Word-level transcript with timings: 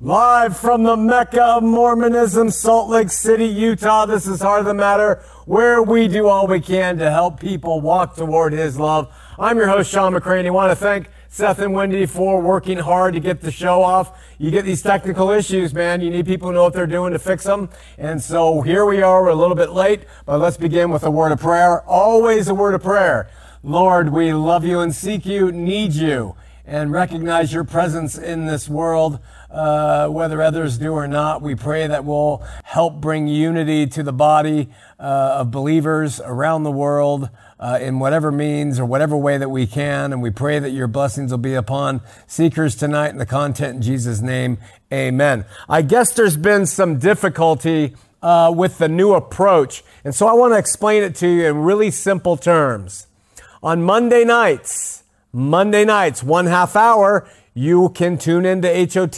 Live 0.00 0.58
from 0.58 0.82
the 0.82 0.96
Mecca 0.96 1.40
of 1.40 1.62
Mormonism, 1.62 2.50
Salt 2.50 2.90
Lake 2.90 3.10
City, 3.10 3.46
Utah. 3.46 4.06
This 4.06 4.26
is 4.26 4.42
Heart 4.42 4.60
of 4.60 4.66
the 4.66 4.74
Matter, 4.74 5.22
where 5.46 5.80
we 5.84 6.08
do 6.08 6.26
all 6.26 6.48
we 6.48 6.60
can 6.60 6.98
to 6.98 7.08
help 7.12 7.38
people 7.38 7.80
walk 7.80 8.16
toward 8.16 8.52
His 8.52 8.76
love. 8.76 9.14
I'm 9.38 9.56
your 9.56 9.68
host, 9.68 9.92
Shawn 9.92 10.12
McCraney. 10.12 10.46
I 10.46 10.50
want 10.50 10.72
to 10.72 10.76
thank 10.76 11.10
Seth 11.28 11.60
and 11.60 11.74
Wendy 11.74 12.06
for 12.06 12.42
working 12.42 12.78
hard 12.78 13.14
to 13.14 13.20
get 13.20 13.40
the 13.40 13.52
show 13.52 13.82
off. 13.82 14.20
You 14.36 14.50
get 14.50 14.64
these 14.64 14.82
technical 14.82 15.30
issues, 15.30 15.72
man. 15.72 16.00
You 16.00 16.10
need 16.10 16.26
people 16.26 16.48
who 16.48 16.54
know 16.54 16.64
what 16.64 16.72
they're 16.72 16.88
doing 16.88 17.12
to 17.12 17.20
fix 17.20 17.44
them. 17.44 17.70
And 17.96 18.20
so 18.20 18.62
here 18.62 18.84
we 18.84 19.00
are. 19.00 19.22
We're 19.22 19.28
a 19.28 19.36
little 19.36 19.56
bit 19.56 19.70
late, 19.70 20.06
but 20.26 20.38
let's 20.38 20.56
begin 20.56 20.90
with 20.90 21.04
a 21.04 21.10
word 21.10 21.30
of 21.30 21.38
prayer. 21.38 21.82
Always 21.82 22.48
a 22.48 22.54
word 22.54 22.74
of 22.74 22.82
prayer. 22.82 23.30
Lord, 23.62 24.12
we 24.12 24.34
love 24.34 24.64
you 24.64 24.80
and 24.80 24.92
seek 24.92 25.24
you, 25.24 25.52
need 25.52 25.92
you, 25.92 26.34
and 26.66 26.90
recognize 26.90 27.52
your 27.52 27.64
presence 27.64 28.18
in 28.18 28.46
this 28.46 28.68
world 28.68 29.20
uh, 29.54 30.08
whether 30.08 30.42
others 30.42 30.78
do 30.78 30.92
or 30.92 31.06
not. 31.06 31.40
We 31.40 31.54
pray 31.54 31.86
that 31.86 32.04
will 32.04 32.44
help 32.64 33.00
bring 33.00 33.28
unity 33.28 33.86
to 33.86 34.02
the 34.02 34.12
body 34.12 34.68
uh, 34.98 35.38
of 35.40 35.50
believers 35.50 36.20
around 36.20 36.64
the 36.64 36.72
world 36.72 37.30
uh, 37.60 37.78
in 37.80 38.00
whatever 38.00 38.32
means 38.32 38.80
or 38.80 38.84
whatever 38.84 39.16
way 39.16 39.38
that 39.38 39.48
we 39.48 39.66
can. 39.66 40.12
And 40.12 40.20
we 40.20 40.30
pray 40.30 40.58
that 40.58 40.70
your 40.70 40.88
blessings 40.88 41.30
will 41.30 41.38
be 41.38 41.54
upon 41.54 42.00
seekers 42.26 42.74
tonight 42.74 43.08
and 43.08 43.20
the 43.20 43.26
content 43.26 43.76
in 43.76 43.82
Jesus' 43.82 44.20
name. 44.20 44.58
Amen. 44.92 45.44
I 45.68 45.82
guess 45.82 46.12
there's 46.12 46.36
been 46.36 46.66
some 46.66 46.98
difficulty 46.98 47.94
uh, 48.22 48.52
with 48.54 48.78
the 48.78 48.88
new 48.88 49.14
approach. 49.14 49.84
And 50.02 50.14
so 50.14 50.26
I 50.26 50.32
want 50.32 50.52
to 50.52 50.58
explain 50.58 51.04
it 51.04 51.14
to 51.16 51.28
you 51.28 51.46
in 51.46 51.58
really 51.58 51.90
simple 51.90 52.36
terms. 52.36 53.06
On 53.62 53.82
Monday 53.82 54.24
nights, 54.24 55.04
Monday 55.32 55.84
nights, 55.84 56.22
one 56.22 56.46
half 56.46 56.74
hour, 56.76 57.28
you 57.54 57.88
can 57.90 58.18
tune 58.18 58.44
into 58.44 58.66
hotm.tv.faith 58.68 59.08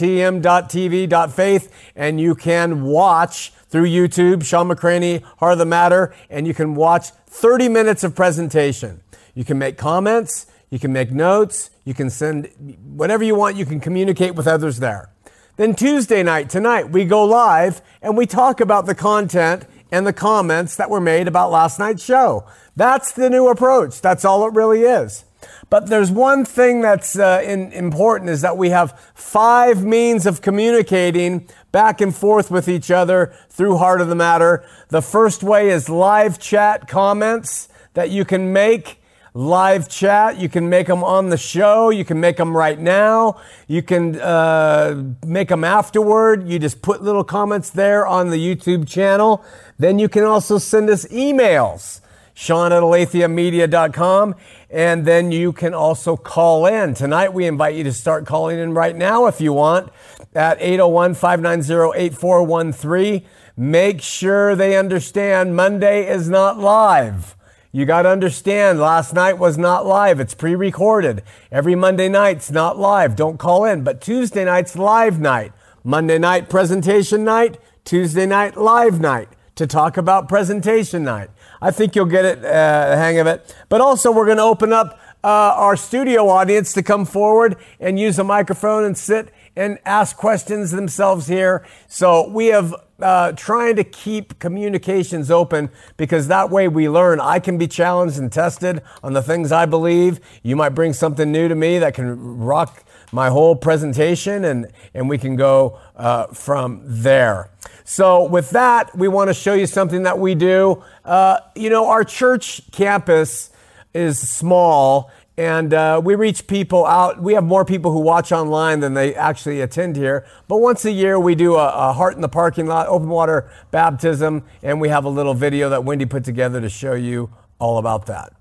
and 1.95 2.21
you 2.21 2.35
can 2.35 2.83
watch 2.83 3.51
through 3.69 3.87
YouTube, 3.87 4.45
Shawn 4.45 4.69
McCraney, 4.69 5.23
Heart 5.39 5.53
of 5.53 5.59
the 5.59 5.65
Matter, 5.65 6.13
and 6.29 6.45
you 6.47 6.53
can 6.53 6.75
watch 6.75 7.09
30 7.09 7.67
minutes 7.67 8.03
of 8.03 8.15
presentation. 8.15 9.01
You 9.33 9.43
can 9.43 9.57
make 9.57 9.77
comments, 9.77 10.45
you 10.69 10.79
can 10.79 10.93
make 10.93 11.11
notes, 11.11 11.71
you 11.83 11.93
can 11.93 12.09
send 12.09 12.49
whatever 12.95 13.23
you 13.23 13.35
want, 13.35 13.57
you 13.57 13.65
can 13.65 13.79
communicate 13.79 14.35
with 14.35 14.47
others 14.47 14.79
there. 14.79 15.09
Then 15.57 15.73
Tuesday 15.75 16.21
night, 16.21 16.49
tonight, 16.49 16.91
we 16.91 17.03
go 17.05 17.25
live 17.25 17.81
and 18.01 18.15
we 18.15 18.25
talk 18.27 18.61
about 18.61 18.85
the 18.85 18.95
content 18.95 19.65
and 19.91 20.05
the 20.05 20.13
comments 20.13 20.75
that 20.75 20.89
were 20.89 21.01
made 21.01 21.27
about 21.27 21.49
last 21.49 21.79
night's 21.79 22.03
show. 22.03 22.45
That's 22.75 23.11
the 23.11 23.29
new 23.29 23.47
approach. 23.47 23.99
That's 24.01 24.23
all 24.23 24.47
it 24.47 24.53
really 24.53 24.81
is. 24.81 25.25
But 25.69 25.87
there's 25.87 26.11
one 26.11 26.45
thing 26.45 26.81
that's 26.81 27.17
uh, 27.19 27.41
in, 27.43 27.73
important 27.73 28.29
is 28.29 28.41
that 28.41 28.57
we 28.57 28.69
have 28.69 28.97
five 29.13 29.83
means 29.83 30.25
of 30.25 30.41
communicating 30.41 31.47
back 31.73 31.99
and 31.99 32.15
forth 32.15 32.49
with 32.49 32.69
each 32.69 32.89
other 32.89 33.33
through 33.49 33.77
Heart 33.77 33.99
of 33.99 34.07
the 34.07 34.15
Matter. 34.15 34.63
The 34.89 35.01
first 35.01 35.43
way 35.43 35.69
is 35.69 35.89
live 35.89 36.39
chat 36.39 36.87
comments 36.87 37.67
that 37.95 38.09
you 38.09 38.23
can 38.23 38.53
make. 38.53 39.01
Live 39.33 39.87
chat, 39.87 40.37
you 40.37 40.49
can 40.49 40.67
make 40.67 40.87
them 40.87 41.03
on 41.03 41.29
the 41.29 41.37
show. 41.37 41.91
You 41.91 42.03
can 42.03 42.19
make 42.19 42.37
them 42.37 42.57
right 42.57 42.79
now. 42.79 43.39
You 43.67 43.83
can 43.83 44.19
uh, 44.19 45.03
make 45.25 45.49
them 45.49 45.63
afterward. 45.63 46.47
You 46.47 46.57
just 46.57 46.81
put 46.81 47.03
little 47.03 47.23
comments 47.23 47.69
there 47.69 48.07
on 48.07 48.31
the 48.31 48.37
YouTube 48.37 48.87
channel. 48.87 49.43
Then 49.77 49.99
you 49.99 50.09
can 50.09 50.23
also 50.23 50.57
send 50.57 50.89
us 50.89 51.05
emails. 51.09 52.01
Shawn 52.39 52.71
at 52.71 52.83
alatheamedia.com. 52.83 54.35
And 54.69 55.05
then 55.05 55.31
you 55.31 55.51
can 55.51 55.73
also 55.73 56.15
call 56.15 56.67
in. 56.67 56.93
Tonight, 56.93 57.33
we 57.33 57.47
invite 57.47 57.73
you 57.73 57.83
to 57.85 57.91
start 57.91 58.27
calling 58.27 58.59
in 58.59 58.75
right 58.75 58.95
now 58.95 59.25
if 59.25 59.41
you 59.41 59.53
want 59.53 59.91
at 60.35 60.61
801 60.61 61.15
590 61.15 61.99
8413. 61.99 63.25
Make 63.57 64.03
sure 64.03 64.55
they 64.55 64.77
understand 64.77 65.55
Monday 65.55 66.07
is 66.07 66.29
not 66.29 66.59
live. 66.59 67.35
You 67.71 67.87
got 67.87 68.03
to 68.03 68.09
understand, 68.09 68.79
last 68.79 69.15
night 69.15 69.39
was 69.39 69.57
not 69.57 69.87
live. 69.87 70.19
It's 70.19 70.35
pre 70.35 70.53
recorded. 70.53 71.23
Every 71.51 71.73
Monday 71.73 72.07
night's 72.07 72.51
not 72.51 72.77
live. 72.77 73.15
Don't 73.15 73.39
call 73.39 73.65
in. 73.65 73.83
But 73.83 73.99
Tuesday 73.99 74.45
night's 74.45 74.75
live 74.75 75.19
night. 75.19 75.53
Monday 75.83 76.19
night, 76.19 76.49
presentation 76.49 77.23
night. 77.23 77.57
Tuesday 77.83 78.27
night, 78.27 78.55
live 78.55 78.99
night 78.99 79.29
to 79.55 79.65
talk 79.65 79.97
about 79.97 80.29
presentation 80.29 81.03
night. 81.03 81.31
I 81.61 81.71
think 81.71 81.95
you'll 81.95 82.05
get 82.05 82.25
it, 82.25 82.45
uh, 82.45 82.95
hang 82.95 83.19
of 83.19 83.27
it. 83.27 83.55
But 83.69 83.81
also, 83.81 84.11
we're 84.11 84.25
going 84.25 84.37
to 84.37 84.43
open 84.43 84.73
up 84.73 84.99
uh, 85.23 85.27
our 85.27 85.75
studio 85.75 86.29
audience 86.29 86.73
to 86.73 86.83
come 86.83 87.05
forward 87.05 87.57
and 87.79 87.99
use 87.99 88.19
a 88.19 88.23
microphone 88.23 88.83
and 88.83 88.97
sit 88.97 89.33
and 89.55 89.79
ask 89.85 90.15
questions 90.15 90.71
themselves 90.71 91.27
here. 91.27 91.65
So 91.87 92.29
we 92.29 92.47
have 92.47 92.75
uh, 92.99 93.31
trying 93.33 93.75
to 93.75 93.83
keep 93.83 94.39
communications 94.39 95.29
open 95.29 95.69
because 95.97 96.27
that 96.27 96.49
way 96.49 96.67
we 96.67 96.87
learn. 96.87 97.19
I 97.19 97.39
can 97.39 97.57
be 97.57 97.67
challenged 97.67 98.17
and 98.17 98.31
tested 98.31 98.81
on 99.03 99.13
the 99.13 99.21
things 99.21 99.51
I 99.51 99.65
believe. 99.65 100.19
You 100.43 100.55
might 100.55 100.69
bring 100.69 100.93
something 100.93 101.31
new 101.31 101.47
to 101.47 101.55
me 101.55 101.79
that 101.79 101.93
can 101.93 102.39
rock 102.39 102.83
my 103.11 103.29
whole 103.29 103.55
presentation, 103.55 104.45
and, 104.45 104.71
and 104.93 105.07
we 105.07 105.17
can 105.17 105.35
go 105.35 105.79
uh, 105.95 106.27
from 106.27 106.81
there. 106.83 107.49
So, 107.83 108.25
with 108.25 108.49
that, 108.51 108.95
we 108.97 109.07
want 109.07 109.29
to 109.29 109.33
show 109.33 109.53
you 109.53 109.65
something 109.65 110.03
that 110.03 110.19
we 110.19 110.35
do. 110.35 110.83
Uh, 111.05 111.39
you 111.55 111.69
know, 111.69 111.87
our 111.87 112.03
church 112.03 112.61
campus 112.71 113.49
is 113.93 114.19
small, 114.19 115.09
and 115.37 115.73
uh, 115.73 116.01
we 116.03 116.15
reach 116.15 116.47
people 116.47 116.85
out. 116.85 117.21
We 117.21 117.33
have 117.35 117.43
more 117.43 117.63
people 117.63 117.91
who 117.91 117.99
watch 117.99 118.31
online 118.31 118.81
than 118.81 118.93
they 118.93 119.15
actually 119.15 119.61
attend 119.61 119.95
here. 119.95 120.25
But 120.47 120.57
once 120.57 120.83
a 120.83 120.91
year, 120.91 121.19
we 121.19 121.35
do 121.35 121.55
a, 121.55 121.89
a 121.89 121.93
Heart 121.93 122.15
in 122.15 122.21
the 122.21 122.29
Parking 122.29 122.67
Lot 122.67 122.87
open 122.87 123.07
water 123.07 123.49
baptism, 123.71 124.43
and 124.61 124.81
we 124.81 124.89
have 124.89 125.05
a 125.05 125.09
little 125.09 125.33
video 125.33 125.69
that 125.69 125.83
Wendy 125.83 126.05
put 126.05 126.23
together 126.23 126.59
to 126.59 126.69
show 126.69 126.93
you 126.93 127.29
all 127.59 127.77
about 127.77 128.07
that. 128.07 128.33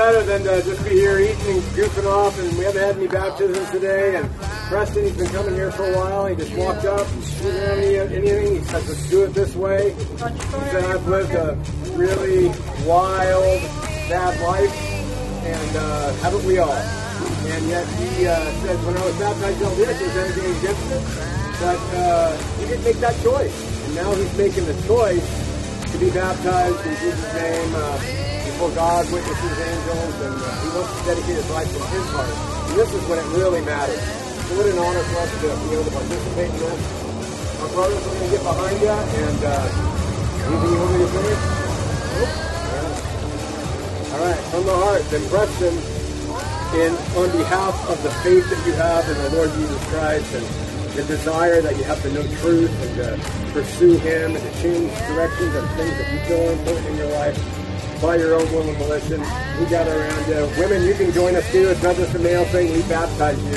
Better 0.00 0.22
than 0.22 0.42
to 0.42 0.62
just 0.62 0.82
be 0.82 0.92
here 0.96 1.18
eating 1.18 1.56
and 1.56 1.62
goofing 1.76 2.06
off. 2.06 2.32
And 2.40 2.56
we 2.56 2.64
haven't 2.64 2.80
had 2.80 2.96
any 2.96 3.06
baptisms 3.06 3.68
today. 3.70 4.16
And 4.16 4.32
Preston, 4.72 5.04
he's 5.04 5.14
been 5.14 5.28
coming 5.28 5.54
here 5.54 5.70
for 5.70 5.84
a 5.84 5.94
while. 5.94 6.24
He 6.24 6.34
just 6.36 6.54
walked 6.54 6.86
up. 6.86 7.06
He 7.06 7.42
didn't 7.42 7.60
have 7.60 8.10
any, 8.10 8.30
anything. 8.30 8.56
He 8.56 8.64
said, 8.64 8.88
let's 8.88 9.10
do 9.10 9.24
it 9.24 9.34
this 9.34 9.54
way. 9.54 9.92
He 9.92 10.16
said, 10.16 10.84
I've 10.84 11.06
lived 11.06 11.34
a 11.34 11.52
really 11.92 12.48
wild, 12.88 13.60
bad 14.08 14.40
life. 14.40 14.74
And 15.44 15.76
uh, 15.76 16.14
haven't 16.24 16.44
we 16.46 16.58
all? 16.58 16.72
And 16.72 17.68
yet 17.68 17.86
he 18.00 18.26
uh, 18.26 18.36
said, 18.64 18.82
when 18.86 18.96
I 18.96 19.04
was 19.04 19.18
baptized 19.18 19.60
in 19.60 19.68
this, 19.76 20.00
is 20.00 20.16
anything 20.16 20.56
against 20.56 20.92
it? 20.96 21.04
But 21.60 21.82
uh, 21.92 22.36
he 22.56 22.66
didn't 22.68 22.84
make 22.84 23.00
that 23.04 23.22
choice. 23.22 23.84
And 23.84 23.96
now 23.96 24.14
he's 24.14 24.34
making 24.38 24.64
the 24.64 24.80
choice 24.88 25.28
to 25.92 25.98
be 25.98 26.08
baptized 26.08 26.86
in 26.86 26.96
Jesus' 26.96 27.34
name. 27.34 27.72
Uh, 27.74 28.29
before 28.60 28.76
God, 28.76 29.08
witnesses, 29.10 29.56
angels, 29.56 30.20
and 30.20 30.36
uh, 30.36 30.52
he 30.60 30.68
wants 30.76 30.92
to 30.92 31.00
dedicate 31.08 31.32
his 31.32 31.48
life 31.48 31.64
from 31.72 31.80
his 31.96 32.04
heart. 32.12 32.28
And 32.68 32.76
this 32.76 32.92
is 32.92 33.00
when 33.08 33.16
it 33.16 33.24
really 33.32 33.64
matters. 33.64 33.96
So 33.96 34.60
what 34.60 34.68
an 34.68 34.76
honor 34.76 35.00
for 35.00 35.16
us 35.16 35.32
to 35.32 35.48
be 35.64 35.72
able 35.72 35.88
to 35.88 35.96
participate 35.96 36.52
in 36.52 36.60
this. 36.60 36.76
Our 37.56 37.72
brothers 37.72 38.04
are 38.04 38.12
going 38.12 38.20
to 38.20 38.36
get 38.36 38.44
behind 38.44 38.76
you, 38.84 38.92
and 38.92 39.40
uh, 39.48 40.44
anything 40.44 40.76
you 40.76 40.76
want 40.76 40.92
me 40.92 41.00
to 41.00 41.08
say? 41.08 41.24
All 44.12 44.20
right, 44.28 44.42
from 44.52 44.64
the 44.68 44.76
heart, 44.76 45.08
then 45.08 45.24
Preston, 45.32 45.72
in 46.76 46.92
on 47.16 47.32
behalf 47.32 47.72
of 47.88 47.96
the 48.04 48.12
faith 48.20 48.44
that 48.44 48.60
you 48.68 48.76
have 48.76 49.08
in 49.08 49.16
the 49.24 49.40
Lord 49.40 49.48
Jesus 49.56 49.80
Christ 49.88 50.28
and 50.36 50.44
the 51.00 51.04
desire 51.08 51.64
that 51.64 51.80
you 51.80 51.84
have 51.84 52.02
to 52.04 52.12
know 52.12 52.28
truth 52.44 52.68
and 52.68 52.92
to 53.00 53.16
pursue 53.56 53.96
Him 54.04 54.36
and 54.36 54.44
to 54.44 54.52
change 54.60 54.92
directions 55.08 55.48
and 55.56 55.64
things 55.80 55.96
that 55.96 56.12
you 56.12 56.20
feel 56.28 56.44
are 56.44 56.52
important 56.52 56.86
in 56.92 56.96
your 57.00 57.12
life 57.16 57.40
by 58.00 58.16
your 58.16 58.34
own 58.34 58.50
will 58.52 58.68
and 58.68 58.78
volition. 58.78 59.20
We 59.58 59.66
gather 59.66 59.98
around 59.98 60.26
you. 60.28 60.48
Women, 60.58 60.82
you 60.84 60.94
can 60.94 61.12
join 61.12 61.36
us 61.36 61.50
too. 61.52 61.68
It's 61.68 61.82
not 61.82 61.96
just 61.96 62.14
a 62.14 62.18
male 62.18 62.44
thing. 62.46 62.72
We 62.72 62.82
baptize 62.82 63.38
you 63.38 63.48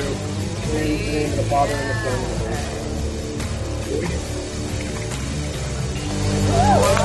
in 0.78 0.88
the 0.88 1.12
name 1.12 1.30
of 1.30 1.36
the 1.36 1.44
Father 1.44 1.72
and 1.72 1.90
the 1.90 1.94
Son 1.94 2.12
and 2.14 2.30
the 2.30 2.38
Holy. 6.98 7.03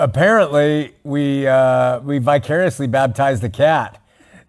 Apparently 0.00 0.94
we 1.04 1.46
uh, 1.46 2.00
we 2.00 2.18
vicariously 2.18 2.86
baptized 2.86 3.42
the 3.42 3.50
cat. 3.50 4.02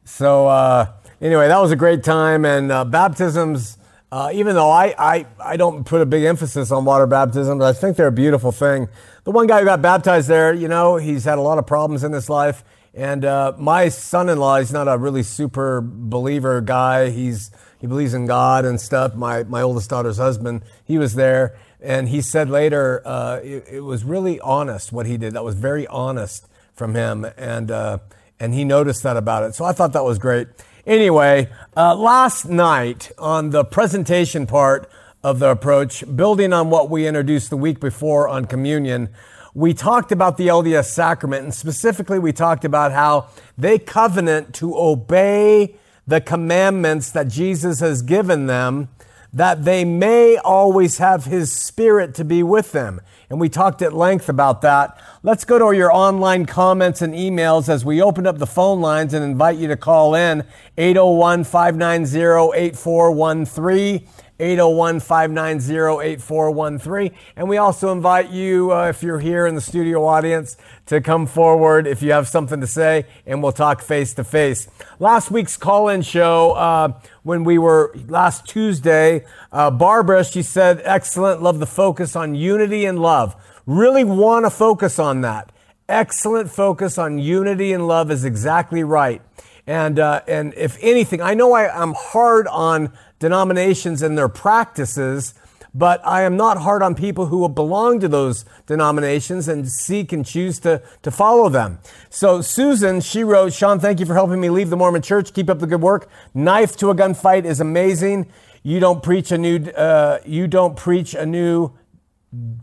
So 0.05 0.47
uh, 0.47 0.93
anyway, 1.21 1.47
that 1.47 1.59
was 1.59 1.71
a 1.71 1.75
great 1.75 2.03
time, 2.03 2.45
and 2.45 2.71
uh, 2.71 2.85
baptisms. 2.85 3.77
Uh, 4.11 4.29
even 4.33 4.55
though 4.55 4.69
I, 4.69 4.93
I, 4.99 5.25
I 5.41 5.55
don't 5.55 5.85
put 5.85 6.01
a 6.01 6.05
big 6.05 6.25
emphasis 6.25 6.69
on 6.69 6.83
water 6.83 7.07
baptisms, 7.07 7.63
I 7.63 7.71
think 7.71 7.95
they're 7.95 8.07
a 8.07 8.11
beautiful 8.11 8.51
thing. 8.51 8.89
The 9.23 9.31
one 9.31 9.47
guy 9.47 9.59
who 9.59 9.65
got 9.65 9.81
baptized 9.81 10.27
there, 10.27 10.53
you 10.53 10.67
know, 10.67 10.97
he's 10.97 11.23
had 11.23 11.37
a 11.37 11.41
lot 11.41 11.57
of 11.57 11.65
problems 11.65 12.03
in 12.03 12.11
his 12.11 12.29
life. 12.29 12.61
And 12.93 13.23
uh, 13.23 13.53
my 13.57 13.87
son-in-law, 13.87 14.59
he's 14.59 14.73
not 14.73 14.89
a 14.89 14.97
really 14.97 15.23
super 15.23 15.79
believer 15.81 16.59
guy. 16.59 17.09
He's 17.09 17.51
he 17.79 17.87
believes 17.87 18.13
in 18.13 18.25
God 18.25 18.65
and 18.65 18.81
stuff. 18.81 19.15
My 19.15 19.43
my 19.43 19.61
oldest 19.61 19.89
daughter's 19.89 20.17
husband, 20.17 20.63
he 20.83 20.97
was 20.97 21.15
there, 21.15 21.57
and 21.81 22.09
he 22.09 22.21
said 22.21 22.49
later 22.49 23.01
uh, 23.05 23.39
it, 23.43 23.65
it, 23.71 23.79
was 23.81 24.03
really 24.03 24.39
honest 24.39 24.91
what 24.91 25.05
he 25.05 25.17
did. 25.17 25.33
That 25.33 25.43
was 25.43 25.55
very 25.55 25.87
honest 25.87 26.47
from 26.73 26.95
him, 26.95 27.25
and 27.37 27.71
uh, 27.71 27.99
and 28.39 28.53
he 28.53 28.63
noticed 28.63 29.03
that 29.03 29.17
about 29.17 29.43
it. 29.43 29.55
So 29.55 29.65
I 29.65 29.71
thought 29.71 29.93
that 29.93 30.03
was 30.03 30.19
great. 30.19 30.47
Anyway, 30.85 31.49
uh, 31.77 31.95
last 31.95 32.45
night 32.45 33.11
on 33.17 33.51
the 33.51 33.63
presentation 33.63 34.47
part 34.47 34.89
of 35.23 35.39
the 35.39 35.49
approach, 35.49 36.03
building 36.15 36.53
on 36.53 36.69
what 36.69 36.89
we 36.89 37.05
introduced 37.05 37.51
the 37.51 37.57
week 37.57 37.79
before 37.79 38.27
on 38.27 38.45
communion, 38.45 39.09
we 39.53 39.73
talked 39.73 40.11
about 40.11 40.37
the 40.37 40.47
LDS 40.47 40.85
sacrament, 40.85 41.43
and 41.43 41.53
specifically, 41.53 42.19
we 42.19 42.31
talked 42.31 42.65
about 42.65 42.91
how 42.91 43.27
they 43.57 43.77
covenant 43.77 44.55
to 44.55 44.77
obey 44.77 45.75
the 46.07 46.21
commandments 46.21 47.11
that 47.11 47.27
Jesus 47.27 47.79
has 47.79 48.01
given 48.01 48.47
them, 48.47 48.89
that 49.33 49.63
they 49.63 49.85
may 49.85 50.37
always 50.37 50.97
have 50.97 51.25
His 51.25 51.51
Spirit 51.51 52.13
to 52.15 52.25
be 52.25 52.43
with 52.43 52.71
them. 52.71 53.01
And 53.29 53.39
we 53.39 53.47
talked 53.47 53.81
at 53.81 53.93
length 53.93 54.27
about 54.27 54.61
that. 54.61 54.99
Let's 55.23 55.45
go 55.45 55.57
to 55.57 55.77
your 55.77 55.91
online 55.91 56.45
comments 56.45 57.01
and 57.01 57.13
emails 57.13 57.69
as 57.69 57.85
we 57.85 58.01
open 58.01 58.27
up 58.27 58.39
the 58.39 58.47
phone 58.47 58.81
lines 58.81 59.13
and 59.13 59.23
invite 59.23 59.57
you 59.57 59.69
to 59.69 59.77
call 59.77 60.15
in 60.15 60.43
801 60.77 61.45
590 61.45 62.57
8413. 62.57 64.07
801 64.41 64.99
590 64.99 66.03
8413. 66.03 67.11
And 67.35 67.47
we 67.47 67.57
also 67.57 67.91
invite 67.91 68.31
you, 68.31 68.73
uh, 68.73 68.87
if 68.87 69.03
you're 69.03 69.19
here 69.19 69.45
in 69.45 69.53
the 69.53 69.61
studio 69.61 70.03
audience, 70.03 70.57
to 70.87 70.99
come 70.99 71.27
forward 71.27 71.85
if 71.85 72.01
you 72.01 72.11
have 72.11 72.27
something 72.27 72.59
to 72.59 72.65
say, 72.65 73.05
and 73.27 73.43
we'll 73.43 73.51
talk 73.51 73.81
face 73.81 74.15
to 74.15 74.23
face. 74.23 74.67
Last 74.99 75.29
week's 75.29 75.57
call 75.57 75.89
in 75.89 76.01
show, 76.01 76.53
uh, 76.53 76.99
when 77.21 77.43
we 77.43 77.59
were 77.59 77.93
last 78.07 78.47
Tuesday, 78.47 79.25
uh, 79.51 79.69
Barbara, 79.69 80.25
she 80.25 80.41
said, 80.41 80.81
excellent, 80.83 81.43
love 81.43 81.59
the 81.59 81.67
focus 81.67 82.15
on 82.15 82.33
unity 82.33 82.85
and 82.85 82.99
love. 82.99 83.35
Really 83.67 84.03
want 84.03 84.45
to 84.45 84.49
focus 84.49 84.97
on 84.97 85.21
that. 85.21 85.51
Excellent 85.87 86.49
focus 86.49 86.97
on 86.97 87.19
unity 87.19 87.73
and 87.73 87.87
love 87.87 88.09
is 88.09 88.25
exactly 88.25 88.83
right. 88.83 89.21
And, 89.67 89.99
uh, 89.99 90.21
and 90.27 90.53
if 90.55 90.77
anything, 90.81 91.21
I 91.21 91.35
know 91.35 91.53
I, 91.53 91.69
I'm 91.69 91.93
hard 91.93 92.47
on 92.47 92.91
denominations 93.21 94.01
and 94.01 94.17
their 94.17 94.27
practices, 94.27 95.33
but 95.73 96.05
I 96.05 96.23
am 96.23 96.35
not 96.35 96.57
hard 96.57 96.81
on 96.81 96.95
people 96.95 97.27
who 97.27 97.47
belong 97.47 98.01
to 98.01 98.09
those 98.09 98.43
denominations 98.65 99.47
and 99.47 99.69
seek 99.69 100.11
and 100.11 100.25
choose 100.25 100.59
to, 100.61 100.81
to 101.03 101.11
follow 101.11 101.47
them. 101.47 101.79
So 102.09 102.41
Susan, 102.41 102.99
she 102.99 103.23
wrote, 103.23 103.53
Shawn, 103.53 103.79
thank 103.79 104.01
you 104.01 104.05
for 104.05 104.15
helping 104.15 104.41
me 104.41 104.49
leave 104.49 104.69
the 104.69 104.75
Mormon 104.75 105.01
church. 105.01 105.33
Keep 105.33 105.49
up 105.49 105.59
the 105.59 105.67
good 105.67 105.81
work. 105.81 106.09
Knife 106.33 106.75
to 106.77 106.89
a 106.89 106.95
gunfight 106.95 107.45
is 107.45 107.61
amazing. 107.61 108.27
You 108.63 108.81
don't 108.81 109.01
preach 109.01 109.31
a 109.31 109.37
new, 109.37 109.57
uh, 109.69 110.19
you 110.25 110.47
don't 110.47 110.75
preach 110.75 111.13
a 111.13 111.25
new 111.25 111.71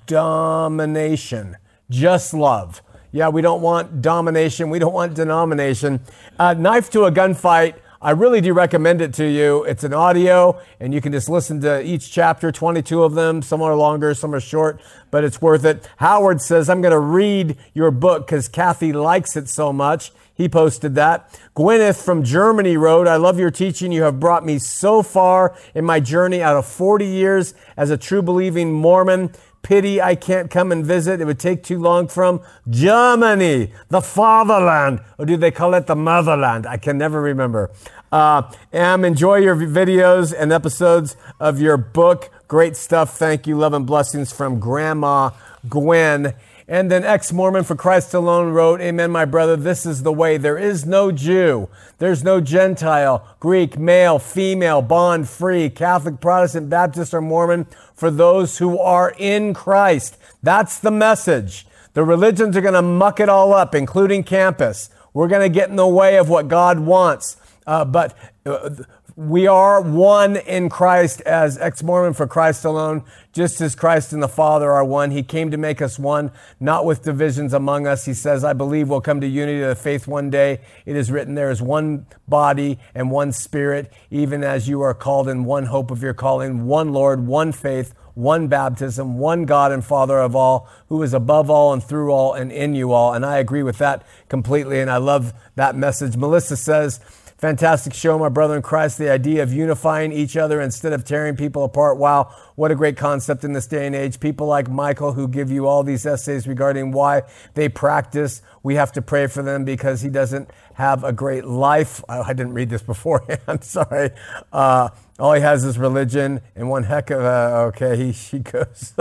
domination, 0.07 1.57
just 1.89 2.35
love. 2.35 2.83
Yeah, 3.11 3.29
we 3.29 3.41
don't 3.41 3.63
want 3.63 4.03
domination. 4.03 4.69
We 4.69 4.79
don't 4.79 4.93
want 4.93 5.15
denomination. 5.15 6.01
Uh, 6.39 6.55
knife 6.55 6.91
to 6.91 7.05
a 7.05 7.13
gunfight 7.13 7.77
I 8.01 8.13
really 8.13 8.41
do 8.41 8.53
recommend 8.53 9.01
it 9.01 9.13
to 9.15 9.25
you. 9.25 9.65
It's 9.65 9.83
an 9.83 9.93
audio, 9.93 10.61
and 10.79 10.95
you 10.95 11.01
can 11.01 11.11
just 11.11 11.29
listen 11.29 11.61
to 11.63 11.83
each 11.85 12.13
chapter, 12.13 12.53
22 12.53 13.03
of 13.03 13.15
them. 13.15 13.43
Some 13.43 13.61
are 13.61 13.75
longer, 13.75 14.15
some 14.15 14.33
are 14.37 14.41
short, 14.41 14.81
but 15.11 15.25
it's 15.25 15.43
worth 15.43 15.65
it. 15.65 15.89
Howard 15.97 16.41
says, 16.41 16.71
I'm 16.71 16.81
going 16.81 16.93
to 16.93 17.01
read 17.01 17.57
your 17.75 17.91
book 17.91 18.29
because 18.29 18.47
Kathy 18.47 18.93
likes 18.93 19.37
it 19.37 19.49
so 19.49 19.73
much. 19.73 20.13
He 20.33 20.49
posted 20.49 20.95
that. 20.95 21.37
Gwyneth 21.57 22.01
from 22.01 22.23
Germany 22.23 22.77
wrote, 22.77 23.09
I 23.09 23.17
love 23.17 23.41
your 23.41 23.51
teaching. 23.51 23.91
You 23.91 24.05
have 24.05 24.21
brought 24.21 24.47
me 24.47 24.61
so 24.61 25.03
far 25.03 25.57
in 25.75 25.85
my 25.85 25.99
journey 25.99 26.41
out 26.41 26.57
of 26.57 26.67
40 26.67 27.05
years 27.05 27.55
as 27.77 27.91
a 27.91 27.97
true 27.97 28.23
believing 28.23 28.73
Mormon. 28.73 29.33
Pity 29.63 30.01
I 30.01 30.15
can't 30.15 30.51
come 30.51 30.73
and 30.73 30.85
visit. 30.85 31.21
It 31.21 31.25
would 31.25 31.39
take 31.39 31.63
too 31.63 31.79
long 31.79 32.09
from 32.09 32.41
Germany, 32.69 33.73
the 33.89 34.01
fatherland. 34.01 35.01
Or 35.19 35.27
do 35.27 35.37
they 35.37 35.51
call 35.51 35.75
it 35.75 35.87
the 35.87 35.97
motherland? 35.97 36.67
I 36.67 36.77
can 36.77 36.97
never 36.97 37.21
remember. 37.21 37.71
Uh, 38.11 38.51
Am, 38.73 39.05
enjoy 39.05 39.37
your 39.37 39.57
videos 39.57 40.35
and 40.37 40.53
episodes 40.53 41.17
of 41.39 41.61
your 41.61 41.77
book. 41.77 42.31
Great 42.49 42.77
stuff. 42.77 43.19
Thank 43.19 43.47
you. 43.47 43.59
Love 43.59 43.75
and 43.75 43.87
blessings 43.87 44.33
from 44.33 44.59
Grandma 44.59 45.31
Gwen. 45.69 46.35
And 46.71 46.91
then 46.91 47.03
ex 47.03 47.33
Mormon 47.33 47.65
for 47.65 47.75
Christ 47.75 48.13
alone 48.13 48.53
wrote, 48.53 48.83
Amen, 48.83 49.11
my 49.11 49.25
brother, 49.25 49.57
this 49.57 49.87
is 49.87 50.03
the 50.03 50.13
way. 50.13 50.37
There 50.37 50.59
is 50.59 50.85
no 50.85 51.11
Jew, 51.11 51.71
there's 51.97 52.23
no 52.23 52.43
Gentile, 52.43 53.27
Greek, 53.41 53.79
male, 53.79 54.19
female, 54.19 54.83
bond, 54.83 55.31
free, 55.31 55.71
Catholic, 55.71 56.21
Protestant, 56.21 56.69
Baptist, 56.69 57.15
or 57.15 57.23
Mormon 57.23 57.67
for 57.95 58.11
those 58.11 58.59
who 58.59 58.79
are 58.79 59.15
in 59.17 59.55
Christ. 59.55 60.19
That's 60.43 60.79
the 60.79 60.91
message. 60.91 61.67
The 61.95 62.05
religions 62.05 62.55
are 62.55 62.61
going 62.61 62.75
to 62.75 62.83
muck 62.83 63.19
it 63.19 63.31
all 63.31 63.55
up, 63.55 63.75
including 63.75 64.23
campus. 64.23 64.91
We're 65.15 65.29
going 65.29 65.43
to 65.43 65.49
get 65.49 65.71
in 65.71 65.77
the 65.77 65.89
way 65.89 66.19
of 66.19 66.29
what 66.29 66.49
God 66.49 66.81
wants. 66.81 67.39
Uh, 67.67 67.87
but 67.87 68.15
uh, 68.45 68.71
we 69.19 69.49
are 69.49 69.81
one 69.81 70.37
in 70.37 70.69
Christ 70.69 71.23
as 71.23 71.59
ex 71.59 71.83
Mormon 71.83 72.15
for 72.15 72.29
Christ 72.29 72.65
alone, 72.65 73.03
just 73.33 73.61
as 73.61 73.75
Christ 73.75 74.13
and 74.13 74.23
the 74.23 74.29
Father 74.29 74.71
are 74.71 74.85
one. 74.85 75.11
He 75.11 75.25
came 75.25 75.51
to 75.51 75.57
make 75.57 75.83
us 75.83 75.99
one, 75.99 76.31
not 76.61 76.85
with 76.85 77.03
divisions 77.03 77.53
among 77.53 77.85
us. 77.85 78.05
He 78.05 78.15
says, 78.15 78.45
I 78.45 78.53
believe 78.53 78.89
we'll 78.89 79.01
come 79.01 79.21
to 79.21 79.27
unity 79.27 79.61
of 79.61 79.71
the 79.71 79.75
faith 79.75 80.07
one 80.07 80.31
day. 80.31 80.61
It 80.87 80.95
is 80.95 81.11
written, 81.11 81.35
there 81.35 81.51
is 81.51 81.61
one 81.61 82.07
body 82.29 82.79
and 82.95 83.11
one 83.11 83.33
spirit, 83.33 83.93
even 84.09 84.45
as 84.45 84.69
you 84.69 84.83
are 84.83 84.95
called 84.95 85.29
in 85.29 85.45
one 85.45 85.67
hope 85.67 85.91
of 85.91 86.01
your 86.01 86.15
calling, 86.15 86.67
one 86.67 86.93
Lord, 86.93 87.27
one 87.27 87.51
faith, 87.51 87.95
one 88.15 88.47
baptism, 88.47 89.19
one 89.19 89.47
God 89.47 89.73
and 89.73 89.85
Father 89.85 90.21
of 90.21 90.37
all, 90.37 90.69
who 90.91 91.03
is 91.03 91.13
above 91.13 91.51
all 91.51 91.73
and 91.73 91.83
through 91.83 92.13
all 92.13 92.35
and 92.35 92.53
in 92.53 92.73
you 92.73 92.93
all. 92.93 93.15
And 93.15 93.27
I 93.27 93.39
agree 93.39 93.65
with 93.65 93.79
that 93.79 94.07
completely. 94.29 94.79
And 94.81 94.89
I 94.89 94.99
love 94.99 95.33
that 95.57 95.75
message. 95.75 96.17
Melissa 96.17 96.57
says, 96.57 97.01
Fantastic 97.39 97.95
show, 97.95 98.19
my 98.19 98.29
brother 98.29 98.57
in 98.57 98.63
Christ. 98.63 98.99
The 98.99 99.11
idea 99.11 99.45
of 99.45 99.53
unifying 99.53 100.13
each 100.13 100.37
other 100.37 100.61
instead 100.61 100.93
of 100.93 101.05
tearing 101.05 101.37
people 101.37 101.63
apart. 101.63 101.97
Wow, 101.97 102.35
what 102.57 102.73
a 102.73 102.75
great 102.75 102.97
concept 102.97 103.45
in 103.45 103.53
this 103.53 103.69
day 103.69 103.87
and 103.87 103.95
age. 103.95 104.19
People 104.19 104.49
like 104.49 104.69
Michael 104.69 105.13
who 105.13 105.29
give 105.29 105.49
you 105.49 105.69
all 105.69 105.85
these 105.85 106.05
essays 106.05 106.49
regarding 106.49 106.91
why 106.91 107.23
they 107.55 107.69
practice. 107.69 108.43
We 108.65 108.75
have 108.75 108.91
to 108.93 109.03
pray 109.03 109.29
for 109.29 109.45
them 109.45 109.65
because 109.65 110.01
he 110.01 110.09
doesn't 110.09 110.51
have 110.75 111.05
a 111.05 111.13
great 111.13 111.45
life. 111.45 112.03
I 112.09 112.33
didn't 112.33 112.55
read 112.55 112.71
this 112.71 112.83
beforehand. 112.95 113.63
Sorry. 113.63 114.11
Uh, 114.53 114.89
all 115.21 115.33
he 115.33 115.41
has 115.41 115.63
is 115.63 115.79
religion 115.79 116.41
and 116.57 116.69
one 116.69 116.83
heck 116.83 117.11
of 117.11 117.21
a, 117.21 117.69
okay, 117.69 117.97
he, 117.97 118.13
she 118.15 118.41
goes. 118.41 118.95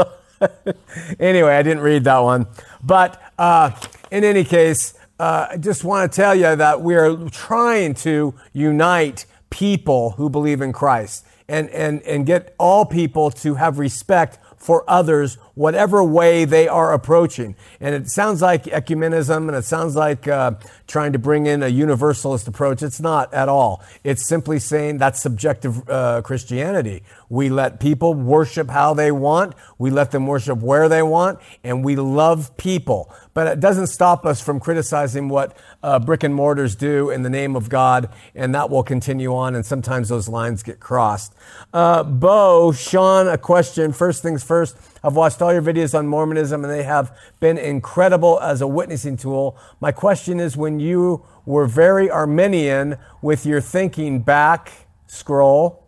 anyway, 1.19 1.55
I 1.55 1.63
didn't 1.63 1.81
read 1.81 2.03
that 2.03 2.19
one. 2.19 2.45
But 2.83 3.19
uh, 3.39 3.71
in 4.11 4.23
any 4.23 4.43
case, 4.43 4.93
uh, 5.19 5.47
I 5.51 5.57
just 5.57 5.83
want 5.83 6.11
to 6.11 6.15
tell 6.15 6.35
you 6.35 6.55
that 6.55 6.81
we 6.81 6.95
are 6.95 7.15
trying 7.29 7.93
to 7.95 8.35
unite 8.53 9.25
people 9.49 10.11
who 10.11 10.29
believe 10.29 10.61
in 10.61 10.73
Christ 10.73 11.25
and, 11.47 11.69
and, 11.69 12.01
and 12.03 12.25
get 12.25 12.53
all 12.59 12.85
people 12.85 13.31
to 13.31 13.55
have 13.55 13.79
respect 13.79 14.37
for 14.57 14.83
others, 14.87 15.35
whatever 15.53 16.03
way 16.03 16.43
they 16.43 16.67
are 16.67 16.91
approaching. 16.93 17.55
And 17.79 17.95
it 17.95 18.09
sounds 18.09 18.41
like 18.41 18.65
ecumenism 18.65 19.47
and 19.47 19.55
it 19.55 19.63
sounds 19.63 19.95
like 19.95 20.27
uh, 20.27 20.53
trying 20.87 21.13
to 21.13 21.19
bring 21.19 21.45
in 21.45 21.63
a 21.63 21.67
universalist 21.67 22.47
approach. 22.47 22.81
It's 22.81 22.99
not 22.99 23.33
at 23.33 23.47
all. 23.47 23.83
It's 24.03 24.27
simply 24.27 24.59
saying 24.59 24.97
that's 24.97 25.21
subjective 25.21 25.87
uh, 25.89 26.21
Christianity. 26.23 27.03
We 27.29 27.49
let 27.49 27.79
people 27.79 28.13
worship 28.13 28.69
how 28.69 28.93
they 28.93 29.11
want, 29.11 29.53
we 29.77 29.89
let 29.89 30.11
them 30.11 30.27
worship 30.27 30.59
where 30.59 30.87
they 30.87 31.03
want, 31.03 31.39
and 31.63 31.83
we 31.83 31.95
love 31.95 32.55
people. 32.57 33.13
But 33.33 33.47
it 33.47 33.59
doesn't 33.59 33.87
stop 33.87 34.25
us 34.25 34.41
from 34.41 34.59
criticizing 34.59 35.27
what 35.27 35.55
uh, 35.83 35.99
brick 35.99 36.23
and 36.23 36.33
mortars 36.33 36.75
do 36.75 37.09
in 37.09 37.23
the 37.23 37.29
name 37.29 37.55
of 37.55 37.69
God, 37.69 38.09
and 38.33 38.55
that 38.55 38.69
will 38.69 38.83
continue 38.83 39.35
on, 39.35 39.55
and 39.55 39.65
sometimes 39.65 40.09
those 40.09 40.29
lines 40.29 40.63
get 40.63 40.79
crossed. 40.79 41.35
Uh, 41.73 42.03
Bo, 42.03 42.71
Shawn, 42.71 43.27
a 43.27 43.37
question. 43.37 43.91
First 43.91 44.23
things 44.23 44.43
first, 44.43 44.77
I've 45.03 45.15
watched 45.15 45.41
all 45.41 45.51
your 45.51 45.61
videos 45.61 45.97
on 45.97 46.07
Mormonism, 46.07 46.63
and 46.63 46.73
they 46.73 46.83
have 46.83 47.15
been 47.39 47.57
incredible 47.57 48.39
as 48.39 48.61
a 48.61 48.67
witnessing 48.67 49.17
tool. 49.17 49.57
My 49.79 49.91
question 49.91 50.39
is 50.39 50.55
when 50.55 50.79
you 50.79 51.25
were 51.45 51.65
very 51.65 52.09
Arminian 52.09 52.97
with 53.21 53.45
your 53.45 53.61
thinking 53.61 54.21
back, 54.21 54.87
scroll, 55.07 55.86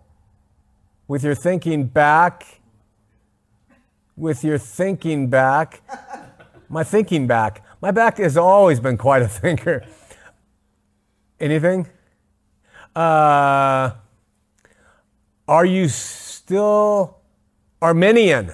with 1.09 1.25
your 1.25 1.35
thinking 1.35 1.87
back, 1.87 2.61
with 4.15 4.45
your 4.45 4.57
thinking 4.57 5.29
back, 5.29 5.81
My 6.69 6.83
thinking 6.83 7.25
back. 7.25 7.65
My 7.81 7.89
back 7.89 8.19
has 8.19 8.37
always 8.37 8.79
been 8.79 8.97
quite 8.97 9.23
a 9.23 9.27
thinker. 9.27 9.83
Anything? 11.39 11.87
Uh, 12.95 13.91
are 15.47 15.65
you 15.65 15.87
still 15.87 17.17
Arminian? 17.81 18.51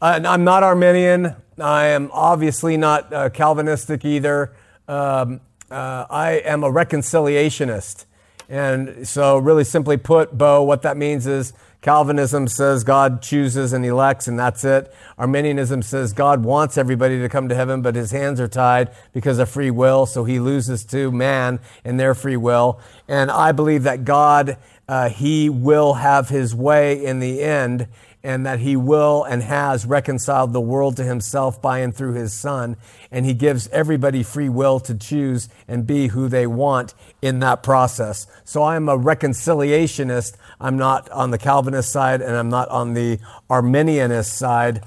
Uh, 0.00 0.20
I'm 0.24 0.44
not 0.44 0.62
Arminian. 0.62 1.34
I 1.58 1.86
am 1.86 2.10
obviously 2.12 2.76
not 2.76 3.12
uh, 3.12 3.30
Calvinistic 3.30 4.04
either. 4.04 4.54
Um, 4.86 5.40
uh, 5.68 6.06
I 6.08 6.42
am 6.44 6.62
a 6.62 6.70
reconciliationist. 6.70 8.04
And 8.48 9.06
so, 9.06 9.38
really 9.38 9.64
simply 9.64 9.96
put, 9.96 10.36
Bo, 10.36 10.62
what 10.62 10.82
that 10.82 10.96
means 10.96 11.26
is 11.26 11.52
Calvinism 11.86 12.48
says 12.48 12.82
God 12.82 13.22
chooses 13.22 13.72
and 13.72 13.86
elects, 13.86 14.26
and 14.26 14.36
that's 14.36 14.64
it. 14.64 14.92
Arminianism 15.18 15.82
says 15.82 16.12
God 16.12 16.44
wants 16.44 16.76
everybody 16.76 17.20
to 17.20 17.28
come 17.28 17.48
to 17.48 17.54
heaven, 17.54 17.80
but 17.80 17.94
his 17.94 18.10
hands 18.10 18.40
are 18.40 18.48
tied 18.48 18.90
because 19.12 19.38
of 19.38 19.48
free 19.48 19.70
will, 19.70 20.04
so 20.04 20.24
he 20.24 20.40
loses 20.40 20.84
to 20.86 21.12
man 21.12 21.60
in 21.84 21.96
their 21.96 22.14
free 22.14 22.36
will. 22.36 22.80
And 23.06 23.30
I 23.30 23.52
believe 23.52 23.84
that 23.84 24.04
God, 24.04 24.58
uh, 24.88 25.10
he 25.10 25.48
will 25.48 25.94
have 25.94 26.28
his 26.28 26.54
way 26.54 27.04
in 27.04 27.20
the 27.20 27.40
end, 27.40 27.86
and 28.26 28.44
that 28.44 28.58
he 28.58 28.74
will 28.74 29.22
and 29.22 29.40
has 29.40 29.86
reconciled 29.86 30.52
the 30.52 30.60
world 30.60 30.96
to 30.96 31.04
himself 31.04 31.62
by 31.62 31.78
and 31.78 31.94
through 31.94 32.12
his 32.14 32.32
son. 32.32 32.76
And 33.08 33.24
he 33.24 33.32
gives 33.32 33.68
everybody 33.68 34.24
free 34.24 34.48
will 34.48 34.80
to 34.80 34.96
choose 34.96 35.48
and 35.68 35.86
be 35.86 36.08
who 36.08 36.26
they 36.26 36.44
want 36.44 36.92
in 37.22 37.38
that 37.38 37.62
process. 37.62 38.26
So 38.44 38.64
I'm 38.64 38.88
a 38.88 38.98
reconciliationist. 38.98 40.36
I'm 40.60 40.76
not 40.76 41.08
on 41.10 41.30
the 41.30 41.38
Calvinist 41.38 41.92
side 41.92 42.20
and 42.20 42.34
I'm 42.34 42.50
not 42.50 42.68
on 42.68 42.94
the 42.94 43.20
Arminianist 43.48 44.32
side. 44.32 44.82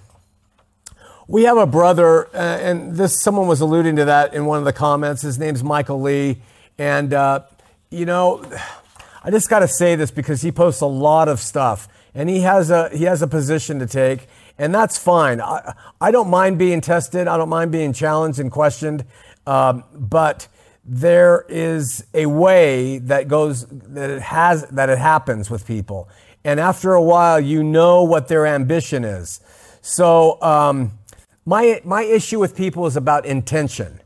We 1.26 1.44
have 1.44 1.58
a 1.58 1.66
brother, 1.66 2.28
uh, 2.36 2.40
and 2.40 2.98
this 2.98 3.22
someone 3.22 3.48
was 3.48 3.62
alluding 3.62 3.96
to 3.98 4.06
that 4.06 4.34
in 4.34 4.48
one 4.48 4.60
of 4.60 4.66
the 4.66 4.74
comments. 4.74 5.22
His 5.22 5.40
name's 5.40 5.64
Michael 5.64 6.02
Lee, 6.02 6.42
and 6.78 7.14
uh, 7.14 7.42
you 7.90 8.06
know, 8.06 8.44
I 9.24 9.32
just 9.32 9.48
got 9.50 9.60
to 9.60 9.68
say 9.68 9.96
this 9.96 10.12
because 10.12 10.42
he 10.42 10.52
posts 10.52 10.82
a 10.82 10.88
lot 10.88 11.30
of 11.30 11.40
stuff 11.40 11.88
and 12.20 12.30
he 12.30 12.42
has 12.42 12.70
a 12.70 12.90
he 12.90 13.06
has 13.06 13.22
a 13.22 13.28
position 13.28 13.80
to 13.80 13.88
take, 13.88 14.28
and 14.58 14.76
that's 14.76 14.98
fine. 14.98 15.40
I, 15.40 15.74
I 16.02 16.12
don't 16.12 16.30
mind 16.30 16.60
being 16.60 16.82
tested. 16.82 17.30
I 17.30 17.38
don't 17.38 17.48
mind 17.48 17.72
being 17.72 17.94
challenged 17.94 18.40
and 18.40 18.52
questioned, 18.52 19.06
um, 19.48 19.86
but 19.94 20.50
there 20.84 21.46
is 21.48 22.04
a 22.14 22.26
way 22.26 22.98
that 22.98 23.30
goes 23.30 23.68
that 23.68 24.10
it 24.10 24.22
has 24.22 24.66
that 24.66 24.90
it 24.90 24.98
happens 24.98 25.50
with 25.50 25.66
people, 25.66 26.10
and 26.44 26.60
after 26.60 26.92
a 26.92 27.02
while, 27.02 27.40
you 27.40 27.64
know 27.64 28.04
what 28.04 28.28
their 28.28 28.46
ambition 28.46 29.06
is. 29.06 29.40
So 29.80 30.42
um, 30.42 31.00
my 31.46 31.80
my 31.86 32.02
issue 32.02 32.38
with 32.38 32.54
people 32.54 32.86
is 32.86 32.98
about 32.98 33.26
intention. 33.26 34.02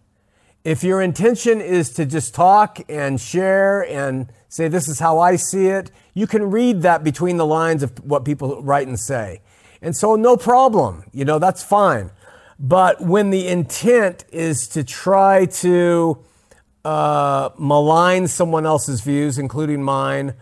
If 0.64 0.84
your 0.84 1.02
intention 1.02 1.62
is 1.62 1.90
to 1.94 2.06
just 2.06 2.36
talk 2.36 2.80
and 2.88 3.20
share 3.20 3.82
and 3.82 4.32
say, 4.54 4.68
This 4.68 4.88
is 4.88 5.00
how 5.00 5.20
I 5.20 5.36
see 5.36 5.68
it, 5.68 5.92
you 6.14 6.28
can 6.28 6.52
read 6.52 6.84
that 6.84 7.04
between 7.04 7.38
the 7.38 7.46
lines 7.46 7.82
of 7.84 7.92
what 8.06 8.24
people 8.24 8.62
write 8.62 8.88
and 8.88 9.00
say. 9.00 9.42
And 9.82 9.96
so, 9.96 10.16
no 10.16 10.38
problem. 10.38 11.04
You 11.12 11.26
know, 11.26 11.40
that's 11.40 11.64
fine. 11.64 12.12
But 12.60 13.02
when 13.02 13.32
the 13.32 13.48
intent 13.48 14.26
is 14.32 14.68
to 14.70 14.84
try 14.84 15.46
to 15.46 16.24
uh, 16.86 17.50
malign 17.58 18.28
someone 18.28 18.66
else's 18.66 19.02
views, 19.02 19.38
including 19.38 19.84
mine, 19.84 20.36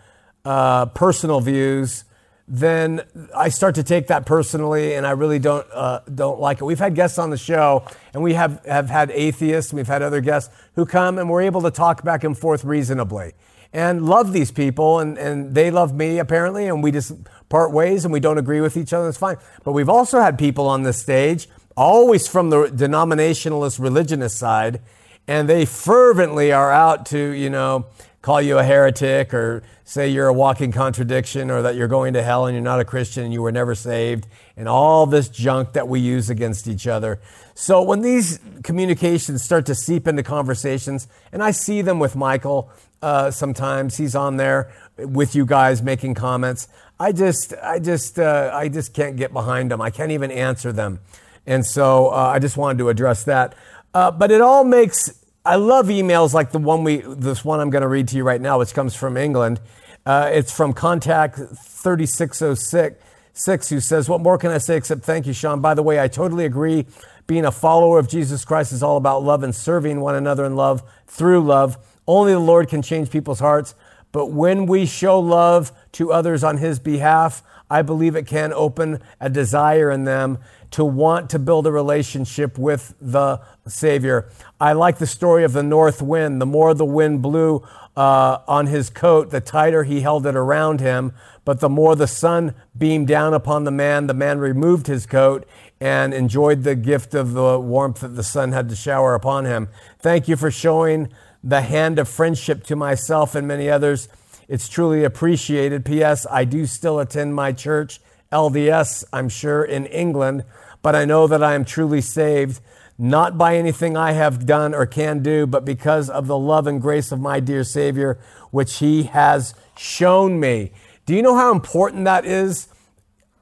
uh, 0.44 0.86
personal 0.86 1.40
views, 1.40 2.04
then 2.46 3.00
I 3.34 3.48
start 3.48 3.76
to 3.76 3.82
take 3.82 4.08
that 4.08 4.26
personally, 4.26 4.94
and 4.94 5.06
I 5.06 5.12
really 5.12 5.38
don't 5.38 5.66
uh, 5.72 6.00
don't 6.14 6.38
like 6.38 6.60
it. 6.60 6.64
We've 6.64 6.78
had 6.78 6.94
guests 6.94 7.18
on 7.18 7.30
the 7.30 7.38
show, 7.38 7.84
and 8.12 8.22
we 8.22 8.34
have 8.34 8.64
have 8.66 8.90
had 8.90 9.10
atheists, 9.10 9.72
and 9.72 9.78
we've 9.78 9.86
had 9.86 10.02
other 10.02 10.20
guests 10.20 10.54
who 10.74 10.84
come, 10.84 11.18
and 11.18 11.30
we're 11.30 11.42
able 11.42 11.62
to 11.62 11.70
talk 11.70 12.04
back 12.04 12.24
and 12.24 12.36
forth 12.36 12.62
reasonably 12.62 13.32
and 13.72 14.04
love 14.06 14.32
these 14.32 14.50
people, 14.50 14.98
and, 14.98 15.16
and 15.16 15.54
they 15.54 15.70
love 15.70 15.94
me 15.94 16.18
apparently, 16.18 16.66
and 16.66 16.82
we 16.82 16.90
just 16.90 17.12
part 17.48 17.72
ways 17.72 18.04
and 18.04 18.12
we 18.12 18.20
don't 18.20 18.38
agree 18.38 18.60
with 18.60 18.76
each 18.76 18.92
other. 18.92 19.08
It's 19.08 19.18
fine. 19.18 19.36
But 19.64 19.72
we've 19.72 19.88
also 19.88 20.20
had 20.20 20.38
people 20.38 20.66
on 20.66 20.82
this 20.82 21.00
stage, 21.00 21.48
always 21.76 22.28
from 22.28 22.50
the 22.50 22.64
denominationalist 22.64 23.78
religionist 23.78 24.36
side, 24.38 24.80
and 25.26 25.48
they 25.48 25.64
fervently 25.64 26.52
are 26.52 26.72
out 26.72 27.06
to, 27.06 27.18
you 27.18 27.48
know, 27.48 27.86
call 28.22 28.40
you 28.40 28.58
a 28.58 28.62
heretic 28.62 29.34
or 29.34 29.62
say 29.84 30.08
you're 30.08 30.28
a 30.28 30.32
walking 30.32 30.70
contradiction 30.70 31.50
or 31.50 31.62
that 31.62 31.74
you're 31.74 31.88
going 31.88 32.12
to 32.14 32.22
hell 32.22 32.46
and 32.46 32.54
you're 32.54 32.62
not 32.62 32.78
a 32.78 32.84
Christian 32.84 33.24
and 33.24 33.32
you 33.32 33.42
were 33.42 33.52
never 33.52 33.74
saved 33.74 34.26
and 34.56 34.68
all 34.68 35.06
this 35.06 35.28
junk 35.28 35.72
that 35.72 35.88
we 35.88 35.98
use 35.98 36.30
against 36.30 36.68
each 36.68 36.86
other. 36.86 37.20
So 37.54 37.82
when 37.82 38.00
these 38.00 38.38
communications 38.62 39.42
start 39.42 39.66
to 39.66 39.74
seep 39.74 40.06
into 40.06 40.22
conversations, 40.22 41.08
and 41.32 41.42
I 41.42 41.50
see 41.50 41.82
them 41.82 41.98
with 41.98 42.14
Michael 42.14 42.70
uh, 43.02 43.30
sometimes, 43.30 43.96
he's 43.96 44.14
on 44.14 44.36
there 44.36 44.72
with 44.96 45.34
you 45.34 45.44
guys 45.44 45.82
making 45.82 46.14
comments. 46.14 46.68
I 46.98 47.12
just, 47.12 47.52
I 47.62 47.78
just, 47.78 48.18
uh, 48.18 48.50
I 48.52 48.68
just 48.68 48.94
can't 48.94 49.16
get 49.16 49.32
behind 49.32 49.70
them. 49.70 49.82
I 49.82 49.90
can't 49.90 50.12
even 50.12 50.30
answer 50.30 50.72
them, 50.72 51.00
and 51.46 51.66
so 51.66 52.08
uh, 52.08 52.32
I 52.34 52.38
just 52.38 52.56
wanted 52.56 52.78
to 52.78 52.88
address 52.88 53.24
that. 53.24 53.54
Uh, 53.92 54.10
but 54.10 54.30
it 54.30 54.40
all 54.40 54.64
makes 54.64 55.22
I 55.44 55.56
love 55.56 55.86
emails 55.86 56.32
like 56.32 56.52
the 56.52 56.60
one 56.60 56.84
we, 56.84 56.98
this 56.98 57.44
one 57.44 57.58
I'm 57.58 57.70
going 57.70 57.82
to 57.82 57.88
read 57.88 58.06
to 58.08 58.16
you 58.16 58.22
right 58.22 58.40
now, 58.40 58.60
which 58.60 58.74
comes 58.74 58.94
from 58.94 59.16
England. 59.16 59.60
Uh, 60.06 60.30
it's 60.32 60.52
from 60.52 60.72
Contact 60.72 61.36
3606, 61.36 63.68
who 63.68 63.80
says, 63.80 64.08
What 64.08 64.20
more 64.20 64.38
can 64.38 64.52
I 64.52 64.58
say 64.58 64.76
except 64.76 65.02
thank 65.02 65.26
you, 65.26 65.32
Shawn? 65.32 65.60
By 65.60 65.74
the 65.74 65.82
way, 65.82 65.98
I 65.98 66.06
totally 66.06 66.44
agree. 66.44 66.86
Being 67.26 67.44
a 67.44 67.50
follower 67.50 67.98
of 67.98 68.08
Jesus 68.08 68.44
Christ 68.44 68.72
is 68.72 68.84
all 68.84 68.96
about 68.96 69.24
love 69.24 69.42
and 69.42 69.52
serving 69.52 70.00
one 70.00 70.14
another 70.14 70.44
in 70.44 70.54
love 70.54 70.84
through 71.08 71.42
love. 71.42 71.76
Only 72.12 72.32
the 72.34 72.40
Lord 72.40 72.68
can 72.68 72.82
change 72.82 73.08
people's 73.08 73.40
hearts. 73.40 73.74
But 74.12 74.26
when 74.26 74.66
we 74.66 74.84
show 74.84 75.18
love 75.18 75.72
to 75.92 76.12
others 76.12 76.44
on 76.44 76.58
His 76.58 76.78
behalf, 76.78 77.42
I 77.70 77.80
believe 77.80 78.16
it 78.16 78.26
can 78.26 78.52
open 78.52 79.00
a 79.18 79.30
desire 79.30 79.90
in 79.90 80.04
them 80.04 80.36
to 80.72 80.84
want 80.84 81.30
to 81.30 81.38
build 81.38 81.66
a 81.66 81.72
relationship 81.72 82.58
with 82.58 82.94
the 83.00 83.40
Savior. 83.66 84.28
I 84.60 84.74
like 84.74 84.98
the 84.98 85.06
story 85.06 85.42
of 85.42 85.54
the 85.54 85.62
north 85.62 86.02
wind. 86.02 86.38
The 86.38 86.44
more 86.44 86.74
the 86.74 86.84
wind 86.84 87.22
blew 87.22 87.66
uh, 87.96 88.40
on 88.46 88.66
his 88.66 88.90
coat, 88.90 89.30
the 89.30 89.40
tighter 89.40 89.84
he 89.84 90.02
held 90.02 90.26
it 90.26 90.36
around 90.36 90.80
him. 90.80 91.14
But 91.46 91.60
the 91.60 91.70
more 91.70 91.96
the 91.96 92.06
sun 92.06 92.54
beamed 92.76 93.08
down 93.08 93.32
upon 93.32 93.64
the 93.64 93.70
man, 93.70 94.06
the 94.06 94.12
man 94.12 94.38
removed 94.38 94.86
his 94.86 95.06
coat 95.06 95.48
and 95.80 96.12
enjoyed 96.12 96.62
the 96.62 96.74
gift 96.74 97.14
of 97.14 97.32
the 97.32 97.58
warmth 97.58 98.00
that 98.00 98.16
the 98.16 98.22
sun 98.22 98.52
had 98.52 98.68
to 98.68 98.76
shower 98.76 99.14
upon 99.14 99.46
him. 99.46 99.68
Thank 99.98 100.28
you 100.28 100.36
for 100.36 100.50
showing 100.50 101.08
the 101.42 101.62
hand 101.62 101.98
of 101.98 102.08
friendship 102.08 102.64
to 102.64 102.76
myself 102.76 103.34
and 103.34 103.46
many 103.46 103.68
others. 103.68 104.08
It's 104.48 104.68
truly 104.68 105.04
appreciated. 105.04 105.84
P.S. 105.84 106.26
I 106.30 106.44
do 106.44 106.66
still 106.66 106.98
attend 107.00 107.34
my 107.34 107.52
church, 107.52 108.00
LDS, 108.30 109.04
I'm 109.12 109.28
sure, 109.28 109.64
in 109.64 109.86
England 109.86 110.44
but 110.82 110.96
I 110.96 111.04
know 111.04 111.26
that 111.28 111.42
I 111.42 111.54
am 111.54 111.64
truly 111.64 112.00
saved, 112.00 112.60
not 112.98 113.38
by 113.38 113.56
anything 113.56 113.96
I 113.96 114.12
have 114.12 114.44
done 114.44 114.74
or 114.74 114.84
can 114.84 115.22
do, 115.22 115.46
but 115.46 115.64
because 115.64 116.10
of 116.10 116.26
the 116.26 116.38
love 116.38 116.66
and 116.66 116.80
grace 116.80 117.12
of 117.12 117.20
my 117.20 117.40
dear 117.40 117.64
Savior, 117.64 118.18
which 118.50 118.78
He 118.78 119.04
has 119.04 119.54
shown 119.76 120.38
me. 120.38 120.72
Do 121.06 121.14
you 121.14 121.22
know 121.22 121.36
how 121.36 121.52
important 121.52 122.04
that 122.04 122.26
is? 122.26 122.68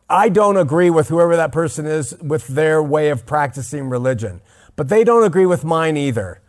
I 0.09 0.29
don't 0.29 0.57
agree 0.57 0.91
with 0.91 1.09
whoever 1.09 1.37
that 1.37 1.53
person 1.53 1.87
is 1.87 2.17
with 2.21 2.47
their 2.49 2.83
way 2.83 3.11
of 3.11 3.27
practicing 3.27 3.89
religion, 3.89 4.41
but 4.77 4.89
they 4.89 5.05
don't 5.05 5.25
agree 5.25 5.47
with 5.47 5.65
mine 5.65 5.97
either. 5.97 6.40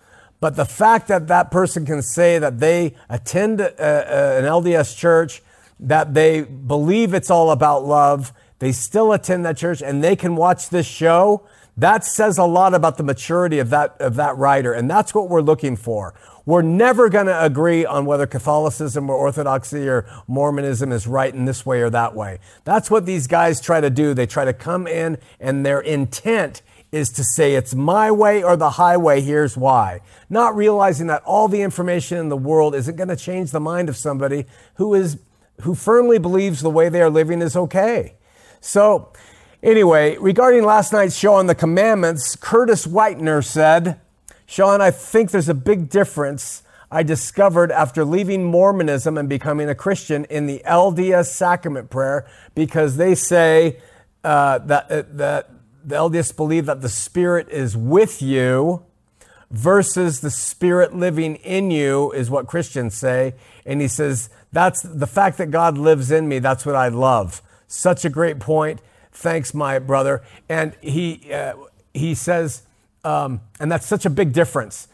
But 0.41 0.55
the 0.55 0.65
fact 0.65 1.07
that 1.07 1.27
that 1.27 1.51
person 1.51 1.85
can 1.85 2.01
say 2.01 2.39
that 2.39 2.59
they 2.59 2.95
attend 3.09 3.61
a, 3.61 3.71
a, 3.77 4.39
an 4.39 4.43
LDS 4.43 4.97
church, 4.97 5.41
that 5.79 6.13
they 6.13 6.41
believe 6.41 7.13
it's 7.13 7.29
all 7.29 7.51
about 7.51 7.85
love, 7.85 8.33
they 8.59 8.71
still 8.71 9.13
attend 9.13 9.45
that 9.45 9.55
church 9.55 9.81
and 9.81 10.03
they 10.03 10.15
can 10.15 10.35
watch 10.35 10.69
this 10.69 10.87
show. 10.87 11.47
That 11.77 12.03
says 12.03 12.37
a 12.37 12.43
lot 12.43 12.73
about 12.73 12.97
the 12.97 13.03
maturity 13.03 13.59
of 13.59 13.69
that, 13.69 13.95
of 13.99 14.15
that 14.15 14.35
writer. 14.35 14.73
And 14.73 14.89
that's 14.89 15.13
what 15.13 15.29
we're 15.29 15.41
looking 15.41 15.75
for. 15.75 16.15
We're 16.45 16.63
never 16.63 17.07
going 17.07 17.27
to 17.27 17.43
agree 17.43 17.85
on 17.85 18.05
whether 18.05 18.25
Catholicism 18.25 19.11
or 19.11 19.15
Orthodoxy 19.15 19.87
or 19.87 20.07
Mormonism 20.27 20.91
is 20.91 21.05
right 21.05 21.33
in 21.33 21.45
this 21.45 21.67
way 21.67 21.81
or 21.81 21.91
that 21.91 22.15
way. 22.15 22.39
That's 22.63 22.89
what 22.89 23.05
these 23.05 23.27
guys 23.27 23.61
try 23.61 23.79
to 23.79 23.91
do. 23.91 24.15
They 24.15 24.25
try 24.25 24.45
to 24.45 24.53
come 24.53 24.87
in 24.87 25.19
and 25.39 25.63
their 25.63 25.81
intent 25.81 26.63
is 26.91 27.09
to 27.11 27.23
say 27.23 27.55
it's 27.55 27.73
my 27.73 28.11
way 28.11 28.43
or 28.43 28.57
the 28.57 28.71
highway, 28.71 29.21
here's 29.21 29.55
why. 29.55 30.01
Not 30.29 30.55
realizing 30.55 31.07
that 31.07 31.23
all 31.23 31.47
the 31.47 31.61
information 31.61 32.17
in 32.17 32.29
the 32.29 32.37
world 32.37 32.75
isn't 32.75 32.97
going 32.97 33.07
to 33.07 33.15
change 33.15 33.51
the 33.51 33.61
mind 33.61 33.87
of 33.87 33.95
somebody 33.95 34.45
who 34.75 34.93
is, 34.93 35.17
who 35.61 35.73
firmly 35.73 36.17
believes 36.17 36.61
the 36.61 36.69
way 36.69 36.89
they 36.89 37.01
are 37.01 37.09
living 37.09 37.41
is 37.41 37.55
okay. 37.55 38.15
So, 38.59 39.13
anyway, 39.63 40.17
regarding 40.17 40.65
last 40.65 40.91
night's 40.91 41.15
show 41.15 41.33
on 41.35 41.47
the 41.47 41.55
commandments, 41.55 42.35
Curtis 42.35 42.85
Whitener 42.85 43.43
said, 43.43 43.99
Shawn, 44.45 44.81
I 44.81 44.91
think 44.91 45.31
there's 45.31 45.49
a 45.49 45.53
big 45.53 45.89
difference 45.89 46.63
I 46.91 47.03
discovered 47.03 47.71
after 47.71 48.03
leaving 48.03 48.43
Mormonism 48.43 49.17
and 49.17 49.29
becoming 49.29 49.69
a 49.69 49.75
Christian 49.75 50.25
in 50.25 50.45
the 50.45 50.61
LDS 50.65 51.27
sacrament 51.27 51.89
prayer 51.89 52.27
because 52.53 52.97
they 52.97 53.15
say 53.15 53.79
uh, 54.25 54.57
that, 54.57 54.91
uh, 54.91 55.03
that 55.13 55.49
the 55.83 55.95
LDS 55.95 56.35
believe 56.35 56.65
that 56.65 56.81
the 56.81 56.89
Spirit 56.89 57.49
is 57.49 57.75
with 57.75 58.21
you 58.21 58.83
versus 59.49 60.21
the 60.21 60.31
Spirit 60.31 60.95
living 60.95 61.35
in 61.35 61.71
you, 61.71 62.11
is 62.11 62.29
what 62.29 62.47
Christians 62.47 62.95
say. 62.95 63.33
And 63.65 63.81
he 63.81 63.87
says, 63.87 64.29
that's 64.51 64.81
the 64.81 65.07
fact 65.07 65.37
that 65.37 65.51
God 65.51 65.77
lives 65.77 66.11
in 66.11 66.27
me, 66.27 66.39
that's 66.39 66.65
what 66.65 66.75
I 66.75 66.87
love. 66.87 67.41
Such 67.67 68.05
a 68.05 68.09
great 68.09 68.39
point. 68.39 68.81
Thanks, 69.11 69.53
my 69.53 69.79
brother. 69.79 70.23
And 70.49 70.73
he, 70.81 71.31
uh, 71.33 71.55
he 71.93 72.15
says, 72.15 72.63
um, 73.03 73.41
and 73.59 73.71
that's 73.71 73.85
such 73.85 74.05
a 74.05 74.09
big 74.09 74.33
difference. 74.33 74.87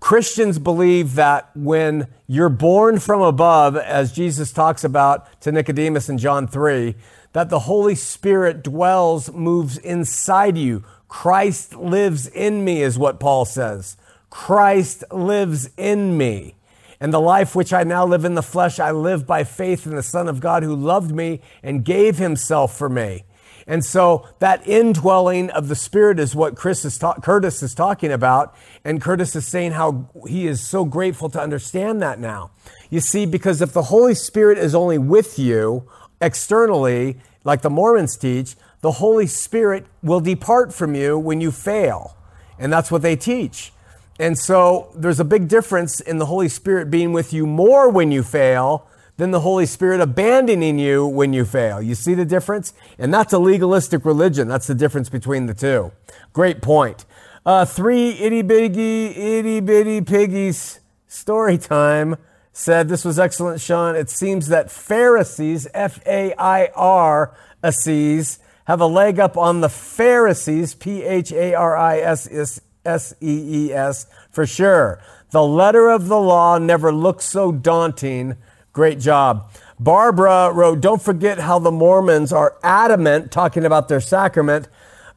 Christians 0.00 0.58
believe 0.58 1.14
that 1.16 1.50
when 1.54 2.06
you're 2.26 2.48
born 2.48 2.98
from 2.98 3.20
above, 3.20 3.76
as 3.76 4.12
Jesus 4.12 4.50
talks 4.50 4.82
about 4.82 5.40
to 5.42 5.52
Nicodemus 5.52 6.08
in 6.08 6.16
John 6.16 6.46
3, 6.46 6.94
that 7.32 7.50
the 7.50 7.60
Holy 7.60 7.94
Spirit 7.94 8.62
dwells, 8.62 9.32
moves 9.32 9.78
inside 9.78 10.56
you. 10.56 10.84
Christ 11.08 11.74
lives 11.76 12.26
in 12.26 12.64
me, 12.64 12.82
is 12.82 12.98
what 12.98 13.20
Paul 13.20 13.44
says. 13.44 13.96
Christ 14.30 15.04
lives 15.10 15.70
in 15.76 16.16
me. 16.16 16.54
And 17.00 17.12
the 17.12 17.20
life 17.20 17.54
which 17.54 17.72
I 17.72 17.82
now 17.82 18.04
live 18.04 18.24
in 18.24 18.34
the 18.34 18.42
flesh, 18.42 18.78
I 18.78 18.90
live 18.90 19.26
by 19.26 19.42
faith 19.44 19.86
in 19.86 19.96
the 19.96 20.02
Son 20.02 20.28
of 20.28 20.40
God 20.40 20.62
who 20.62 20.76
loved 20.76 21.12
me 21.12 21.40
and 21.62 21.84
gave 21.84 22.18
himself 22.18 22.76
for 22.76 22.88
me. 22.88 23.24
And 23.66 23.84
so 23.84 24.26
that 24.40 24.66
indwelling 24.66 25.48
of 25.50 25.68
the 25.68 25.76
Spirit 25.76 26.18
is 26.18 26.34
what 26.34 26.56
Chris 26.56 26.84
is 26.84 26.98
ta- 26.98 27.14
Curtis 27.14 27.62
is 27.62 27.74
talking 27.74 28.10
about. 28.10 28.54
And 28.84 29.00
Curtis 29.00 29.36
is 29.36 29.46
saying 29.46 29.72
how 29.72 30.08
he 30.28 30.46
is 30.46 30.60
so 30.60 30.84
grateful 30.84 31.30
to 31.30 31.40
understand 31.40 32.02
that 32.02 32.18
now. 32.18 32.50
You 32.90 33.00
see, 33.00 33.26
because 33.26 33.62
if 33.62 33.72
the 33.72 33.84
Holy 33.84 34.14
Spirit 34.14 34.58
is 34.58 34.74
only 34.74 34.98
with 34.98 35.38
you 35.38 35.88
externally, 36.20 37.18
like 37.44 37.62
the 37.62 37.70
Mormons 37.70 38.16
teach, 38.16 38.56
the 38.80 38.92
Holy 38.92 39.26
Spirit 39.26 39.86
will 40.02 40.20
depart 40.20 40.72
from 40.72 40.94
you 40.94 41.18
when 41.18 41.40
you 41.40 41.50
fail. 41.50 42.16
And 42.58 42.72
that's 42.72 42.90
what 42.90 43.02
they 43.02 43.16
teach. 43.16 43.72
And 44.18 44.38
so 44.38 44.92
there's 44.94 45.20
a 45.20 45.24
big 45.24 45.48
difference 45.48 46.00
in 46.00 46.18
the 46.18 46.26
Holy 46.26 46.48
Spirit 46.48 46.90
being 46.90 47.12
with 47.12 47.32
you 47.32 47.46
more 47.46 47.88
when 47.88 48.12
you 48.12 48.22
fail 48.22 48.86
than 49.16 49.30
the 49.30 49.40
Holy 49.40 49.66
Spirit 49.66 50.00
abandoning 50.00 50.78
you 50.78 51.06
when 51.06 51.32
you 51.32 51.44
fail. 51.44 51.80
You 51.80 51.94
see 51.94 52.14
the 52.14 52.24
difference? 52.24 52.72
And 52.98 53.12
that's 53.12 53.32
a 53.32 53.38
legalistic 53.38 54.04
religion. 54.04 54.48
That's 54.48 54.66
the 54.66 54.74
difference 54.74 55.08
between 55.08 55.46
the 55.46 55.54
two. 55.54 55.92
Great 56.32 56.62
point. 56.62 57.04
Uh, 57.44 57.64
three 57.64 58.10
itty 58.12 58.42
bitty, 58.42 59.06
itty 59.06 59.60
bitty 59.60 60.00
piggies 60.02 60.80
story 61.06 61.58
time 61.58 62.16
said 62.60 62.88
this 62.88 63.06
was 63.06 63.18
excellent, 63.18 63.60
Shawn. 63.60 63.96
It 63.96 64.10
seems 64.10 64.48
that 64.48 64.70
Pharisees, 64.70 65.66
F 65.72 65.98
A 66.06 66.34
I 66.34 66.66
R, 66.76 67.34
have 67.62 68.80
a 68.80 68.86
leg 68.86 69.18
up 69.18 69.38
on 69.38 69.62
the 69.62 69.70
Pharisees, 69.70 70.74
P 70.74 71.02
H 71.02 71.32
A 71.32 71.54
R 71.54 71.76
I 71.76 71.98
S 72.00 72.60
S 72.84 73.14
E 73.20 73.66
E 73.68 73.72
S, 73.72 74.06
for 74.30 74.46
sure. 74.46 75.02
The 75.30 75.42
letter 75.42 75.88
of 75.88 76.08
the 76.08 76.20
law 76.20 76.58
never 76.58 76.92
looks 76.92 77.24
so 77.24 77.50
daunting. 77.50 78.36
Great 78.72 79.00
job. 79.00 79.50
Barbara 79.78 80.52
wrote, 80.52 80.82
Don't 80.82 81.00
forget 81.00 81.38
how 81.38 81.58
the 81.58 81.72
Mormons 81.72 82.30
are 82.30 82.58
adamant, 82.62 83.32
talking 83.32 83.64
about 83.64 83.88
their 83.88 84.00
sacrament, 84.00 84.68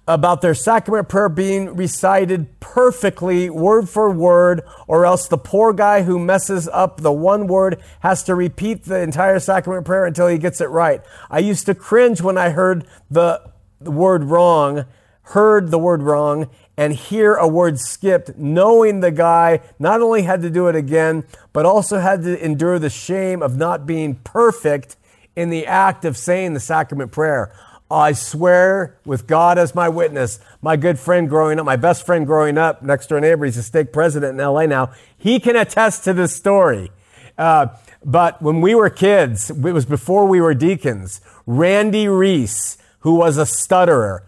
about 0.08 0.42
their 0.42 0.54
sacrament 0.54 1.08
prayer 1.08 1.30
being 1.30 1.76
recited 1.76 2.60
perfectly, 2.60 3.50
word 3.50 3.88
for 3.88 4.12
word, 4.12 4.62
or 4.88 5.06
else 5.06 5.28
the 5.28 5.38
poor 5.38 5.72
guy 5.72 6.04
who 6.04 6.20
messes 6.20 6.68
up 6.68 7.00
the 7.00 7.12
one 7.12 7.48
word 7.48 7.82
has 8.02 8.24
to 8.24 8.36
repeat 8.36 8.84
the 8.84 9.00
entire 9.00 9.40
sacrament 9.40 9.86
prayer 9.86 10.06
until 10.06 10.28
he 10.28 10.38
gets 10.38 10.60
it 10.60 10.66
right. 10.66 11.02
I 11.30 11.40
used 11.40 11.66
to 11.68 11.76
cringe 11.76 12.22
when 12.22 12.38
I 12.38 12.50
heard 12.50 12.86
the, 13.10 13.42
word 13.80 14.26
wrong, 14.26 14.86
heard 15.28 15.72
the 15.72 15.80
word 15.80 16.04
wrong, 16.04 16.50
and 16.76 16.94
hear 16.94 17.36
a 17.36 17.48
word 17.48 17.80
skipped, 17.80 18.38
knowing 18.38 19.00
the 19.00 19.12
guy 19.12 19.62
not 19.80 20.02
only 20.02 20.24
had 20.24 20.42
to 20.42 20.50
do 20.50 20.68
it 20.68 20.76
again, 20.76 21.24
but 21.54 21.66
also 21.66 22.00
had 22.00 22.24
to 22.24 22.44
endure 22.44 22.80
the 22.80 22.90
shame 22.90 23.42
of 23.42 23.56
not 23.56 23.86
being 23.86 24.16
perfect 24.16 24.98
in 25.36 25.50
the 25.50 25.66
act 25.66 26.04
of 26.04 26.18
saying 26.18 26.54
the 26.54 26.60
sacrament 26.60 27.12
prayer. 27.12 27.54
I 27.94 28.14
swear 28.14 28.98
with 29.06 29.28
God 29.28 29.60
as 29.60 29.76
my 29.76 29.88
witness, 29.88 30.40
my 30.64 30.76
good 30.76 30.98
friend 30.98 31.30
growing 31.30 31.60
up, 31.60 31.66
my 31.66 31.76
best 31.76 32.08
friend 32.08 32.26
growing 32.26 32.58
up, 32.58 32.82
next 32.82 33.06
door 33.06 33.22
neighbor, 33.22 33.46
he's 33.46 33.56
a 33.56 33.62
stake 33.62 33.94
president 33.94 34.40
in 34.40 34.44
LA 34.44 34.66
now, 34.66 34.92
he 35.16 35.40
can 35.40 35.56
attest 35.56 36.04
to 36.06 36.14
this 36.14 36.36
story. 36.36 36.92
Uh, 37.38 37.68
but 38.04 38.42
when 38.42 38.62
we 38.62 38.74
were 38.74 38.90
kids, 38.90 39.52
it 39.52 39.58
was 39.58 39.86
before 39.86 40.26
we 40.26 40.42
were 40.42 40.56
deacons, 40.56 41.22
Randy 41.46 42.08
Reese, 42.08 42.80
who 43.02 43.14
was 43.14 43.38
a 43.38 43.46
stutterer, 43.46 44.24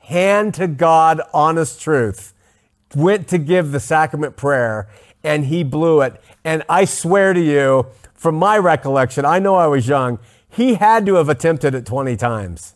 hand 0.00 0.54
to 0.54 0.66
God, 0.66 1.20
honest 1.32 1.80
truth, 1.80 2.34
went 2.96 3.28
to 3.28 3.38
give 3.38 3.70
the 3.70 3.80
sacrament 3.80 4.36
prayer 4.36 4.88
and 5.22 5.46
he 5.46 5.62
blew 5.62 6.00
it. 6.00 6.20
And 6.42 6.64
I 6.68 6.84
swear 6.84 7.32
to 7.32 7.40
you, 7.40 7.86
from 8.12 8.34
my 8.34 8.58
recollection, 8.58 9.24
I 9.24 9.38
know 9.38 9.54
I 9.54 9.68
was 9.68 9.86
young, 9.86 10.18
he 10.48 10.74
had 10.74 11.06
to 11.06 11.14
have 11.14 11.28
attempted 11.28 11.76
it 11.76 11.86
20 11.86 12.16
times. 12.16 12.73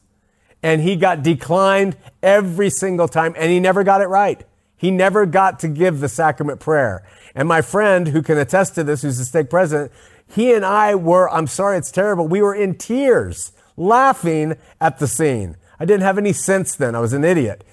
And 0.63 0.83
he 0.83 0.97
got 0.97 1.23
declined 1.23 1.97
every 2.23 2.71
single 2.71 3.09
time 3.09 3.35
and 3.37 3.51
he 3.51 3.61
never 3.61 3.85
got 3.85 4.01
it 4.01 4.07
right. 4.07 4.45
He 4.77 4.91
never 4.91 5.27
got 5.27 5.59
to 5.61 5.69
give 5.69 6.01
the 6.01 6.09
sacrament 6.09 6.61
prayer. 6.61 7.05
And 7.35 7.49
my 7.49 7.63
friend 7.63 8.09
who 8.09 8.23
can 8.23 8.39
attest 8.39 8.75
to 8.77 8.85
this, 8.85 9.03
who's 9.03 9.19
the 9.19 9.25
stake 9.25 9.51
president, 9.51 9.93
he 10.27 10.53
and 10.53 10.65
I 10.65 10.95
were, 10.95 11.29
I'm 11.31 11.47
sorry, 11.47 11.79
it's 11.79 11.91
terrible. 11.91 12.27
We 12.29 12.43
were 12.43 12.55
in 12.55 12.77
tears 12.77 13.53
laughing 13.77 14.57
at 14.81 14.99
the 14.99 15.09
scene. 15.09 15.57
I 15.81 15.85
didn't 15.85 16.03
have 16.03 16.19
any 16.19 16.33
sense 16.33 16.75
then. 16.75 16.95
I 16.95 17.01
was 17.01 17.13
an 17.13 17.25
idiot. 17.25 17.65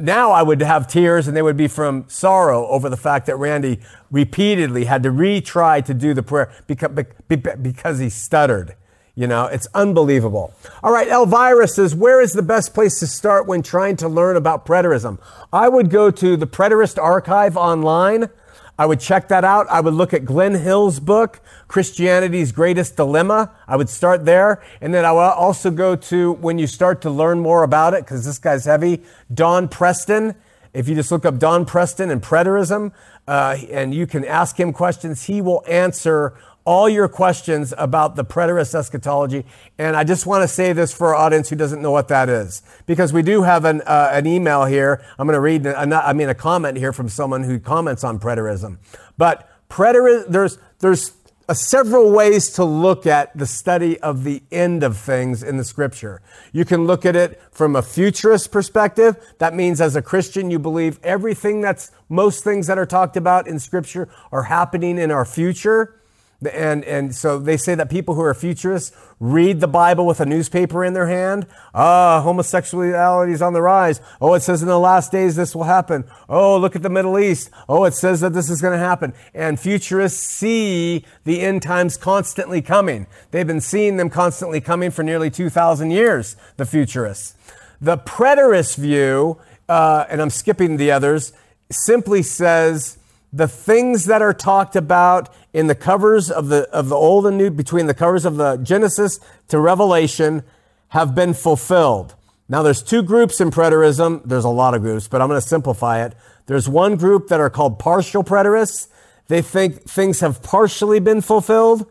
Now 0.00 0.30
I 0.30 0.42
would 0.42 0.60
have 0.60 0.86
tears 0.86 1.26
and 1.26 1.36
they 1.36 1.42
would 1.42 1.56
be 1.56 1.66
from 1.66 2.04
sorrow 2.08 2.66
over 2.68 2.88
the 2.88 2.96
fact 2.96 3.26
that 3.26 3.36
Randy 3.36 3.80
repeatedly 4.10 4.84
had 4.84 5.02
to 5.02 5.10
retry 5.10 5.84
to 5.84 5.94
do 5.94 6.14
the 6.14 6.22
prayer 6.22 6.52
because, 6.66 6.90
because 7.28 7.98
he 7.98 8.10
stuttered. 8.10 8.76
You 9.16 9.28
know, 9.28 9.46
it's 9.46 9.68
unbelievable. 9.74 10.52
All 10.82 10.92
right, 10.92 11.06
Elvira 11.06 11.68
says, 11.68 11.94
where 11.94 12.20
is 12.20 12.32
the 12.32 12.42
best 12.42 12.74
place 12.74 12.98
to 12.98 13.06
start 13.06 13.46
when 13.46 13.62
trying 13.62 13.96
to 13.98 14.08
learn 14.08 14.36
about 14.36 14.66
preterism? 14.66 15.18
I 15.52 15.68
would 15.68 15.88
go 15.88 16.10
to 16.10 16.36
the 16.36 16.48
Preterist 16.48 17.00
Archive 17.00 17.56
online. 17.56 18.28
I 18.76 18.86
would 18.86 18.98
check 18.98 19.28
that 19.28 19.44
out. 19.44 19.68
I 19.70 19.80
would 19.80 19.94
look 19.94 20.12
at 20.12 20.24
Glenn 20.24 20.54
Hill's 20.54 20.98
book, 20.98 21.40
Christianity's 21.68 22.50
Greatest 22.50 22.96
Dilemma. 22.96 23.52
I 23.68 23.76
would 23.76 23.88
start 23.88 24.24
there. 24.24 24.60
And 24.80 24.92
then 24.92 25.04
I 25.04 25.12
would 25.12 25.20
also 25.20 25.70
go 25.70 25.94
to, 25.94 26.32
when 26.32 26.58
you 26.58 26.66
start 26.66 27.00
to 27.02 27.10
learn 27.10 27.38
more 27.38 27.62
about 27.62 27.94
it, 27.94 28.04
because 28.04 28.24
this 28.24 28.38
guy's 28.38 28.64
heavy, 28.64 29.02
Don 29.32 29.68
Preston. 29.68 30.34
If 30.72 30.88
you 30.88 30.96
just 30.96 31.12
look 31.12 31.24
up 31.24 31.38
Don 31.38 31.64
Preston 31.66 32.10
and 32.10 32.20
preterism, 32.20 32.90
uh, 33.28 33.58
and 33.70 33.94
you 33.94 34.08
can 34.08 34.24
ask 34.24 34.58
him 34.58 34.72
questions, 34.72 35.22
he 35.22 35.40
will 35.40 35.62
answer 35.68 36.36
all 36.64 36.88
your 36.88 37.08
questions 37.08 37.74
about 37.76 38.16
the 38.16 38.24
preterist 38.24 38.74
eschatology. 38.74 39.44
And 39.78 39.94
I 39.96 40.04
just 40.04 40.26
want 40.26 40.42
to 40.42 40.48
say 40.48 40.72
this 40.72 40.94
for 40.94 41.08
our 41.08 41.14
audience 41.14 41.50
who 41.50 41.56
doesn't 41.56 41.82
know 41.82 41.90
what 41.90 42.08
that 42.08 42.28
is, 42.28 42.62
because 42.86 43.12
we 43.12 43.22
do 43.22 43.42
have 43.42 43.64
an, 43.64 43.82
uh, 43.82 44.10
an 44.12 44.26
email 44.26 44.64
here. 44.64 45.04
I'm 45.18 45.26
going 45.26 45.34
to 45.34 45.40
read, 45.40 45.66
I 45.66 46.12
mean, 46.12 46.28
a 46.28 46.34
comment 46.34 46.78
here 46.78 46.92
from 46.92 47.08
someone 47.08 47.42
who 47.42 47.58
comments 47.58 48.02
on 48.02 48.18
preterism. 48.18 48.78
But 49.18 49.48
preterism, 49.68 50.28
there's, 50.28 50.58
there's 50.78 51.12
uh, 51.46 51.52
several 51.52 52.10
ways 52.10 52.50
to 52.52 52.64
look 52.64 53.06
at 53.06 53.36
the 53.36 53.46
study 53.46 54.00
of 54.00 54.24
the 54.24 54.42
end 54.50 54.82
of 54.82 54.96
things 54.96 55.42
in 55.42 55.58
the 55.58 55.64
scripture. 55.64 56.22
You 56.52 56.64
can 56.64 56.86
look 56.86 57.04
at 57.04 57.14
it 57.14 57.38
from 57.50 57.76
a 57.76 57.82
futurist 57.82 58.50
perspective. 58.50 59.16
That 59.38 59.54
means 59.54 59.82
as 59.82 59.96
a 59.96 60.00
Christian, 60.00 60.50
you 60.50 60.58
believe 60.58 60.98
everything 61.02 61.60
that's, 61.60 61.90
most 62.08 62.42
things 62.42 62.66
that 62.68 62.78
are 62.78 62.86
talked 62.86 63.18
about 63.18 63.46
in 63.46 63.58
scripture 63.58 64.08
are 64.32 64.44
happening 64.44 64.96
in 64.96 65.10
our 65.10 65.26
future. 65.26 66.00
And, 66.46 66.84
and 66.84 67.14
so 67.14 67.38
they 67.38 67.56
say 67.56 67.74
that 67.74 67.90
people 67.90 68.14
who 68.14 68.22
are 68.22 68.34
futurists 68.34 68.96
read 69.20 69.60
the 69.60 69.68
Bible 69.68 70.06
with 70.06 70.20
a 70.20 70.26
newspaper 70.26 70.84
in 70.84 70.92
their 70.92 71.06
hand. 71.06 71.46
Ah, 71.74 72.20
homosexuality 72.22 73.32
is 73.32 73.42
on 73.42 73.52
the 73.52 73.62
rise. 73.62 74.00
Oh, 74.20 74.34
it 74.34 74.40
says 74.40 74.62
in 74.62 74.68
the 74.68 74.78
last 74.78 75.12
days 75.12 75.36
this 75.36 75.54
will 75.54 75.64
happen. 75.64 76.04
Oh, 76.28 76.58
look 76.58 76.76
at 76.76 76.82
the 76.82 76.90
Middle 76.90 77.18
East. 77.18 77.50
Oh, 77.68 77.84
it 77.84 77.94
says 77.94 78.20
that 78.20 78.32
this 78.32 78.50
is 78.50 78.60
going 78.60 78.78
to 78.78 78.84
happen. 78.84 79.14
And 79.32 79.58
futurists 79.58 80.20
see 80.20 81.04
the 81.24 81.40
end 81.40 81.62
times 81.62 81.96
constantly 81.96 82.60
coming. 82.60 83.06
They've 83.30 83.46
been 83.46 83.60
seeing 83.60 83.96
them 83.96 84.10
constantly 84.10 84.60
coming 84.60 84.90
for 84.90 85.02
nearly 85.02 85.30
2,000 85.30 85.90
years, 85.90 86.36
the 86.56 86.66
futurists. 86.66 87.34
The 87.80 87.98
preterist 87.98 88.76
view, 88.76 89.38
uh, 89.68 90.04
and 90.08 90.20
I'm 90.20 90.30
skipping 90.30 90.76
the 90.76 90.90
others, 90.90 91.32
simply 91.70 92.22
says, 92.22 92.98
the 93.34 93.48
things 93.48 94.04
that 94.04 94.22
are 94.22 94.32
talked 94.32 94.76
about 94.76 95.34
in 95.52 95.66
the 95.66 95.74
covers 95.74 96.30
of 96.30 96.48
the, 96.48 96.70
of 96.70 96.88
the 96.88 96.94
Old 96.94 97.26
and 97.26 97.36
New, 97.36 97.50
between 97.50 97.86
the 97.86 97.94
covers 97.94 98.24
of 98.24 98.36
the 98.36 98.56
Genesis 98.58 99.18
to 99.48 99.58
Revelation, 99.58 100.44
have 100.88 101.16
been 101.16 101.34
fulfilled. 101.34 102.14
Now, 102.48 102.62
there's 102.62 102.82
two 102.82 103.02
groups 103.02 103.40
in 103.40 103.50
preterism. 103.50 104.22
There's 104.24 104.44
a 104.44 104.50
lot 104.50 104.74
of 104.74 104.82
groups, 104.82 105.08
but 105.08 105.20
I'm 105.20 105.28
going 105.28 105.40
to 105.40 105.46
simplify 105.46 106.04
it. 106.04 106.14
There's 106.46 106.68
one 106.68 106.94
group 106.94 107.26
that 107.28 107.40
are 107.40 107.50
called 107.50 107.80
partial 107.80 108.22
preterists. 108.22 108.86
They 109.26 109.42
think 109.42 109.82
things 109.82 110.20
have 110.20 110.40
partially 110.42 111.00
been 111.00 111.20
fulfilled. 111.20 111.90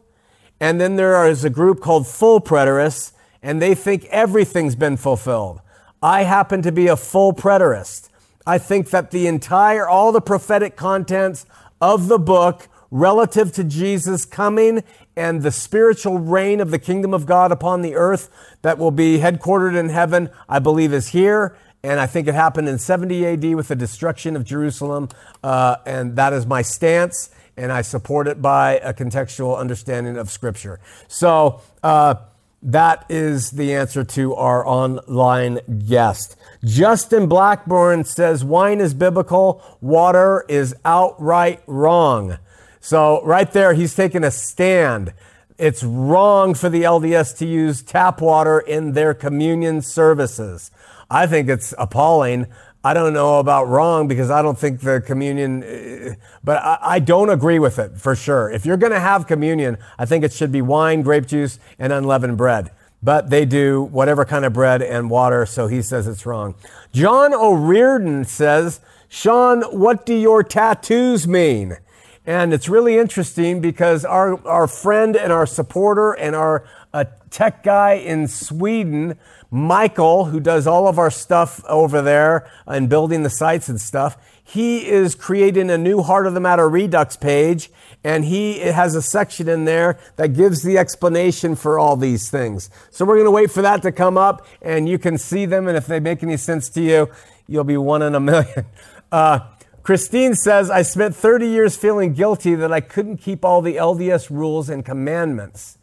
And 0.62 0.80
then 0.80 0.96
there 0.96 1.28
is 1.28 1.44
a 1.44 1.50
group 1.50 1.82
called 1.82 2.08
full 2.08 2.40
preterists, 2.40 3.12
and 3.42 3.62
they 3.62 3.76
think 3.76 4.06
everything's 4.06 4.76
been 4.76 4.96
fulfilled. 4.96 5.60
I 6.02 6.24
happen 6.24 6.62
to 6.62 6.72
be 6.72 6.88
a 6.88 6.96
full 6.96 7.34
preterist. 7.34 8.08
I 8.46 8.58
think 8.58 8.90
that 8.90 9.12
the 9.12 9.28
entire, 9.28 9.88
all 9.88 10.12
the 10.12 10.22
prophetic 10.22 10.76
contents 10.76 11.46
of 11.80 12.08
the 12.08 12.20
book 12.20 12.68
relative 12.92 13.52
to 13.54 13.64
Jesus 13.64 14.26
coming 14.26 14.84
and 15.16 15.42
the 15.42 15.52
spiritual 15.52 16.20
reign 16.20 16.60
of 16.60 16.72
the 16.72 16.80
kingdom 16.80 17.14
of 17.14 17.26
God 17.26 17.52
upon 17.52 17.82
the 17.82 17.96
earth 17.96 18.30
that 18.62 18.78
will 18.78 18.92
be 18.92 19.20
headquartered 19.20 19.78
in 19.78 19.90
heaven, 19.90 20.30
I 20.48 20.60
believe 20.60 20.94
is 20.94 21.10
here. 21.10 21.58
And 21.84 22.00
I 22.00 22.06
think 22.06 22.28
it 22.28 22.36
happened 22.36 22.70
in 22.70 22.78
70 22.80 23.26
AD 23.26 23.56
with 23.56 23.68
the 23.68 23.76
destruction 23.76 24.36
of 24.36 24.46
Jerusalem. 24.46 25.10
Uh, 25.44 25.78
and 25.86 26.16
that 26.16 26.32
is 26.34 26.46
my 26.46 26.62
stance. 26.62 27.30
And 27.58 27.72
I 27.72 27.82
support 27.82 28.28
it 28.28 28.42
by 28.42 28.78
a 28.78 28.94
contextual 28.94 29.58
understanding 29.58 30.18
of 30.18 30.30
Scripture. 30.30 30.80
So 31.08 31.62
uh, 31.84 32.16
that 32.62 33.06
is 33.10 33.52
the 33.52 33.76
answer 33.76 34.04
to 34.04 34.34
our 34.36 34.66
online 34.66 35.60
guest. 35.88 36.38
Justin 36.64 37.28
Blackburn 37.28 38.06
says 38.06 38.44
wine 38.44 38.80
is 38.80 38.94
biblical, 38.94 39.62
water 39.82 40.46
is 40.48 40.74
outright 40.86 41.62
wrong. 41.68 42.38
So, 42.80 43.24
right 43.26 43.52
there, 43.52 43.74
he's 43.74 43.96
taking 43.96 44.24
a 44.24 44.32
stand. 44.32 45.14
It's 45.58 45.84
wrong 45.84 46.54
for 46.54 46.70
the 46.70 46.84
LDS 46.84 47.38
to 47.38 47.46
use 47.46 47.82
tap 47.82 48.22
water 48.22 48.60
in 48.60 48.94
their 48.94 49.14
communion 49.14 49.82
services. 49.82 50.72
I 51.10 51.28
think 51.28 51.48
it's 51.50 51.74
appalling. 51.78 52.48
I 52.84 52.94
don't 52.94 53.14
know 53.14 53.40
about 53.40 53.70
wrong 53.70 54.08
because 54.08 54.30
I 54.30 54.42
don't 54.42 54.58
think 54.58 54.82
the 54.82 55.00
communion, 55.00 55.64
uh, 55.64 56.16
but 56.44 56.58
I, 56.58 56.78
I 56.82 57.00
don't 57.00 57.30
agree 57.30 57.60
with 57.60 57.80
it 57.80 57.98
for 57.98 58.16
sure. 58.16 58.52
If 58.52 58.66
you're 58.66 58.78
going 58.78 58.92
to 58.92 59.00
have 59.00 59.28
communion, 59.28 59.78
I 59.98 60.06
think 60.06 60.26
it 60.26 60.34
should 60.34 60.52
be 60.52 60.62
wine, 60.62 61.02
grape 61.02 61.26
juice, 61.26 61.60
and 61.80 61.94
unleavened 61.94 62.38
bread. 62.38 62.72
But 63.04 63.30
they 63.30 63.46
do 63.46 63.84
whatever 63.84 64.24
kind 64.24 64.46
of 64.46 64.54
bread 64.54 64.82
and 64.82 65.10
water, 65.10 65.46
so 65.46 65.68
he 65.68 65.82
says 65.82 66.08
it's 66.08 66.26
wrong. 66.26 66.56
John 66.94 67.34
O'Reardon 67.34 68.26
says, 68.26 68.80
Shawn, 69.10 69.62
what 69.64 70.06
do 70.06 70.16
your 70.16 70.42
tattoos 70.42 71.28
mean? 71.28 71.78
And 72.26 72.54
it's 72.54 72.70
really 72.70 72.98
interesting 72.98 73.60
because 73.60 74.06
our, 74.06 74.46
our 74.48 74.68
friend 74.68 75.18
and 75.18 75.34
our 75.34 75.46
supporter 75.46 76.14
and 76.14 76.36
our 76.36 76.66
uh, 76.94 77.04
tech 77.30 77.64
guy 77.64 77.94
in 77.94 78.30
Sweden, 78.30 79.18
Michael, 79.52 80.26
who 80.26 80.40
does 80.40 80.66
all 80.66 80.88
of 80.88 80.98
our 80.98 81.12
stuff 81.12 81.64
over 81.66 82.02
there 82.02 82.50
and 82.66 82.88
building 82.88 83.24
the 83.24 83.30
sites 83.30 83.68
and 83.68 83.82
stuff, 83.82 84.18
he 84.44 84.88
is 84.88 85.16
creating 85.16 85.70
a 85.70 85.78
new 85.78 86.02
Heart 86.02 86.28
of 86.28 86.34
the 86.34 86.40
Matter 86.40 86.68
Redux 86.68 87.16
page, 87.16 87.70
and 88.04 88.26
he 88.26 88.60
has 88.60 88.96
a 88.96 89.02
section 89.02 89.48
in 89.48 89.66
there 89.66 89.98
that 90.18 90.34
gives 90.34 90.64
the 90.64 90.78
explanation 90.78 91.56
for 91.56 91.80
all 91.80 91.96
these 91.96 92.30
things. 92.30 92.70
So 92.92 93.06
we're 93.06 93.16
going 93.16 93.26
to 93.26 93.32
wait 93.32 93.52
for 93.52 93.62
that 93.62 93.82
to 93.84 93.92
come 93.92 94.18
up, 94.18 94.46
and 94.62 94.88
you 94.90 95.00
can 95.00 95.18
see 95.18 95.46
them, 95.46 95.68
and 95.68 95.78
if 95.78 95.88
they 95.88 96.00
make 96.00 96.22
any 96.22 96.38
sense 96.38 96.70
to 96.72 96.82
you, 96.82 97.10
you'll 97.48 97.64
be 97.64 97.78
one 97.78 98.02
in 98.02 98.16
a 98.16 98.20
million. 98.20 98.66
Uh, 99.12 99.42
Christine 99.84 100.34
says, 100.34 100.72
I 100.72 100.82
spent 100.82 101.16
30 101.16 101.48
years 101.48 101.78
feeling 101.78 102.14
guilty 102.14 102.56
that 102.56 102.74
I 102.74 102.82
couldn't 102.82 103.18
keep 103.18 103.46
all 103.46 103.62
the 103.62 103.76
LDS 103.76 104.32
rules 104.32 104.68
and 104.68 104.84
commandments. 104.84 105.78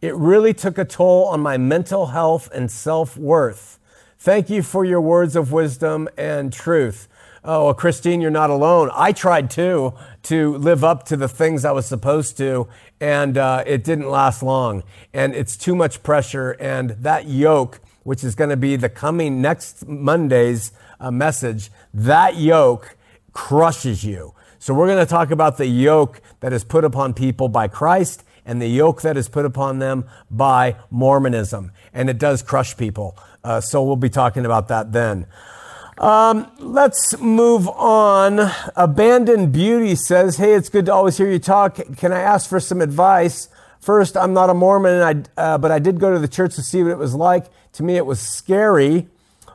It 0.00 0.14
really 0.14 0.54
took 0.54 0.78
a 0.78 0.84
toll 0.84 1.24
on 1.24 1.40
my 1.40 1.56
mental 1.56 2.06
health 2.06 2.48
and 2.54 2.70
self 2.70 3.16
worth. 3.16 3.80
Thank 4.20 4.50
you 4.50 4.62
for 4.62 4.84
your 4.84 5.00
words 5.00 5.34
of 5.34 5.50
wisdom 5.50 6.08
and 6.16 6.52
truth. 6.52 7.08
Oh, 7.48 7.66
well, 7.66 7.74
Christine, 7.74 8.20
you're 8.20 8.32
not 8.32 8.50
alone. 8.50 8.90
I 8.92 9.12
tried 9.12 9.52
too 9.52 9.94
to 10.24 10.56
live 10.56 10.82
up 10.82 11.04
to 11.06 11.16
the 11.16 11.28
things 11.28 11.64
I 11.64 11.70
was 11.70 11.86
supposed 11.86 12.36
to, 12.38 12.66
and 13.00 13.38
uh, 13.38 13.62
it 13.64 13.84
didn't 13.84 14.10
last 14.10 14.42
long. 14.42 14.82
And 15.14 15.32
it's 15.32 15.56
too 15.56 15.76
much 15.76 16.02
pressure. 16.02 16.56
And 16.58 16.90
that 17.02 17.28
yoke, 17.28 17.78
which 18.02 18.24
is 18.24 18.34
going 18.34 18.50
to 18.50 18.56
be 18.56 18.74
the 18.74 18.88
coming 18.88 19.40
next 19.40 19.86
Monday's 19.86 20.72
uh, 20.98 21.12
message, 21.12 21.70
that 21.94 22.34
yoke 22.34 22.96
crushes 23.32 24.02
you. 24.02 24.34
So 24.58 24.74
we're 24.74 24.88
going 24.88 24.98
to 24.98 25.06
talk 25.06 25.30
about 25.30 25.56
the 25.56 25.66
yoke 25.66 26.20
that 26.40 26.52
is 26.52 26.64
put 26.64 26.82
upon 26.82 27.14
people 27.14 27.48
by 27.48 27.68
Christ 27.68 28.24
and 28.44 28.60
the 28.60 28.66
yoke 28.66 29.02
that 29.02 29.16
is 29.16 29.28
put 29.28 29.44
upon 29.44 29.78
them 29.78 30.04
by 30.32 30.74
Mormonism. 30.90 31.70
And 31.94 32.10
it 32.10 32.18
does 32.18 32.42
crush 32.42 32.76
people. 32.76 33.16
Uh, 33.44 33.60
so 33.60 33.84
we'll 33.84 33.94
be 33.94 34.10
talking 34.10 34.44
about 34.44 34.66
that 34.66 34.90
then. 34.90 35.26
Um, 35.98 36.50
let's 36.58 37.18
move 37.18 37.68
on. 37.68 38.50
Abandoned 38.76 39.52
Beauty 39.52 39.94
says, 39.94 40.36
Hey, 40.36 40.54
it's 40.54 40.68
good 40.68 40.86
to 40.86 40.92
always 40.92 41.16
hear 41.16 41.30
you 41.30 41.38
talk. 41.38 41.78
Can 41.96 42.12
I 42.12 42.20
ask 42.20 42.48
for 42.48 42.60
some 42.60 42.80
advice? 42.80 43.48
First, 43.80 44.16
I'm 44.16 44.32
not 44.32 44.50
a 44.50 44.54
Mormon, 44.54 45.02
I, 45.36 45.40
uh, 45.40 45.58
but 45.58 45.70
I 45.70 45.78
did 45.78 46.00
go 46.00 46.12
to 46.12 46.18
the 46.18 46.28
church 46.28 46.56
to 46.56 46.62
see 46.62 46.82
what 46.82 46.90
it 46.90 46.98
was 46.98 47.14
like. 47.14 47.46
To 47.74 47.82
me, 47.82 47.96
it 47.96 48.04
was 48.04 48.20
scary. 48.20 49.08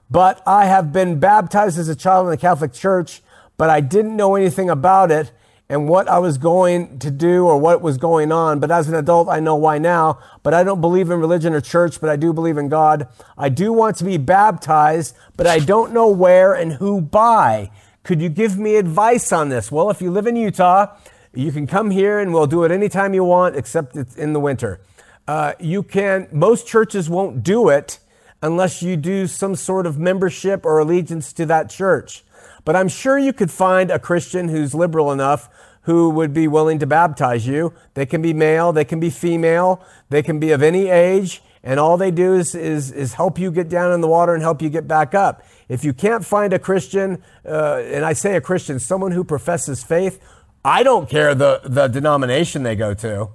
But 0.09 0.41
I 0.47 0.65
have 0.65 0.91
been 0.91 1.19
baptized 1.19 1.77
as 1.77 1.87
a 1.89 1.95
child 1.95 2.27
in 2.27 2.31
the 2.31 2.37
Catholic 2.37 2.73
Church 2.73 3.21
but 3.61 3.69
I 3.69 3.79
didn't 3.79 4.15
know 4.15 4.33
anything 4.33 4.71
about 4.71 5.11
it 5.11 5.31
and 5.71 5.87
what 5.87 6.09
I 6.09 6.19
was 6.19 6.37
going 6.37 6.99
to 6.99 7.09
do 7.09 7.47
or 7.47 7.57
what 7.57 7.81
was 7.81 7.97
going 7.97 8.29
on. 8.29 8.59
But 8.59 8.71
as 8.71 8.89
an 8.89 8.93
adult, 8.95 9.29
I 9.29 9.39
know 9.39 9.55
why 9.55 9.77
now. 9.77 10.19
But 10.43 10.53
I 10.53 10.65
don't 10.65 10.81
believe 10.81 11.09
in 11.09 11.17
religion 11.21 11.53
or 11.53 11.61
church, 11.61 12.01
but 12.01 12.09
I 12.09 12.17
do 12.17 12.33
believe 12.33 12.57
in 12.57 12.67
God. 12.67 13.07
I 13.37 13.47
do 13.47 13.71
want 13.71 13.95
to 13.97 14.03
be 14.03 14.17
baptized, 14.17 15.15
but 15.37 15.47
I 15.47 15.59
don't 15.59 15.93
know 15.93 16.09
where 16.09 16.53
and 16.53 16.73
who 16.73 16.99
by. 16.99 17.71
Could 18.03 18.21
you 18.21 18.27
give 18.27 18.57
me 18.57 18.75
advice 18.75 19.31
on 19.31 19.47
this? 19.47 19.71
Well, 19.71 19.89
if 19.89 20.01
you 20.01 20.11
live 20.11 20.27
in 20.27 20.35
Utah, 20.35 20.87
you 21.33 21.53
can 21.53 21.67
come 21.67 21.89
here 21.89 22.19
and 22.19 22.33
we'll 22.33 22.47
do 22.47 22.65
it 22.65 22.71
anytime 22.71 23.13
you 23.13 23.23
want, 23.23 23.55
except 23.55 23.95
it's 23.95 24.17
in 24.17 24.33
the 24.33 24.41
winter. 24.41 24.81
Uh, 25.25 25.53
you 25.57 25.83
can, 25.83 26.27
most 26.33 26.67
churches 26.67 27.09
won't 27.09 27.43
do 27.43 27.69
it 27.69 27.99
unless 28.41 28.83
you 28.83 28.97
do 28.97 29.25
some 29.25 29.55
sort 29.55 29.85
of 29.85 29.97
membership 29.97 30.65
or 30.65 30.79
allegiance 30.79 31.31
to 31.31 31.45
that 31.45 31.69
church. 31.69 32.25
But 32.63 32.75
I'm 32.75 32.87
sure 32.87 33.17
you 33.17 33.33
could 33.33 33.51
find 33.51 33.89
a 33.89 33.99
Christian 33.99 34.49
who's 34.49 34.75
liberal 34.75 35.11
enough 35.11 35.49
who 35.83 36.09
would 36.11 36.33
be 36.33 36.47
willing 36.47 36.79
to 36.79 36.85
baptize 36.85 37.47
you. 37.47 37.73
They 37.95 38.05
can 38.05 38.21
be 38.21 38.33
male, 38.33 38.71
they 38.71 38.85
can 38.85 38.99
be 38.99 39.09
female, 39.09 39.83
they 40.09 40.21
can 40.21 40.39
be 40.39 40.51
of 40.51 40.61
any 40.61 40.89
age, 40.89 41.41
and 41.63 41.79
all 41.79 41.97
they 41.97 42.11
do 42.11 42.35
is, 42.35 42.53
is, 42.53 42.91
is 42.91 43.13
help 43.15 43.39
you 43.39 43.51
get 43.51 43.69
down 43.69 43.91
in 43.91 44.01
the 44.01 44.07
water 44.07 44.33
and 44.33 44.43
help 44.43 44.61
you 44.61 44.69
get 44.69 44.87
back 44.87 45.15
up. 45.15 45.43
If 45.69 45.83
you 45.83 45.93
can't 45.93 46.25
find 46.25 46.53
a 46.53 46.59
Christian, 46.59 47.23
uh, 47.45 47.81
and 47.83 48.05
I 48.05 48.13
say 48.13 48.35
a 48.35 48.41
Christian, 48.41 48.79
someone 48.79 49.11
who 49.11 49.23
professes 49.23 49.83
faith, 49.83 50.21
I 50.63 50.83
don't 50.83 51.09
care 51.09 51.33
the, 51.33 51.61
the 51.63 51.87
denomination 51.87 52.61
they 52.63 52.75
go 52.75 52.93
to. 52.95 53.29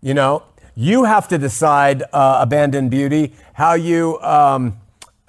You 0.00 0.14
know, 0.14 0.44
you 0.76 1.04
have 1.04 1.26
to 1.28 1.38
decide, 1.38 2.04
uh, 2.12 2.38
abandoned 2.40 2.90
beauty, 2.90 3.34
how 3.54 3.74
you. 3.74 4.20
Um, 4.20 4.80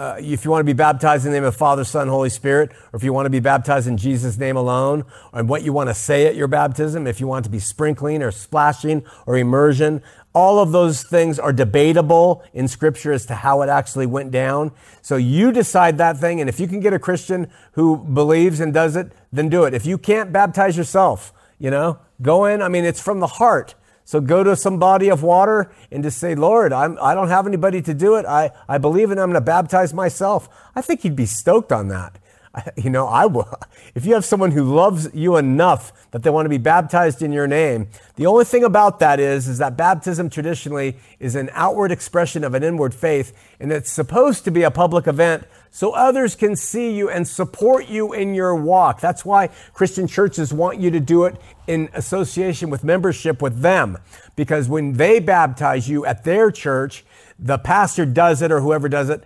uh, 0.02 0.16
if 0.18 0.44
you 0.44 0.50
want 0.50 0.62
to 0.62 0.66
be 0.66 0.74
baptized 0.74 1.28
in 1.28 1.32
the 1.32 1.38
name 1.38 1.46
of 1.46 1.56
Father, 1.56 1.84
Son, 1.84 2.08
Holy 2.08 2.32
Spirit, 2.32 2.72
or 2.92 2.98
if 2.98 3.04
you 3.04 3.14
want 3.14 3.28
to 3.28 3.30
be 3.30 3.40
baptized 3.40 3.88
in 3.88 3.98
Jesus' 3.98 4.36
name 4.36 4.58
alone, 4.58 5.06
and 5.32 5.48
what 5.48 5.62
you 5.62 5.74
want 5.74 5.92
to 5.92 5.94
say 5.94 6.26
at 6.26 6.36
your 6.36 6.48
baptism, 6.48 7.06
if 7.06 7.20
you 7.20 7.28
want 7.28 7.46
to 7.46 7.52
be 7.52 7.60
sprinkling 7.60 8.24
or 8.24 8.32
splashing 8.32 9.06
or 9.28 9.38
immersion, 9.38 10.02
all 10.34 10.58
of 10.58 10.72
those 10.72 11.04
things 11.04 11.38
are 11.38 11.54
debatable 11.54 12.44
in 12.52 12.68
Scripture 12.68 13.14
as 13.14 13.28
to 13.28 13.36
how 13.36 13.62
it 13.62 13.70
actually 13.70 14.08
went 14.08 14.32
down. 14.32 14.72
So 15.04 15.18
you 15.18 15.52
decide 15.52 16.00
that 16.00 16.18
thing, 16.18 16.42
and 16.42 16.50
if 16.50 16.60
you 16.60 16.68
can 16.68 16.80
get 16.80 16.94
a 16.94 17.00
Christian 17.00 17.52
who 17.74 17.98
believes 17.98 18.60
and 18.60 18.74
does 18.74 18.96
it, 18.96 19.12
then 19.32 19.50
do 19.50 19.66
it. 19.66 19.76
If 19.76 19.86
you 19.86 20.00
can't 20.00 20.32
baptize 20.32 20.78
yourself, 20.78 21.32
you 21.60 21.70
know, 21.70 22.00
go 22.24 22.46
in. 22.46 22.64
I 22.64 22.70
mean, 22.70 22.86
it's 22.86 23.00
from 23.00 23.20
the 23.20 23.28
heart. 23.28 23.76
So 24.12 24.20
go 24.20 24.44
to 24.44 24.58
some 24.58 24.78
body 24.78 25.08
of 25.08 25.24
water 25.24 25.72
and 25.90 26.04
just 26.04 26.18
say, 26.18 26.36
Lord, 26.36 26.74
I'm, 26.74 26.98
I 27.02 27.14
don't 27.14 27.30
have 27.30 27.48
anybody 27.48 27.82
to 27.84 27.94
do 27.94 28.18
it. 28.18 28.26
I, 28.26 28.52
I 28.68 28.78
believe 28.78 29.10
and 29.10 29.18
I'm 29.18 29.30
going 29.30 29.36
to 29.36 29.46
baptize 29.46 29.94
myself. 29.94 30.50
I 30.76 30.82
think 30.82 31.04
he'd 31.04 31.16
be 31.16 31.26
stoked 31.26 31.72
on 31.72 31.88
that. 31.88 32.20
You 32.76 32.90
know, 32.90 33.08
I 33.08 33.26
will. 33.26 33.50
If 33.94 34.06
you 34.06 34.14
have 34.14 34.24
someone 34.24 34.52
who 34.52 34.64
loves 34.64 35.10
you 35.14 35.36
enough 35.36 35.92
that 36.12 36.24
they 36.24 36.30
want 36.30 36.46
to 36.46 36.50
be 36.50 36.58
baptized 36.58 37.22
in 37.22 37.34
your 37.34 37.46
name, 37.46 37.90
the 38.16 38.26
only 38.26 38.46
thing 38.46 38.64
about 38.64 39.00
that 39.00 39.20
is, 39.20 39.50
is 39.50 39.58
that 39.58 39.76
baptism 39.76 40.30
traditionally 40.30 40.96
is 41.20 41.36
an 41.36 41.50
outward 41.52 41.92
expression 41.92 42.46
of 42.46 42.54
an 42.54 42.64
inward 42.64 42.96
faith, 42.96 43.34
and 43.60 43.70
it's 43.70 43.92
supposed 43.92 44.46
to 44.46 44.52
be 44.52 44.64
a 44.64 44.72
public 44.72 45.08
event 45.08 45.44
so 45.72 45.92
others 45.92 46.36
can 46.36 46.56
see 46.56 46.94
you 46.94 47.10
and 47.10 47.28
support 47.28 47.90
you 47.90 48.14
in 48.14 48.34
your 48.34 48.56
walk. 48.56 49.02
That's 49.02 49.26
why 49.26 49.48
Christian 49.74 50.08
churches 50.08 50.54
want 50.54 50.80
you 50.80 50.90
to 50.92 51.02
do 51.02 51.26
it 51.26 51.36
in 51.68 51.90
association 51.94 52.70
with 52.70 52.84
membership 52.84 53.42
with 53.42 53.60
them. 53.62 53.98
Because 54.38 54.70
when 54.70 54.94
they 54.94 55.20
baptize 55.20 55.90
you 55.90 56.06
at 56.06 56.24
their 56.24 56.50
church, 56.50 57.04
the 57.38 57.58
pastor 57.58 58.06
does 58.06 58.42
it 58.42 58.52
or 58.54 58.62
whoever 58.62 58.88
does 58.88 59.10
it, 59.10 59.24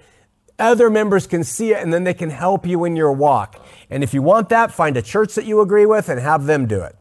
other 0.57 0.89
members 0.89 1.27
can 1.27 1.43
see 1.43 1.71
it 1.71 1.81
and 1.81 1.93
then 1.93 2.03
they 2.03 2.13
can 2.13 2.29
help 2.29 2.65
you 2.65 2.85
in 2.85 2.95
your 2.95 3.11
walk. 3.11 3.63
And 3.89 4.03
if 4.03 4.13
you 4.13 4.21
want 4.21 4.49
that, 4.49 4.71
find 4.71 4.97
a 4.97 5.01
church 5.01 5.35
that 5.35 5.45
you 5.45 5.61
agree 5.61 5.85
with 5.85 6.09
and 6.09 6.19
have 6.19 6.45
them 6.45 6.65
do 6.65 6.81
it. 6.81 6.95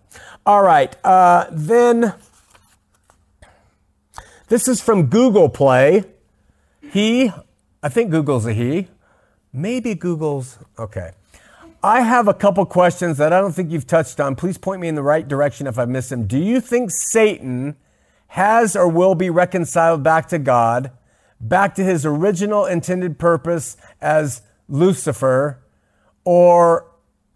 All 0.46 0.62
right. 0.62 0.94
Uh, 1.04 1.46
then 1.50 2.14
this 4.48 4.68
is 4.68 4.80
from 4.80 5.06
Google 5.06 5.48
Play. 5.48 6.04
He, 6.90 7.32
I 7.82 7.88
think 7.88 8.10
Google's 8.10 8.46
a 8.46 8.52
he. 8.52 8.88
Maybe 9.52 9.94
Google's, 9.94 10.58
okay. 10.78 11.12
I 11.82 12.00
have 12.00 12.28
a 12.28 12.34
couple 12.34 12.64
questions 12.66 13.18
that 13.18 13.32
I 13.32 13.40
don't 13.40 13.52
think 13.52 13.70
you've 13.70 13.86
touched 13.86 14.18
on. 14.18 14.36
Please 14.36 14.58
point 14.58 14.80
me 14.80 14.88
in 14.88 14.94
the 14.94 15.02
right 15.02 15.26
direction 15.26 15.66
if 15.66 15.78
I 15.78 15.84
miss 15.84 16.08
them. 16.08 16.26
Do 16.26 16.38
you 16.38 16.60
think 16.60 16.90
Satan 16.90 17.76
has 18.28 18.74
or 18.74 18.88
will 18.88 19.14
be 19.14 19.30
reconciled 19.30 20.02
back 20.02 20.28
to 20.28 20.38
God, 20.38 20.90
back 21.40 21.74
to 21.74 21.84
his 21.84 22.06
original 22.06 22.64
intended 22.66 23.18
purpose 23.18 23.76
as 24.00 24.42
Lucifer, 24.68 25.58
or 26.24 26.86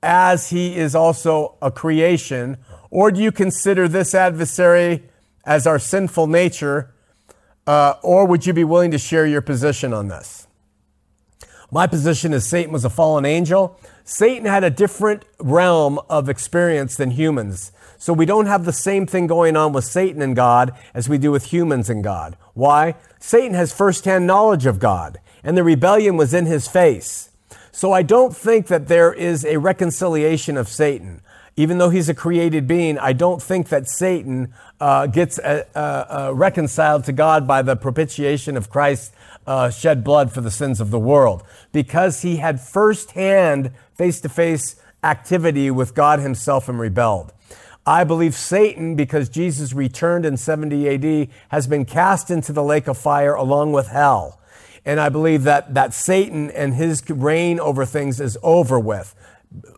as 0.02 0.50
he 0.50 0.76
is 0.76 0.94
also 0.94 1.56
a 1.60 1.70
creation? 1.70 2.56
Or 2.90 3.10
do 3.10 3.20
you 3.20 3.32
consider 3.32 3.88
this 3.88 4.14
adversary 4.14 5.04
as 5.44 5.66
our 5.66 5.78
sinful 5.78 6.26
nature? 6.26 6.94
Uh, 7.66 7.94
or 8.02 8.26
would 8.26 8.46
you 8.46 8.52
be 8.52 8.64
willing 8.64 8.90
to 8.92 8.98
share 8.98 9.26
your 9.26 9.42
position 9.42 9.92
on 9.92 10.08
this? 10.08 10.46
My 11.70 11.86
position 11.86 12.32
is 12.32 12.46
Satan 12.46 12.72
was 12.72 12.84
a 12.84 12.90
fallen 12.90 13.26
angel. 13.26 13.78
Satan 14.04 14.46
had 14.46 14.64
a 14.64 14.70
different 14.70 15.24
realm 15.38 15.98
of 16.08 16.30
experience 16.30 16.96
than 16.96 17.10
humans. 17.10 17.72
So 17.98 18.12
we 18.12 18.26
don't 18.26 18.46
have 18.46 18.64
the 18.64 18.72
same 18.72 19.06
thing 19.06 19.26
going 19.26 19.56
on 19.56 19.72
with 19.72 19.84
Satan 19.84 20.22
and 20.22 20.36
God 20.36 20.72
as 20.94 21.08
we 21.08 21.18
do 21.18 21.32
with 21.32 21.46
humans 21.46 21.90
and 21.90 22.02
God. 22.02 22.36
Why? 22.54 22.94
Satan 23.18 23.54
has 23.54 23.72
firsthand 23.72 24.26
knowledge 24.26 24.66
of 24.66 24.78
God, 24.78 25.18
and 25.42 25.56
the 25.56 25.64
rebellion 25.64 26.16
was 26.16 26.32
in 26.32 26.46
his 26.46 26.68
face. 26.68 27.30
So 27.72 27.92
I 27.92 28.02
don't 28.02 28.36
think 28.36 28.68
that 28.68 28.88
there 28.88 29.12
is 29.12 29.44
a 29.44 29.58
reconciliation 29.58 30.56
of 30.56 30.68
Satan. 30.68 31.22
Even 31.56 31.78
though 31.78 31.90
he's 31.90 32.08
a 32.08 32.14
created 32.14 32.68
being, 32.68 32.98
I 32.98 33.12
don't 33.12 33.42
think 33.42 33.68
that 33.68 33.88
Satan 33.88 34.54
uh, 34.80 35.08
gets 35.08 35.40
uh, 35.40 35.64
uh, 35.74 36.32
reconciled 36.32 37.04
to 37.04 37.12
God 37.12 37.48
by 37.48 37.62
the 37.62 37.74
propitiation 37.74 38.56
of 38.56 38.70
Christ 38.70 39.12
uh, 39.44 39.70
shed 39.70 40.04
blood 40.04 40.30
for 40.30 40.40
the 40.40 40.52
sins 40.52 40.80
of 40.80 40.90
the 40.90 41.00
world 41.00 41.42
because 41.72 42.22
he 42.22 42.36
had 42.36 42.60
firsthand 42.60 43.72
face 43.94 44.20
to 44.20 44.28
face 44.28 44.76
activity 45.02 45.70
with 45.70 45.94
God 45.94 46.20
himself 46.20 46.68
and 46.68 46.78
rebelled. 46.78 47.32
I 47.88 48.04
believe 48.04 48.34
Satan, 48.34 48.96
because 48.96 49.30
Jesus 49.30 49.72
returned 49.72 50.26
in 50.26 50.36
70 50.36 50.90
AD, 50.90 51.28
has 51.48 51.66
been 51.66 51.86
cast 51.86 52.30
into 52.30 52.52
the 52.52 52.62
lake 52.62 52.86
of 52.86 52.98
fire 52.98 53.32
along 53.32 53.72
with 53.72 53.86
hell. 53.86 54.42
And 54.84 55.00
I 55.00 55.08
believe 55.08 55.44
that, 55.44 55.72
that 55.72 55.94
Satan 55.94 56.50
and 56.50 56.74
his 56.74 57.02
reign 57.08 57.58
over 57.58 57.86
things 57.86 58.20
is 58.20 58.36
over 58.42 58.78
with. 58.78 59.14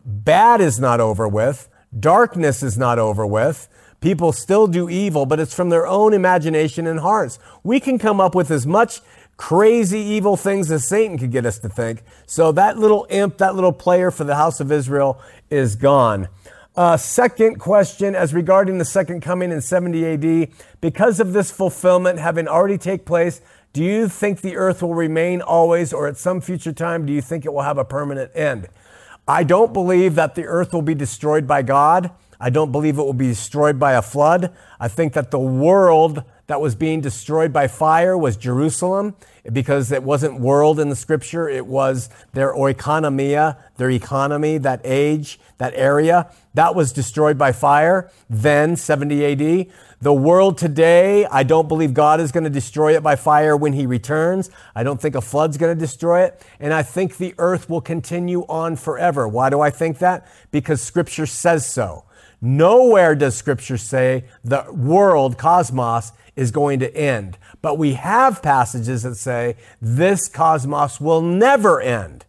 Bad 0.03 0.59
is 0.59 0.77
not 0.77 0.99
over 0.99 1.25
with. 1.25 1.69
Darkness 1.97 2.61
is 2.61 2.77
not 2.77 2.99
over 2.99 3.25
with. 3.25 3.69
People 4.01 4.33
still 4.33 4.67
do 4.67 4.89
evil, 4.89 5.25
but 5.25 5.39
it's 5.39 5.55
from 5.55 5.69
their 5.69 5.87
own 5.87 6.13
imagination 6.13 6.87
and 6.87 6.99
hearts. 6.99 7.39
We 7.63 7.79
can 7.79 7.97
come 7.97 8.19
up 8.19 8.35
with 8.35 8.51
as 8.51 8.67
much 8.67 8.99
crazy 9.37 9.99
evil 9.99 10.35
things 10.35 10.69
as 10.69 10.85
Satan 10.85 11.17
could 11.17 11.31
get 11.31 11.45
us 11.45 11.59
to 11.59 11.69
think. 11.69 12.03
So 12.25 12.51
that 12.51 12.77
little 12.77 13.07
imp, 13.09 13.37
that 13.37 13.55
little 13.55 13.71
player 13.71 14.11
for 14.11 14.25
the 14.25 14.35
house 14.35 14.59
of 14.59 14.69
Israel 14.69 15.21
is 15.49 15.77
gone. 15.77 16.27
Uh, 16.73 16.95
second 16.95 17.59
question, 17.59 18.15
as 18.15 18.33
regarding 18.33 18.77
the 18.77 18.85
second 18.85 19.19
coming 19.19 19.51
in 19.51 19.59
70 19.59 20.05
AD, 20.05 20.47
because 20.79 21.19
of 21.19 21.33
this 21.33 21.51
fulfillment 21.51 22.17
having 22.17 22.47
already 22.47 22.77
take 22.77 23.03
place, 23.03 23.41
do 23.73 23.83
you 23.83 24.07
think 24.07 24.39
the 24.39 24.55
earth 24.55 24.81
will 24.81 24.95
remain 24.95 25.41
always, 25.41 25.91
or 25.91 26.07
at 26.07 26.15
some 26.15 26.39
future 26.39 26.71
time, 26.71 27.05
do 27.05 27.11
you 27.11 27.21
think 27.21 27.45
it 27.45 27.53
will 27.53 27.63
have 27.63 27.77
a 27.77 27.83
permanent 27.83 28.31
end? 28.33 28.69
I 29.27 29.43
don't 29.43 29.73
believe 29.73 30.15
that 30.15 30.35
the 30.35 30.45
earth 30.45 30.71
will 30.71 30.81
be 30.81 30.95
destroyed 30.95 31.45
by 31.45 31.61
God. 31.61 32.11
I 32.39 32.49
don't 32.49 32.71
believe 32.71 32.97
it 32.97 33.03
will 33.03 33.13
be 33.13 33.27
destroyed 33.27 33.77
by 33.77 33.93
a 33.93 34.01
flood. 34.01 34.53
I 34.79 34.87
think 34.87 35.11
that 35.13 35.29
the 35.29 35.39
world 35.39 36.23
that 36.47 36.61
was 36.61 36.75
being 36.75 37.01
destroyed 37.01 37.51
by 37.51 37.67
fire 37.67 38.17
was 38.17 38.37
Jerusalem 38.37 39.15
because 39.51 39.91
it 39.91 40.03
wasn't 40.03 40.39
world 40.39 40.79
in 40.79 40.89
the 40.89 40.95
scripture. 40.95 41.49
It 41.49 41.65
was 41.65 42.09
their 42.33 42.53
oikonomia, 42.53 43.57
their 43.77 43.89
economy, 43.89 44.57
that 44.59 44.81
age, 44.83 45.39
that 45.57 45.73
area. 45.75 46.31
That 46.53 46.75
was 46.75 46.91
destroyed 46.91 47.37
by 47.37 47.51
fire 47.51 48.11
then, 48.29 48.75
70 48.75 49.25
AD. 49.25 49.67
The 50.01 50.13
world 50.13 50.57
today, 50.57 51.25
I 51.25 51.43
don't 51.43 51.67
believe 51.67 51.93
God 51.93 52.19
is 52.19 52.31
going 52.31 52.43
to 52.43 52.49
destroy 52.49 52.95
it 52.95 53.03
by 53.03 53.15
fire 53.15 53.55
when 53.55 53.73
he 53.73 53.85
returns. 53.85 54.49
I 54.75 54.83
don't 54.83 54.99
think 54.99 55.15
a 55.15 55.21
flood's 55.21 55.57
going 55.57 55.75
to 55.75 55.79
destroy 55.79 56.23
it. 56.23 56.43
And 56.59 56.73
I 56.73 56.83
think 56.83 57.17
the 57.17 57.35
earth 57.37 57.69
will 57.69 57.81
continue 57.81 58.41
on 58.49 58.75
forever. 58.75 59.27
Why 59.27 59.49
do 59.49 59.61
I 59.61 59.69
think 59.69 59.99
that? 59.99 60.27
Because 60.49 60.81
scripture 60.81 61.25
says 61.25 61.65
so. 61.65 62.05
Nowhere 62.41 63.13
does 63.13 63.35
scripture 63.35 63.77
say 63.77 64.25
the 64.43 64.65
world, 64.73 65.37
cosmos, 65.37 66.11
is 66.35 66.49
going 66.51 66.79
to 66.79 66.95
end. 66.95 67.37
But 67.61 67.77
we 67.77 67.93
have 67.93 68.41
passages 68.41 69.03
that 69.03 69.15
say 69.15 69.57
this 69.79 70.27
cosmos 70.27 70.99
will 70.99 71.21
never 71.21 71.79
end. 71.79 72.25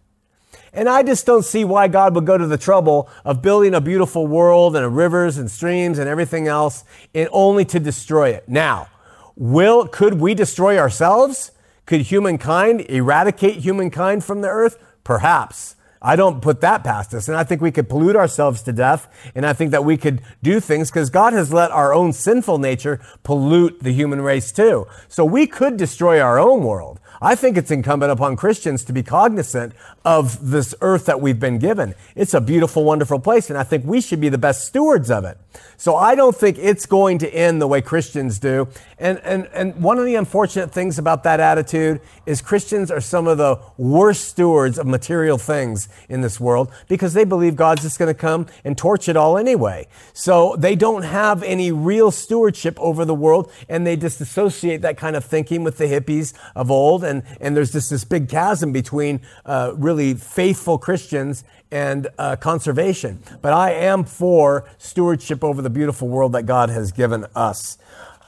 And 0.74 0.88
I 0.88 1.02
just 1.02 1.26
don't 1.26 1.44
see 1.44 1.64
why 1.64 1.88
God 1.88 2.14
would 2.14 2.26
go 2.26 2.38
to 2.38 2.46
the 2.46 2.58
trouble 2.58 3.08
of 3.24 3.42
building 3.42 3.74
a 3.74 3.80
beautiful 3.80 4.26
world 4.26 4.74
and 4.74 4.96
rivers 4.96 5.36
and 5.36 5.50
streams 5.50 5.98
and 5.98 6.08
everything 6.08 6.48
else 6.48 6.84
and 7.14 7.28
only 7.30 7.64
to 7.66 7.80
destroy 7.80 8.30
it. 8.30 8.48
Now, 8.48 8.88
will, 9.36 9.86
could 9.86 10.14
we 10.14 10.34
destroy 10.34 10.78
ourselves? 10.78 11.52
Could 11.84 12.02
humankind 12.02 12.86
eradicate 12.88 13.56
humankind 13.56 14.24
from 14.24 14.40
the 14.40 14.48
earth? 14.48 14.82
Perhaps. 15.04 15.76
I 16.02 16.16
don't 16.16 16.42
put 16.42 16.60
that 16.62 16.82
past 16.82 17.14
us. 17.14 17.28
And 17.28 17.36
I 17.36 17.44
think 17.44 17.62
we 17.62 17.70
could 17.70 17.88
pollute 17.88 18.16
ourselves 18.16 18.62
to 18.62 18.72
death. 18.72 19.08
And 19.34 19.46
I 19.46 19.52
think 19.52 19.70
that 19.70 19.84
we 19.84 19.96
could 19.96 20.20
do 20.42 20.58
things 20.58 20.90
because 20.90 21.08
God 21.10 21.32
has 21.32 21.52
let 21.52 21.70
our 21.70 21.94
own 21.94 22.12
sinful 22.12 22.58
nature 22.58 23.00
pollute 23.22 23.82
the 23.82 23.92
human 23.92 24.20
race 24.20 24.50
too. 24.50 24.86
So 25.08 25.24
we 25.24 25.46
could 25.46 25.76
destroy 25.76 26.20
our 26.20 26.38
own 26.38 26.64
world. 26.64 27.00
I 27.22 27.36
think 27.36 27.56
it's 27.56 27.70
incumbent 27.70 28.10
upon 28.10 28.34
Christians 28.34 28.82
to 28.84 28.92
be 28.92 29.04
cognizant 29.04 29.74
of 30.04 30.50
this 30.50 30.74
earth 30.80 31.06
that 31.06 31.20
we've 31.20 31.38
been 31.38 31.58
given. 31.58 31.94
It's 32.16 32.34
a 32.34 32.40
beautiful, 32.40 32.82
wonderful 32.82 33.20
place, 33.20 33.48
and 33.48 33.56
I 33.56 33.62
think 33.62 33.84
we 33.84 34.00
should 34.00 34.20
be 34.20 34.28
the 34.28 34.38
best 34.38 34.66
stewards 34.66 35.08
of 35.08 35.24
it. 35.24 35.38
So 35.76 35.96
I 35.96 36.14
don't 36.14 36.34
think 36.34 36.58
it's 36.58 36.86
going 36.86 37.18
to 37.18 37.32
end 37.32 37.60
the 37.60 37.66
way 37.68 37.80
Christians 37.80 38.38
do. 38.38 38.68
And, 38.98 39.18
and, 39.20 39.46
and 39.52 39.80
one 39.82 39.98
of 39.98 40.04
the 40.04 40.16
unfortunate 40.16 40.72
things 40.72 40.98
about 40.98 41.22
that 41.24 41.40
attitude 41.40 42.00
is 42.26 42.40
Christians 42.40 42.90
are 42.90 43.00
some 43.00 43.26
of 43.26 43.38
the 43.38 43.60
worst 43.76 44.28
stewards 44.28 44.78
of 44.78 44.86
material 44.86 45.38
things 45.38 45.88
in 46.08 46.20
this 46.20 46.40
world 46.40 46.72
because 46.88 47.14
they 47.14 47.24
believe 47.24 47.56
God's 47.56 47.82
just 47.82 47.98
going 47.98 48.12
to 48.12 48.18
come 48.18 48.46
and 48.64 48.76
torch 48.76 49.08
it 49.08 49.16
all 49.16 49.38
anyway. 49.38 49.86
So 50.12 50.56
they 50.56 50.74
don't 50.74 51.02
have 51.02 51.42
any 51.42 51.72
real 51.72 52.10
stewardship 52.10 52.78
over 52.80 53.04
the 53.04 53.14
world 53.14 53.50
and 53.68 53.86
they 53.86 53.96
disassociate 53.96 54.82
that 54.82 54.96
kind 54.96 55.16
of 55.16 55.24
thinking 55.24 55.62
with 55.64 55.78
the 55.78 55.84
hippies 55.84 56.32
of 56.54 56.70
old. 56.70 57.04
And, 57.12 57.22
and 57.40 57.56
there's 57.56 57.70
just 57.72 57.90
this 57.90 58.04
big 58.04 58.28
chasm 58.28 58.72
between 58.72 59.20
uh, 59.44 59.72
really 59.76 60.14
faithful 60.14 60.78
Christians 60.78 61.44
and 61.70 62.08
uh, 62.18 62.36
conservation. 62.36 63.22
But 63.42 63.52
I 63.52 63.72
am 63.72 64.04
for 64.04 64.64
stewardship 64.78 65.44
over 65.44 65.60
the 65.60 65.70
beautiful 65.70 66.08
world 66.08 66.32
that 66.32 66.44
God 66.44 66.70
has 66.70 66.90
given 66.90 67.26
us. 67.34 67.76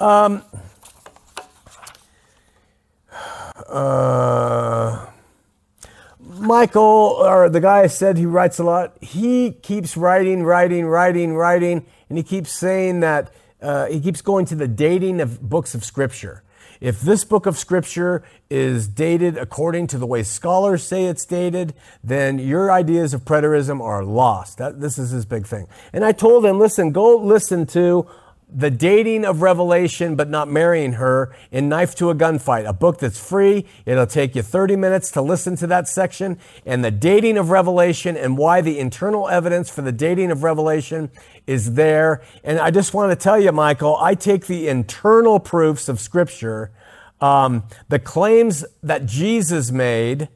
Um, 0.00 0.42
uh, 3.68 5.06
Michael, 6.20 6.82
or 6.82 7.48
the 7.48 7.60
guy 7.60 7.80
I 7.80 7.86
said 7.86 8.18
he 8.18 8.26
writes 8.26 8.58
a 8.58 8.64
lot, 8.64 9.02
he 9.02 9.52
keeps 9.52 9.96
writing, 9.96 10.42
writing, 10.42 10.86
writing, 10.86 11.34
writing, 11.34 11.86
and 12.08 12.18
he 12.18 12.24
keeps 12.24 12.52
saying 12.52 13.00
that 13.00 13.32
uh, 13.62 13.86
he 13.86 13.98
keeps 13.98 14.20
going 14.20 14.44
to 14.46 14.54
the 14.54 14.68
dating 14.68 15.20
of 15.20 15.40
books 15.40 15.74
of 15.74 15.84
Scripture. 15.84 16.42
If 16.84 17.00
this 17.00 17.24
book 17.24 17.46
of 17.46 17.56
scripture 17.56 18.22
is 18.50 18.86
dated 18.86 19.38
according 19.38 19.86
to 19.86 19.96
the 19.96 20.04
way 20.04 20.22
scholars 20.22 20.82
say 20.82 21.06
it's 21.06 21.24
dated, 21.24 21.72
then 22.02 22.38
your 22.38 22.70
ideas 22.70 23.14
of 23.14 23.24
preterism 23.24 23.80
are 23.80 24.04
lost. 24.04 24.58
That, 24.58 24.82
this 24.82 24.98
is 24.98 25.08
his 25.08 25.24
big 25.24 25.46
thing. 25.46 25.66
And 25.94 26.04
I 26.04 26.12
told 26.12 26.44
him, 26.44 26.58
listen, 26.58 26.92
go 26.92 27.16
listen 27.16 27.64
to 27.68 28.06
the 28.54 28.70
dating 28.70 29.24
of 29.24 29.42
Revelation, 29.42 30.14
but 30.14 30.30
not 30.30 30.48
marrying 30.48 30.94
her 30.94 31.34
in 31.50 31.68
Knife 31.68 31.96
to 31.96 32.08
a 32.10 32.14
Gunfight, 32.14 32.68
a 32.68 32.72
book 32.72 32.98
that's 32.98 33.18
free. 33.18 33.66
It'll 33.84 34.06
take 34.06 34.36
you 34.36 34.42
30 34.42 34.76
minutes 34.76 35.10
to 35.12 35.22
listen 35.22 35.56
to 35.56 35.66
that 35.66 35.88
section 35.88 36.38
and 36.64 36.84
the 36.84 36.92
dating 36.92 37.36
of 37.36 37.50
Revelation 37.50 38.16
and 38.16 38.38
why 38.38 38.60
the 38.60 38.78
internal 38.78 39.28
evidence 39.28 39.70
for 39.70 39.82
the 39.82 39.90
dating 39.90 40.30
of 40.30 40.44
Revelation 40.44 41.10
is 41.48 41.74
there. 41.74 42.22
And 42.44 42.60
I 42.60 42.70
just 42.70 42.94
want 42.94 43.10
to 43.10 43.16
tell 43.16 43.40
you, 43.40 43.50
Michael, 43.50 43.96
I 43.96 44.14
take 44.14 44.46
the 44.46 44.68
internal 44.68 45.40
proofs 45.40 45.88
of 45.88 45.98
Scripture, 45.98 46.70
um, 47.20 47.64
the 47.88 47.98
claims 47.98 48.64
that 48.84 49.06
Jesus 49.06 49.72
made, 49.72 50.28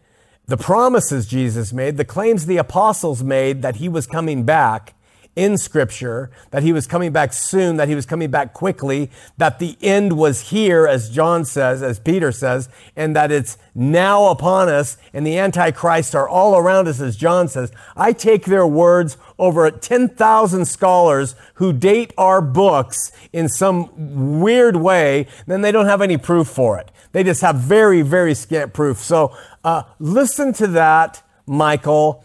the 0.47 0.57
promises 0.57 1.27
Jesus 1.27 1.73
made, 1.73 1.97
the 1.97 2.05
claims 2.05 2.47
the 2.47 2.57
apostles 2.57 3.23
made 3.23 3.63
that 3.63 3.77
he 3.77 3.89
was 3.89 4.09
coming 4.09 4.43
back 4.43 4.95
in 5.39 5.57
scripture, 5.57 6.33
that 6.51 6.65
he 6.65 6.73
was 6.73 6.89
coming 6.89 7.13
back 7.13 7.33
soon, 7.33 7.77
that 7.77 7.87
he 7.87 7.95
was 7.95 8.05
coming 8.05 8.29
back 8.29 8.53
quickly, 8.53 9.09
that 9.37 9.61
the 9.61 9.79
end 9.81 10.19
was 10.19 10.51
here, 10.51 10.85
as 10.85 11.09
John 11.09 11.45
says, 11.45 11.81
as 11.81 12.01
Peter 12.01 12.33
says, 12.33 12.69
and 12.97 13.15
that 13.15 13.31
it's 13.31 13.57
now 13.73 14.27
upon 14.27 14.69
us, 14.69 14.97
and 15.15 15.25
the 15.25 15.39
Antichrist 15.39 16.17
are 16.17 16.29
all 16.29 16.59
around 16.59 16.89
us, 16.89 17.01
as 17.01 17.17
John 17.17 17.47
says. 17.47 17.71
I 17.97 18.13
take 18.13 18.47
their 18.47 18.67
words 18.67 19.17
over 19.39 19.71
10,000 19.71 20.65
scholars 20.65 21.37
who 21.55 21.73
date 21.73 22.13
our 22.19 22.41
books 22.41 23.13
in 23.33 23.49
some 23.49 24.41
weird 24.41 24.75
way, 24.75 25.29
then 25.47 25.61
they 25.61 25.71
don't 25.71 25.87
have 25.87 26.03
any 26.03 26.17
proof 26.17 26.49
for 26.49 26.81
it. 26.81 26.91
They 27.13 27.23
just 27.23 27.43
have 27.43 27.55
very, 27.55 28.03
very 28.03 28.35
scant 28.35 28.73
proof. 28.73 28.99
So 28.99 29.37
uh, 29.63 29.85
listen 30.01 30.53
to 30.55 30.67
that, 30.67 31.23
Michael 31.47 32.25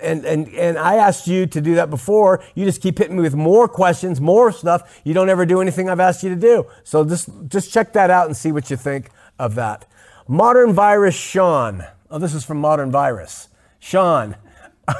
and, 0.00 0.24
and, 0.24 0.48
and 0.48 0.78
I 0.78 0.96
asked 0.96 1.26
you 1.26 1.46
to 1.46 1.60
do 1.60 1.74
that 1.74 1.90
before. 1.90 2.42
You 2.54 2.64
just 2.64 2.80
keep 2.80 2.98
hitting 2.98 3.16
me 3.16 3.22
with 3.22 3.34
more 3.34 3.68
questions, 3.68 4.20
more 4.20 4.52
stuff. 4.52 5.00
You 5.04 5.14
don't 5.14 5.28
ever 5.28 5.46
do 5.46 5.60
anything 5.60 5.88
I've 5.88 6.00
asked 6.00 6.22
you 6.22 6.30
to 6.30 6.36
do. 6.36 6.66
So 6.84 7.04
just, 7.04 7.28
just 7.48 7.72
check 7.72 7.92
that 7.94 8.10
out 8.10 8.26
and 8.26 8.36
see 8.36 8.52
what 8.52 8.70
you 8.70 8.76
think 8.76 9.10
of 9.38 9.54
that. 9.56 9.86
Modern 10.28 10.72
Virus 10.72 11.14
Shawn. 11.14 11.84
Oh, 12.10 12.18
this 12.18 12.34
is 12.34 12.44
from 12.44 12.58
Modern 12.58 12.90
Virus. 12.90 13.48
Shawn. 13.78 14.36
I 14.88 14.94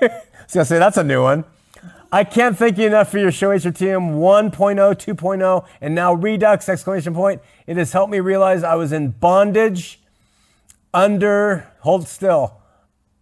was 0.00 0.52
gonna 0.52 0.64
say 0.64 0.78
that's 0.78 0.96
a 0.96 1.04
new 1.04 1.22
one. 1.22 1.44
I 2.12 2.24
can't 2.24 2.56
thank 2.56 2.78
you 2.78 2.86
enough 2.86 3.10
for 3.10 3.18
your 3.18 3.32
show 3.32 3.50
HOTM 3.50 4.14
1.0, 4.14 4.52
2.0, 4.54 5.66
and 5.80 5.94
now 5.94 6.14
Redux! 6.14 6.68
Exclamation 6.68 7.14
point. 7.14 7.42
It 7.66 7.76
has 7.76 7.92
helped 7.92 8.12
me 8.12 8.20
realize 8.20 8.62
I 8.62 8.76
was 8.76 8.92
in 8.92 9.10
bondage 9.10 10.00
under. 10.94 11.68
Hold 11.80 12.06
still. 12.08 12.58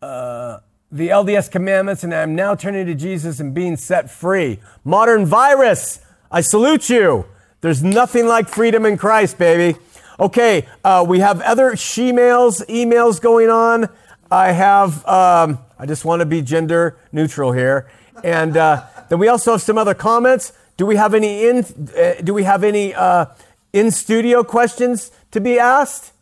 Uh, 0.02 0.58
the 0.94 1.08
LDS 1.08 1.50
commandments, 1.50 2.04
and 2.04 2.14
I'm 2.14 2.36
now 2.36 2.54
turning 2.54 2.86
to 2.86 2.94
Jesus 2.94 3.40
and 3.40 3.52
being 3.52 3.76
set 3.76 4.08
free. 4.08 4.60
Modern 4.84 5.26
virus, 5.26 5.98
I 6.30 6.40
salute 6.40 6.88
you. 6.88 7.26
There's 7.62 7.82
nothing 7.82 8.28
like 8.28 8.48
freedom 8.48 8.86
in 8.86 8.96
Christ, 8.96 9.36
baby. 9.36 9.76
Okay, 10.20 10.68
uh, 10.84 11.04
we 11.06 11.18
have 11.18 11.40
other 11.40 11.74
she-mails, 11.74 12.60
emails 12.68 13.20
going 13.20 13.50
on. 13.50 13.88
I 14.30 14.52
have, 14.52 15.04
um, 15.08 15.58
I 15.76 15.86
just 15.86 16.04
want 16.04 16.20
to 16.20 16.26
be 16.26 16.42
gender 16.42 16.96
neutral 17.10 17.50
here. 17.50 17.90
And 18.22 18.56
uh, 18.56 18.84
then 19.08 19.18
we 19.18 19.26
also 19.26 19.50
have 19.52 19.62
some 19.62 19.76
other 19.76 19.94
comments. 19.94 20.52
Do 20.76 20.86
we 20.86 20.94
have 20.94 21.12
any 21.12 21.44
in, 21.44 21.64
uh, 21.98 22.22
do 22.22 22.32
we 22.32 22.44
have 22.44 22.62
any 22.62 22.94
uh, 22.94 23.26
in 23.72 23.90
studio 23.90 24.44
questions 24.44 25.10
to 25.32 25.40
be 25.40 25.58
asked? 25.58 26.12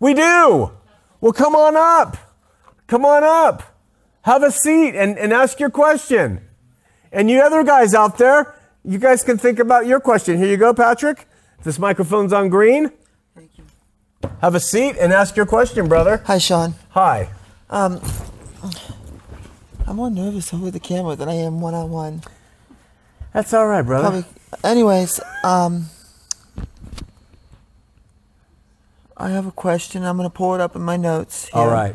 We 0.00 0.14
do. 0.14 0.72
Well, 1.20 1.32
come 1.32 1.54
on 1.54 1.76
up. 1.76 2.16
Come 2.90 3.04
on 3.04 3.22
up. 3.22 3.62
Have 4.22 4.42
a 4.42 4.50
seat 4.50 4.96
and, 4.96 5.16
and 5.16 5.32
ask 5.32 5.60
your 5.60 5.70
question. 5.70 6.40
And 7.12 7.30
you 7.30 7.40
other 7.40 7.62
guys 7.62 7.94
out 7.94 8.18
there, 8.18 8.56
you 8.84 8.98
guys 8.98 9.22
can 9.22 9.38
think 9.38 9.60
about 9.60 9.86
your 9.86 10.00
question. 10.00 10.38
Here 10.38 10.48
you 10.48 10.56
go, 10.56 10.74
Patrick. 10.74 11.28
This 11.62 11.78
microphone's 11.78 12.32
on 12.32 12.48
green. 12.48 12.90
Thank 13.36 13.52
you. 13.56 13.64
Have 14.40 14.56
a 14.56 14.60
seat 14.60 14.96
and 14.98 15.12
ask 15.12 15.36
your 15.36 15.46
question, 15.46 15.86
brother. 15.86 16.20
Hi, 16.26 16.38
Shawn. 16.38 16.74
Hi. 16.88 17.30
Um, 17.70 18.00
I'm 19.86 19.94
more 19.94 20.10
nervous 20.10 20.52
over 20.52 20.72
the 20.72 20.80
camera 20.80 21.14
than 21.14 21.28
I 21.28 21.34
am 21.34 21.60
one 21.60 21.74
on 21.74 21.92
one. 21.92 22.22
That's 23.32 23.54
all 23.54 23.68
right, 23.68 23.82
brother. 23.82 24.24
Probably. 24.24 24.68
Anyways, 24.68 25.20
um, 25.44 25.86
I 29.16 29.28
have 29.28 29.46
a 29.46 29.52
question. 29.52 30.02
I'm 30.02 30.16
gonna 30.16 30.28
pull 30.28 30.56
it 30.56 30.60
up 30.60 30.74
in 30.74 30.82
my 30.82 30.96
notes. 30.96 31.48
All 31.52 31.68
right. 31.68 31.94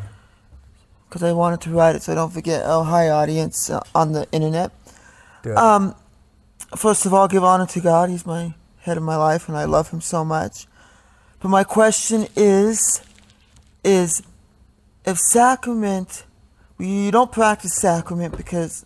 Because 1.16 1.30
I 1.30 1.32
wanted 1.32 1.62
to 1.62 1.70
write 1.70 1.96
it 1.96 2.02
so 2.02 2.12
I 2.12 2.14
don't 2.14 2.30
forget. 2.30 2.64
Oh, 2.66 2.82
hi, 2.82 3.08
audience 3.08 3.70
uh, 3.70 3.80
on 3.94 4.12
the 4.12 4.28
internet. 4.32 4.70
Um, 5.56 5.94
first 6.76 7.06
of 7.06 7.14
all, 7.14 7.26
give 7.26 7.42
honor 7.42 7.64
to 7.68 7.80
God. 7.80 8.10
He's 8.10 8.26
my 8.26 8.52
head 8.80 8.98
of 8.98 9.02
my 9.02 9.16
life, 9.16 9.48
and 9.48 9.56
I 9.56 9.64
love 9.64 9.88
Him 9.88 10.02
so 10.02 10.26
much. 10.26 10.66
But 11.40 11.48
my 11.48 11.64
question 11.64 12.26
is, 12.36 13.00
is 13.82 14.22
if 15.06 15.16
sacrament, 15.16 16.24
you 16.78 17.10
don't 17.10 17.32
practice 17.32 17.74
sacrament 17.80 18.36
because 18.36 18.84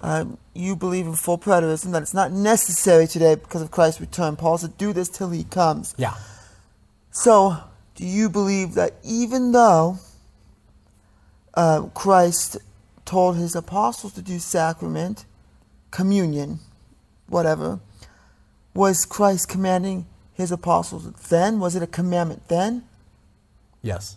um, 0.00 0.38
you 0.54 0.74
believe 0.74 1.06
in 1.06 1.12
full 1.12 1.36
preterism, 1.36 1.92
that 1.92 2.00
it's 2.00 2.14
not 2.14 2.32
necessary 2.32 3.06
today 3.06 3.34
because 3.34 3.60
of 3.60 3.70
Christ's 3.70 4.00
return. 4.00 4.36
Paul 4.36 4.56
said, 4.56 4.78
do 4.78 4.94
this 4.94 5.10
till 5.10 5.28
He 5.28 5.44
comes. 5.44 5.94
yeah. 5.98 6.14
So, 7.10 7.58
do 7.96 8.06
you 8.06 8.30
believe 8.30 8.72
that 8.76 8.94
even 9.04 9.52
though 9.52 9.98
uh, 11.54 11.82
Christ 11.94 12.58
told 13.04 13.36
his 13.36 13.54
apostles 13.54 14.12
to 14.14 14.22
do 14.22 14.38
sacrament, 14.38 15.24
communion, 15.90 16.58
whatever, 17.28 17.80
was 18.74 19.04
Christ 19.04 19.48
commanding 19.48 20.06
his 20.32 20.50
apostles 20.50 21.10
then? 21.28 21.60
Was 21.60 21.76
it 21.76 21.82
a 21.82 21.86
commandment 21.86 22.48
then? 22.48 22.84
Yes. 23.82 24.16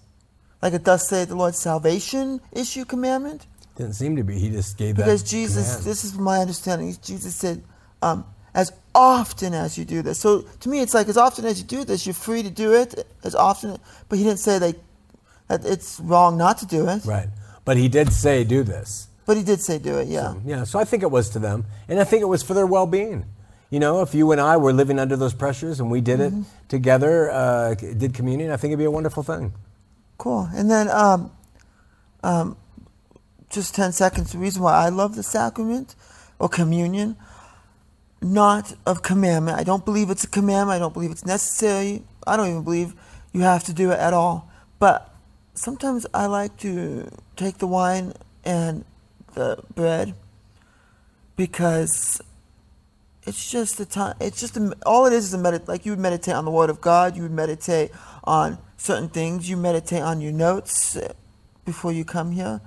Like 0.62 0.73
it 0.73 0.84
does 0.84 1.08
say 1.08 1.26
the 1.26 1.36
Lord's 1.36 1.60
salvation 1.60 2.41
issue 2.52 2.86
commandment? 2.86 3.45
Didn't 3.76 3.93
seem 3.93 4.15
to 4.15 4.23
be. 4.23 4.39
He 4.39 4.50
just 4.50 4.78
gave 4.78 4.95
Because 4.95 5.21
that. 5.21 5.28
Because 5.28 5.30
Jesus, 5.30 5.67
command. 5.67 5.86
this 5.86 6.04
is 6.04 6.17
my 6.17 6.39
understanding, 6.39 6.97
Jesus 7.04 7.36
said, 7.36 7.63
um, 8.02 8.26
as 8.56 8.73
often 8.95 9.54
as 9.54 9.78
you 9.78 9.86
do 9.86 10.02
this. 10.02 10.17
So 10.17 10.41
to 10.41 10.69
me, 10.69 10.80
it's 10.82 10.95
like 10.95 11.08
as 11.08 11.17
often 11.17 11.45
as 11.45 11.60
you 11.60 11.65
do 11.65 11.84
this, 11.84 12.08
you're 12.08 12.15
free 12.15 12.41
to 12.41 12.50
do 12.50 12.73
it 12.73 13.06
as 13.23 13.36
often. 13.36 13.78
But 14.10 14.17
he 14.17 14.23
didn't 14.23 14.39
say 14.39 14.58
that 14.58 14.76
it's 15.49 15.99
wrong 15.99 16.38
not 16.38 16.57
to 16.60 16.65
do 16.65 16.88
it. 16.89 17.05
Right. 17.05 17.29
But 17.65 17.77
he 17.77 17.88
did 17.88 18.12
say, 18.13 18.43
do 18.43 18.63
this. 18.63 19.07
But 19.25 19.38
he 19.38 19.43
did 19.43 19.60
say 19.62 19.77
do 19.77 19.97
it, 19.97 20.07
yeah. 20.07 20.36
Yeah. 20.45 20.63
So 20.63 20.79
I 20.79 20.86
think 20.86 21.03
it 21.03 21.12
was 21.12 21.29
to 21.31 21.39
them. 21.39 21.65
And 21.89 21.99
I 21.99 22.03
think 22.05 22.21
it 22.21 22.27
was 22.27 22.43
for 22.43 22.53
their 22.53 22.65
well 22.67 22.88
being. 22.88 23.25
You 23.69 23.79
know, 23.81 24.01
if 24.01 24.15
you 24.15 24.31
and 24.31 24.39
I 24.39 24.55
were 24.55 24.71
living 24.71 24.97
under 24.99 25.17
those 25.17 25.33
pressures 25.33 25.79
and 25.81 25.91
we 25.91 25.99
did 25.99 26.19
Mm-hmm. 26.19 26.41
it 26.41 26.45
together, 26.69 27.29
uh, 27.29 27.73
did 27.75 28.13
communion, 28.13 28.51
I 28.51 28.57
think 28.57 28.71
it'd 28.71 28.79
be 28.79 28.86
a 28.86 28.91
wonderful 28.91 29.23
thing. 29.23 29.53
Cool. 30.17 30.49
And 30.53 30.71
then, 30.71 30.89
um, 30.89 31.31
um, 32.23 32.55
just 33.49 33.75
10 33.75 33.91
seconds. 33.91 34.31
The 34.31 34.38
reason 34.38 34.62
why 34.63 34.73
I 34.73 34.89
love 34.89 35.15
the 35.15 35.23
sacrament 35.23 35.95
or 36.39 36.47
communion, 36.49 37.17
not 38.21 38.73
of 38.86 39.01
commandment. 39.03 39.57
I 39.60 39.63
don't 39.63 39.83
believe 39.86 40.10
it's 40.10 40.23
a 40.23 40.27
commandment. 40.29 40.75
I 40.77 40.79
don't 40.79 40.93
believe 40.93 41.12
it's 41.12 41.25
necessary. 41.25 42.03
I 42.25 42.38
don't 42.38 42.49
even 42.49 42.63
believe 42.63 42.93
you 43.33 43.41
have 43.41 43.63
to 43.65 43.73
do 43.73 43.91
it 43.91 43.99
at 43.99 44.13
all. 44.13 44.49
But 44.79 45.13
sometimes 45.58 46.06
I 46.13 46.28
like 46.28 46.56
to 46.58 47.10
take 47.36 47.58
the 47.58 47.67
wine 47.67 48.13
and 48.46 48.86
the 49.34 49.63
bread 49.74 50.13
because 51.36 52.22
it's 53.24 53.50
just 53.50 53.78
the 53.78 53.86
time. 53.86 54.15
It's 54.22 54.39
just 54.39 54.56
a, 54.56 54.74
all 54.86 55.06
it 55.06 55.13
is 55.13 55.26
is 55.26 55.34
a 55.34 55.38
medit. 55.38 55.67
Like 55.67 55.86
you 55.86 55.91
would 55.91 56.00
meditate 56.00 56.36
on 56.36 56.46
the 56.46 56.52
Word 56.52 56.70
of 56.70 56.80
God. 56.80 57.15
You 57.15 57.24
would 57.24 57.32
meditate 57.32 57.91
on 58.24 58.58
certain 58.78 59.10
things. 59.10 59.50
You 59.50 59.58
meditate 59.58 60.02
on 60.02 60.22
your 60.22 60.32
notes 60.32 60.98
before 61.65 61.91
you 61.91 62.06
come 62.06 62.32
here. 62.32 62.62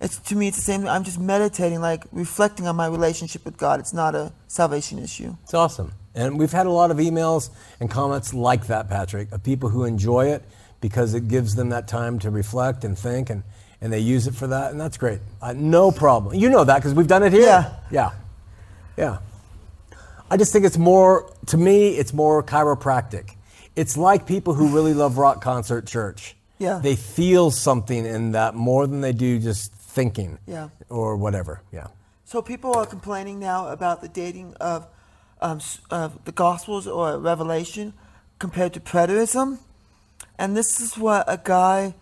It's 0.00 0.18
to 0.18 0.36
me, 0.36 0.48
it's 0.48 0.56
the 0.56 0.62
same. 0.62 0.86
I'm 0.88 1.04
just 1.04 1.20
meditating, 1.20 1.80
like 1.80 2.04
reflecting 2.10 2.66
on 2.66 2.76
my 2.76 2.86
relationship 2.86 3.44
with 3.44 3.56
God. 3.56 3.80
It's 3.80 3.94
not 3.94 4.14
a 4.14 4.32
salvation 4.48 4.98
issue. 4.98 5.36
It's 5.44 5.54
awesome. 5.54 5.92
And 6.14 6.38
we've 6.38 6.52
had 6.52 6.66
a 6.66 6.70
lot 6.70 6.90
of 6.90 6.98
emails 6.98 7.50
and 7.80 7.90
comments 7.90 8.34
like 8.34 8.66
that, 8.66 8.88
Patrick, 8.88 9.32
of 9.32 9.42
people 9.42 9.68
who 9.68 9.84
enjoy 9.84 10.26
it 10.26 10.44
because 10.84 11.14
it 11.14 11.28
gives 11.28 11.54
them 11.54 11.70
that 11.70 11.88
time 11.88 12.18
to 12.18 12.28
reflect 12.28 12.84
and 12.84 12.98
think 12.98 13.30
and, 13.30 13.42
and 13.80 13.90
they 13.90 14.00
use 14.00 14.26
it 14.26 14.34
for 14.34 14.48
that. 14.48 14.70
And 14.70 14.78
that's 14.78 14.98
great. 14.98 15.18
Uh, 15.40 15.54
no 15.56 15.90
problem. 15.90 16.34
You 16.34 16.50
know 16.50 16.62
that 16.62 16.76
because 16.76 16.92
we've 16.92 17.06
done 17.06 17.22
it 17.22 17.32
here. 17.32 17.46
Yeah. 17.46 17.72
Yeah. 17.90 18.10
Yeah. 18.98 19.18
I 20.30 20.36
just 20.36 20.52
think 20.52 20.66
it's 20.66 20.76
more, 20.76 21.32
to 21.46 21.56
me, 21.56 21.96
it's 21.96 22.12
more 22.12 22.42
chiropractic. 22.42 23.30
It's 23.74 23.96
like 23.96 24.26
people 24.26 24.52
who 24.52 24.74
really 24.74 24.92
love 25.02 25.16
rock 25.16 25.40
concert 25.40 25.86
church. 25.86 26.36
Yeah. 26.58 26.80
They 26.82 26.96
feel 26.96 27.50
something 27.50 28.04
in 28.04 28.32
that 28.32 28.54
more 28.54 28.86
than 28.86 29.00
they 29.00 29.12
do 29.12 29.38
just 29.38 29.72
thinking. 29.72 30.38
Yeah. 30.46 30.68
Or 30.90 31.16
whatever. 31.16 31.62
Yeah. 31.72 31.86
So 32.26 32.42
people 32.42 32.76
are 32.76 32.84
complaining 32.84 33.40
now 33.40 33.68
about 33.68 34.02
the 34.02 34.08
dating 34.08 34.52
of, 34.60 34.86
um, 35.40 35.62
of 35.90 36.22
the 36.26 36.32
Gospels 36.32 36.86
or 36.86 37.16
Revelation 37.18 37.94
compared 38.38 38.74
to 38.74 38.80
preterism, 38.80 39.60
and 40.38 40.56
this 40.56 40.80
is 40.80 40.96
what 40.98 41.24
a 41.28 41.40
guy, 41.42 41.94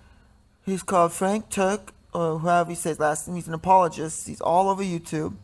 he's 0.64 0.82
called 0.82 1.12
Frank 1.12 1.50
Turk 1.50 1.92
or 2.12 2.38
whoever 2.38 2.70
he 2.70 2.76
says 2.76 2.98
last 2.98 3.26
name. 3.26 3.36
He's 3.36 3.48
an 3.48 3.54
apologist. 3.54 4.26
He's 4.26 4.40
all 4.40 4.68
over 4.68 4.82
YouTube, 4.82 5.34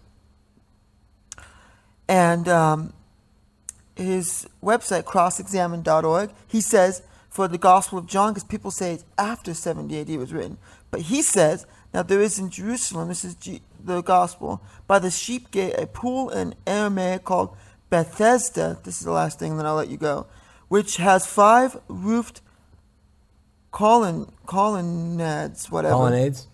and 2.06 2.48
um, 2.48 2.92
his 3.96 4.46
website 4.62 5.04
crossexamine.org. 5.04 6.30
He 6.46 6.60
says 6.60 7.02
for 7.28 7.48
the 7.48 7.58
Gospel 7.58 7.98
of 7.98 8.06
John, 8.06 8.32
because 8.32 8.44
people 8.44 8.70
say 8.70 8.94
it's 8.94 9.04
after 9.16 9.54
70 9.54 10.00
AD 10.00 10.08
was 10.18 10.32
written, 10.32 10.58
but 10.90 11.02
he 11.02 11.22
says 11.22 11.66
now 11.92 12.02
there 12.02 12.20
is 12.20 12.38
in 12.38 12.50
Jerusalem. 12.50 13.08
This 13.08 13.24
is 13.24 13.34
G- 13.34 13.62
the 13.82 14.02
Gospel 14.02 14.60
by 14.86 14.98
the 14.98 15.10
sheep 15.10 15.50
gate 15.50 15.74
a 15.78 15.86
pool 15.86 16.30
in 16.30 16.54
Aramaic 16.66 17.24
called 17.24 17.56
Bethesda. 17.90 18.78
This 18.84 18.98
is 18.98 19.04
the 19.04 19.12
last 19.12 19.38
thing, 19.38 19.56
then 19.56 19.66
I'll 19.66 19.74
let 19.74 19.88
you 19.88 19.96
go. 19.96 20.26
Which 20.68 20.96
has 20.96 21.26
five 21.26 21.78
roofed 21.88 22.42
colon 23.70 24.30
colonnades, 24.46 25.70
whatever. 25.70 25.94
Colonnades? 25.94 26.46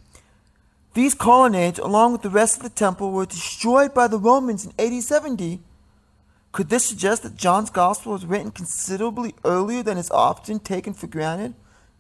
These 0.94 1.14
colonnades, 1.14 1.78
along 1.78 2.12
with 2.12 2.22
the 2.22 2.30
rest 2.30 2.58
of 2.58 2.62
the 2.62 2.68
temple, 2.70 3.10
were 3.10 3.26
destroyed 3.26 3.92
by 3.92 4.06
the 4.06 4.18
Romans 4.18 4.64
in 4.64 4.72
AD 4.78 5.02
70. 5.02 5.60
Could 6.52 6.68
this 6.68 6.84
suggest 6.84 7.24
that 7.24 7.36
John's 7.36 7.70
gospel 7.70 8.12
was 8.12 8.24
written 8.24 8.52
considerably 8.52 9.34
earlier 9.44 9.82
than 9.82 9.98
is 9.98 10.08
often 10.12 10.60
taken 10.60 10.94
for 10.94 11.08
granted? 11.08 11.54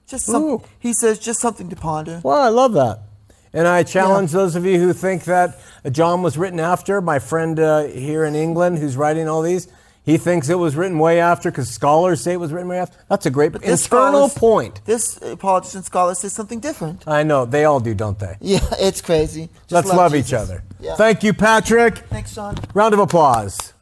Just 0.06 0.26
some, 0.26 0.62
he 0.78 0.92
says, 0.92 1.18
just 1.18 1.40
something 1.40 1.68
to 1.70 1.76
ponder. 1.76 2.20
Well, 2.22 2.40
I 2.40 2.50
love 2.50 2.74
that. 2.74 3.00
And 3.52 3.66
I 3.66 3.82
challenge 3.84 4.32
those 4.32 4.54
of 4.54 4.66
you 4.66 4.78
who 4.78 4.92
think 4.92 5.24
that 5.24 5.58
John 5.90 6.22
was 6.22 6.36
written 6.36 6.60
after. 6.60 7.00
My 7.00 7.18
friend 7.18 7.58
uh, 7.58 7.84
here 7.84 8.24
in 8.24 8.34
England 8.34 8.78
who's 8.78 8.96
writing 8.96 9.28
all 9.28 9.42
these, 9.42 9.68
he 10.04 10.18
thinks 10.18 10.50
it 10.50 10.58
was 10.58 10.76
written 10.76 10.98
way 10.98 11.18
after 11.18 11.50
because 11.50 11.70
scholars 11.70 12.20
say 12.20 12.34
it 12.34 12.40
was 12.40 12.52
written 12.52 12.68
way 12.68 12.78
after. 12.78 12.96
That's 13.08 13.24
a 13.24 13.30
great 13.30 13.52
This 13.54 13.84
internal 13.84 14.28
point. 14.28 14.84
This 14.84 15.18
politician 15.38 15.82
scholar 15.82 16.14
says 16.14 16.34
something 16.34 16.60
different. 16.60 17.08
I 17.08 17.22
know. 17.22 17.46
They 17.46 17.64
all 17.64 17.80
do, 17.80 17.94
don't 17.94 18.18
they? 18.18 18.36
Yeah, 18.40 18.60
it's 18.78 19.00
crazy. 19.00 19.48
Just 19.66 19.72
Let's 19.72 19.88
love, 19.88 20.14
each 20.14 20.34
other. 20.34 20.62
Yeah. 20.78 20.94
Thank 20.96 21.22
you, 21.22 21.32
Patrick. 21.32 21.96
Thanks, 21.96 22.34
Shawn. 22.34 22.56
Round 22.74 22.92
of 22.92 23.00
applause. 23.00 23.72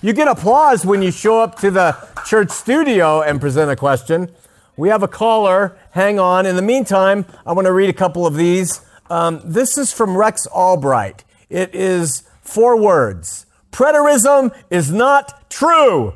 You 0.00 0.12
get 0.12 0.28
applause 0.28 0.86
when 0.86 1.02
you 1.02 1.10
show 1.10 1.40
up 1.40 1.58
to 1.60 1.70
the 1.70 1.96
church 2.24 2.50
studio 2.50 3.22
and 3.22 3.40
present 3.40 3.70
a 3.70 3.76
question. 3.76 4.30
We 4.76 4.88
have 4.88 5.02
a 5.02 5.08
caller. 5.08 5.76
Hang 5.90 6.20
on. 6.20 6.46
In 6.46 6.54
the 6.56 6.62
meantime, 6.62 7.26
I 7.44 7.52
want 7.52 7.66
to 7.66 7.72
read 7.72 7.90
a 7.90 7.92
couple 7.92 8.24
of 8.24 8.36
these. 8.36 8.80
Um, 9.10 9.40
this 9.44 9.76
is 9.76 9.92
from 9.92 10.16
Rex 10.16 10.46
Albright. 10.46 11.24
It 11.50 11.74
is 11.74 12.22
four 12.40 12.76
words. 12.80 13.46
Preterism 13.72 14.54
is 14.70 14.92
not 14.92 15.50
true! 15.50 16.14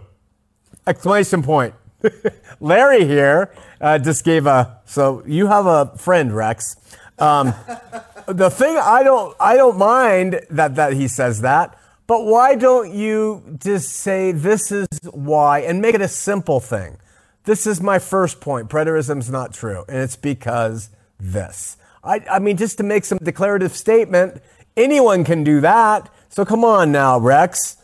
Exclamation 0.87 1.43
point. 1.43 1.75
Larry 2.61 3.05
here 3.05 3.53
uh, 3.81 3.99
just 3.99 4.25
gave 4.25 4.47
a. 4.47 4.81
So 4.85 5.23
you 5.27 5.49
have 5.49 5.67
a 5.67 5.97
friend, 5.97 6.35
Rex. 6.35 6.77
Um, 7.19 7.55
the 8.27 8.51
thing 8.51 8.77
I 8.77 9.03
don't 9.03 9.35
I 9.41 9.57
don't 9.57 9.79
mind 9.79 10.41
that 10.51 10.77
that 10.77 10.93
he 10.93 11.09
says 11.09 11.41
that, 11.41 11.79
but 12.07 12.25
why 12.25 12.55
don't 12.55 12.93
you 12.93 13.59
just 13.59 13.91
say 13.91 14.33
this 14.33 14.71
is 14.71 14.87
why 15.11 15.61
and 15.61 15.81
make 15.81 15.95
it 15.95 16.03
a 16.03 16.09
simple 16.09 16.61
thing? 16.61 16.99
This 17.45 17.67
is 17.67 17.81
my 17.81 17.99
first 17.99 18.41
point. 18.41 18.69
Preterism's 18.69 19.31
not 19.31 19.55
true, 19.55 19.85
and 19.89 19.99
it's 19.99 20.17
because 20.17 20.91
this. 21.19 21.77
I, 22.05 22.21
I 22.31 22.39
mean, 22.39 22.57
just 22.57 22.77
to 22.79 22.85
make 22.85 23.05
some 23.05 23.19
declarative 23.19 23.75
statement, 23.75 24.43
anyone 24.77 25.25
can 25.25 25.43
do 25.43 25.61
that. 25.61 26.13
So 26.29 26.45
come 26.45 26.65
on 26.65 26.93
now, 26.93 27.19
Rex. 27.19 27.77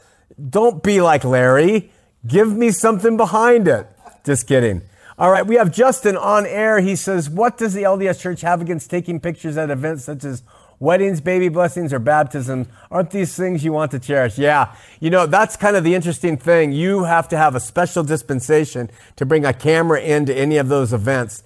Don't 0.49 0.83
be 0.83 1.01
like 1.01 1.25
Larry. 1.25 1.91
Give 2.27 2.55
me 2.55 2.71
something 2.71 3.17
behind 3.17 3.69
it. 3.69 3.87
Just 4.25 4.47
kidding. 4.47 4.83
All 5.19 5.31
right, 5.31 5.47
we 5.47 5.57
have 5.57 5.71
Justin 5.71 6.17
on 6.17 6.47
air. 6.47 6.81
He 6.81 6.97
says, 6.97 7.29
What 7.29 7.59
does 7.59 7.75
the 7.75 7.83
LDS 7.83 8.21
Church 8.21 8.41
have 8.41 8.61
against 8.61 8.91
taking 8.91 9.21
pictures 9.21 9.57
at 9.57 9.71
events 9.71 10.05
such 10.05 10.25
as 10.25 10.43
weddings, 10.81 11.21
baby 11.21 11.49
blessings, 11.49 11.93
or 11.93 11.99
baptisms? 11.99 12.67
Aren't 12.91 13.11
these 13.11 13.37
things 13.37 13.63
you 13.63 13.73
want 13.73 13.91
to 13.91 13.99
cherish? 13.99 14.39
Yeah, 14.39 14.75
you 15.01 15.11
know, 15.11 15.27
that's 15.27 15.57
kind 15.57 15.77
of 15.77 15.85
the 15.85 15.95
interesting 15.95 16.37
thing. 16.37 16.73
You 16.73 17.05
have 17.05 17.29
to 17.29 17.37
have 17.37 17.55
a 17.55 17.61
special 17.61 18.03
dispensation 18.03 18.91
to 19.17 19.27
bring 19.27 19.45
a 19.45 19.53
camera 19.53 20.01
into 20.01 20.35
any 20.35 20.57
of 20.57 20.69
those 20.69 20.93
events. 20.93 21.43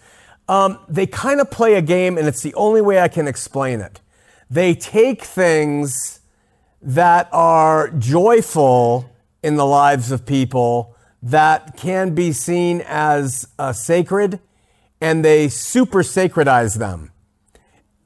Um, 0.49 0.79
they 0.89 1.07
kind 1.07 1.41
of 1.41 1.51
play 1.51 1.75
a 1.75 1.83
game, 1.83 2.17
and 2.17 2.29
it's 2.29 2.43
the 2.43 2.55
only 2.55 2.81
way 2.81 3.01
I 3.01 3.09
can 3.09 3.27
explain 3.27 3.81
it. 3.81 4.01
They 4.49 4.75
take 4.75 5.25
things 5.25 6.21
that 6.87 7.29
are 7.33 7.91
joyful 7.91 9.11
in 9.43 9.57
the 9.57 9.67
lives 9.67 10.13
of 10.13 10.25
people 10.25 10.95
that 11.21 11.77
can 11.77 12.15
be 12.15 12.31
seen 12.31 12.81
as 12.87 13.49
uh, 13.59 13.73
sacred 13.73 14.39
and 15.01 15.25
they 15.25 15.49
super 15.49 16.05
sacredize 16.05 16.79
them. 16.79 17.11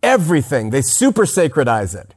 Everything, 0.03 0.71
they 0.71 0.81
super 0.81 1.27
sacredize 1.27 1.95
it. 1.95 2.15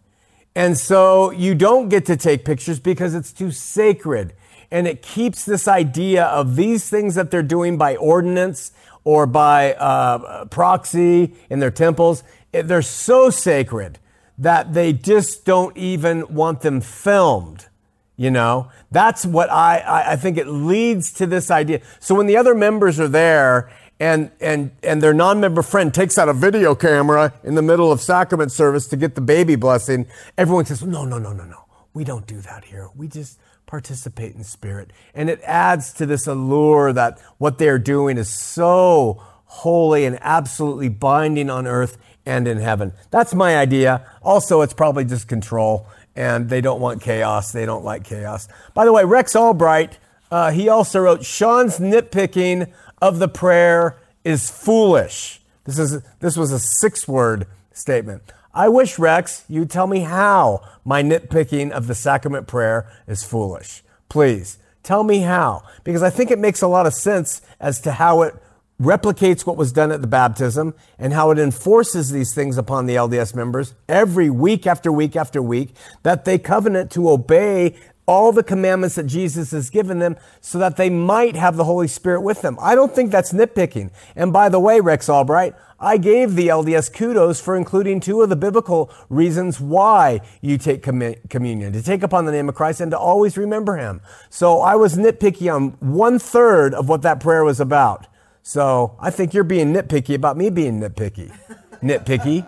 And 0.56 0.78
so 0.78 1.32
you 1.32 1.54
don't 1.54 1.90
get 1.90 2.06
to 2.06 2.16
take 2.16 2.46
pictures 2.46 2.80
because 2.80 3.14
it's 3.14 3.34
too 3.34 3.52
sacred. 3.52 4.34
And 4.72 4.88
it 4.88 5.02
keeps 5.02 5.44
this 5.44 5.68
idea 5.68 6.24
of 6.26 6.56
these 6.56 6.90
things 6.90 7.16
that 7.16 7.30
they're 7.30 7.44
doing 7.44 7.78
by 7.78 7.98
ordinance 7.98 8.72
or 9.04 9.28
by 9.28 9.74
uh, 9.74 10.46
proxy 10.46 11.36
in 11.50 11.60
their 11.60 11.72
temples, 11.72 12.24
they're 12.54 12.82
so 12.82 13.30
sacred 13.30 14.00
that 14.38 14.74
they 14.74 14.94
just 14.94 15.46
don't 15.46 15.76
even 15.78 16.34
want 16.34 16.62
them 16.62 16.82
filmed. 16.82 17.68
You 18.16 18.30
know, 18.30 18.72
that's 18.92 19.26
what 19.26 19.50
I, 19.50 19.80
I, 19.80 20.12
I 20.12 20.16
think 20.16 20.38
it 20.38 20.48
leads 20.48 21.12
to 21.14 21.26
this 21.26 21.50
idea. 21.50 21.82
So 22.00 22.14
when 22.14 22.28
the 22.28 22.38
other 22.38 22.54
members 22.54 23.00
are 23.00 23.08
there 23.08 23.72
and, 24.00 24.32
and, 24.40 24.72
and 24.84 25.02
their 25.02 25.16
non-member 25.16 25.64
friend 25.64 25.92
takes 25.92 26.18
out 26.20 26.30
a 26.30 26.34
video 26.34 26.76
camera 26.76 27.34
in 27.44 27.56
the 27.56 27.64
middle 27.64 27.92
of 27.92 28.02
sacrament 28.02 28.52
service 28.52 28.88
to 28.90 28.98
get 28.98 29.16
the 29.16 29.22
baby 29.22 29.56
blessing, 29.56 30.06
everyone 30.38 30.66
says, 30.66 30.84
no, 30.84 31.06
no, 31.06 31.18
no, 31.18 31.34
no, 31.34 31.44
no. 31.44 31.66
We 31.94 32.04
don't 32.04 32.28
do 32.28 32.40
that 32.42 32.66
here. 32.66 32.90
We 32.96 33.08
just 33.08 33.40
participate 33.66 34.36
in 34.36 34.44
spirit. 34.44 34.92
And 35.16 35.30
it 35.30 35.42
adds 35.44 35.92
to 35.94 36.06
this 36.06 36.28
allure 36.28 36.94
that 36.94 37.20
what 37.40 37.58
they're 37.58 37.80
doing 37.80 38.20
is 38.20 38.30
so 38.30 39.24
holy 39.46 40.06
and 40.06 40.18
absolutely 40.22 40.90
binding 40.90 41.50
on 41.50 41.66
earth 41.66 41.98
and 42.26 42.48
in 42.48 42.58
heaven. 42.58 42.94
That's 43.12 43.34
my 43.34 43.58
idea. 43.58 44.06
Also, 44.22 44.62
it's 44.62 44.74
probably 44.74 45.06
just 45.06 45.28
control 45.28 45.88
and 46.16 46.50
they 46.50 46.62
don't 46.62 46.80
want 46.80 47.02
chaos. 47.02 47.52
They 47.52 47.66
don't 47.66 47.84
like 47.84 48.04
chaos. 48.04 48.48
By 48.74 48.86
the 48.86 48.94
way, 48.94 49.04
Rex 49.04 49.36
Albright, 49.36 49.98
uh, 50.32 50.52
he 50.52 50.70
also 50.70 51.00
wrote, 51.00 51.26
Shawn's 51.26 51.80
nitpicking 51.80 52.72
of 53.02 53.20
the 53.20 53.28
prayer 53.28 53.98
is 54.24 54.50
foolish. 54.50 55.42
This, 55.66 55.80
is, 55.80 56.02
this 56.20 56.38
was 56.38 56.52
a 56.52 56.60
six 56.60 57.08
word 57.08 57.48
statement. 57.74 58.24
I 58.54 58.70
wish, 58.70 59.00
Rex, 59.00 59.46
you'd 59.50 59.72
tell 59.72 59.88
me 59.88 60.02
how 60.02 60.62
my 60.86 61.02
nitpicking 61.02 61.72
of 61.72 61.88
the 61.88 61.96
sacrament 61.96 62.48
prayer 62.48 62.88
is 63.08 63.24
foolish. 63.24 63.84
Please, 64.10 64.60
tell 64.84 65.04
me 65.04 65.20
how. 65.20 65.64
Because 65.84 66.04
I 66.04 66.12
think 66.12 66.30
it 66.30 66.38
makes 66.38 66.62
a 66.62 66.68
lot 66.68 66.86
of 66.86 66.94
sense 66.94 67.42
as 67.60 67.82
to 67.82 67.94
how 67.94 68.22
it 68.22 68.36
replicates 68.82 69.46
what 69.46 69.58
was 69.58 69.72
done 69.72 69.92
at 69.92 70.02
the 70.02 70.08
baptism 70.08 70.74
and 70.98 71.14
how 71.14 71.32
it 71.32 71.40
enforces 71.40 72.12
these 72.12 72.34
things 72.34 72.58
upon 72.58 72.86
the 72.86 72.96
LDS 72.96 73.36
members 73.36 73.76
every 73.88 74.30
week 74.30 74.68
after 74.68 74.92
week 74.92 75.16
after 75.16 75.42
week 75.42 75.76
that 76.04 76.26
they 76.26 76.38
covenant 76.38 76.92
to 76.92 77.10
obey 77.10 77.76
all 78.06 78.32
the 78.32 78.44
commandments 78.44 78.96
that 78.96 79.06
Jesus 79.06 79.52
has 79.52 79.70
given 79.70 80.00
them 80.00 80.18
so 80.42 80.58
that 80.60 80.76
they 80.76 80.90
might 80.90 81.36
have 81.36 81.56
the 81.56 81.64
Holy 81.64 81.88
Spirit 81.88 82.22
with 82.22 82.42
them. 82.42 82.58
I 82.62 82.76
don't 82.76 82.94
think 82.94 83.12
that's 83.12 83.32
nitpicking. 83.32 83.92
And 84.16 84.34
by 84.34 84.50
the 84.50 84.60
way, 84.60 84.80
Rex 84.80 85.08
Albright, 85.08 85.56
I 85.80 85.98
gave 85.98 86.36
the 86.36 86.48
LDS 86.48 86.94
kudos 86.94 87.40
for 87.40 87.56
including 87.56 88.00
two 88.00 88.22
of 88.22 88.30
the 88.30 88.36
biblical 88.36 88.92
reasons 89.10 89.60
why 89.60 90.22
you 90.42 90.58
take 90.58 90.84
com- 90.84 91.16
communion 91.30 91.74
to 91.74 91.82
take 91.82 92.04
upon 92.04 92.26
the 92.26 92.32
name 92.32 92.50
of 92.50 92.56
Christ 92.56 92.82
and 92.82 92.92
to 92.92 92.98
always 92.98 93.38
remember 93.38 93.78
Him. 93.78 94.02
So 94.30 94.60
I 94.60 94.76
was 94.76 94.96
nitpicky 94.96 95.54
on 95.54 95.70
one 95.80 96.20
third 96.20 96.74
of 96.74 96.90
what 96.90 97.02
that 97.04 97.20
prayer 97.20 97.44
was 97.44 97.60
about. 97.60 98.08
So 98.44 98.98
I 99.00 99.10
think 99.10 99.34
you're 99.34 99.46
being 99.46 99.74
nitpicky 99.74 100.16
about 100.16 100.36
me 100.36 100.50
being 100.50 100.82
nitpicky. 100.82 101.36
nitpicky. 101.82 102.46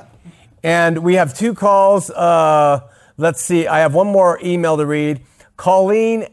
And 0.62 1.00
we 1.00 1.16
have 1.16 1.34
two 1.34 1.54
calls. 1.54 2.10
Uh, 2.10 2.82
let's 3.18 3.42
see. 3.42 3.66
I 3.66 3.80
have 3.80 3.94
one 3.94 4.08
more 4.08 4.40
email 4.44 4.76
to 4.78 4.86
read. 4.86 5.22
Colleen 5.56 6.28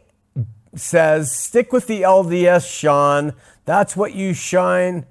says, 0.75 1.31
stick 1.31 1.73
with 1.73 1.87
the 1.87 2.03
LDS, 2.03 2.69
Shawn. 2.69 3.35
That's 3.65 3.97
what 3.97 4.15
you 4.15 4.35
shine. 4.35 5.07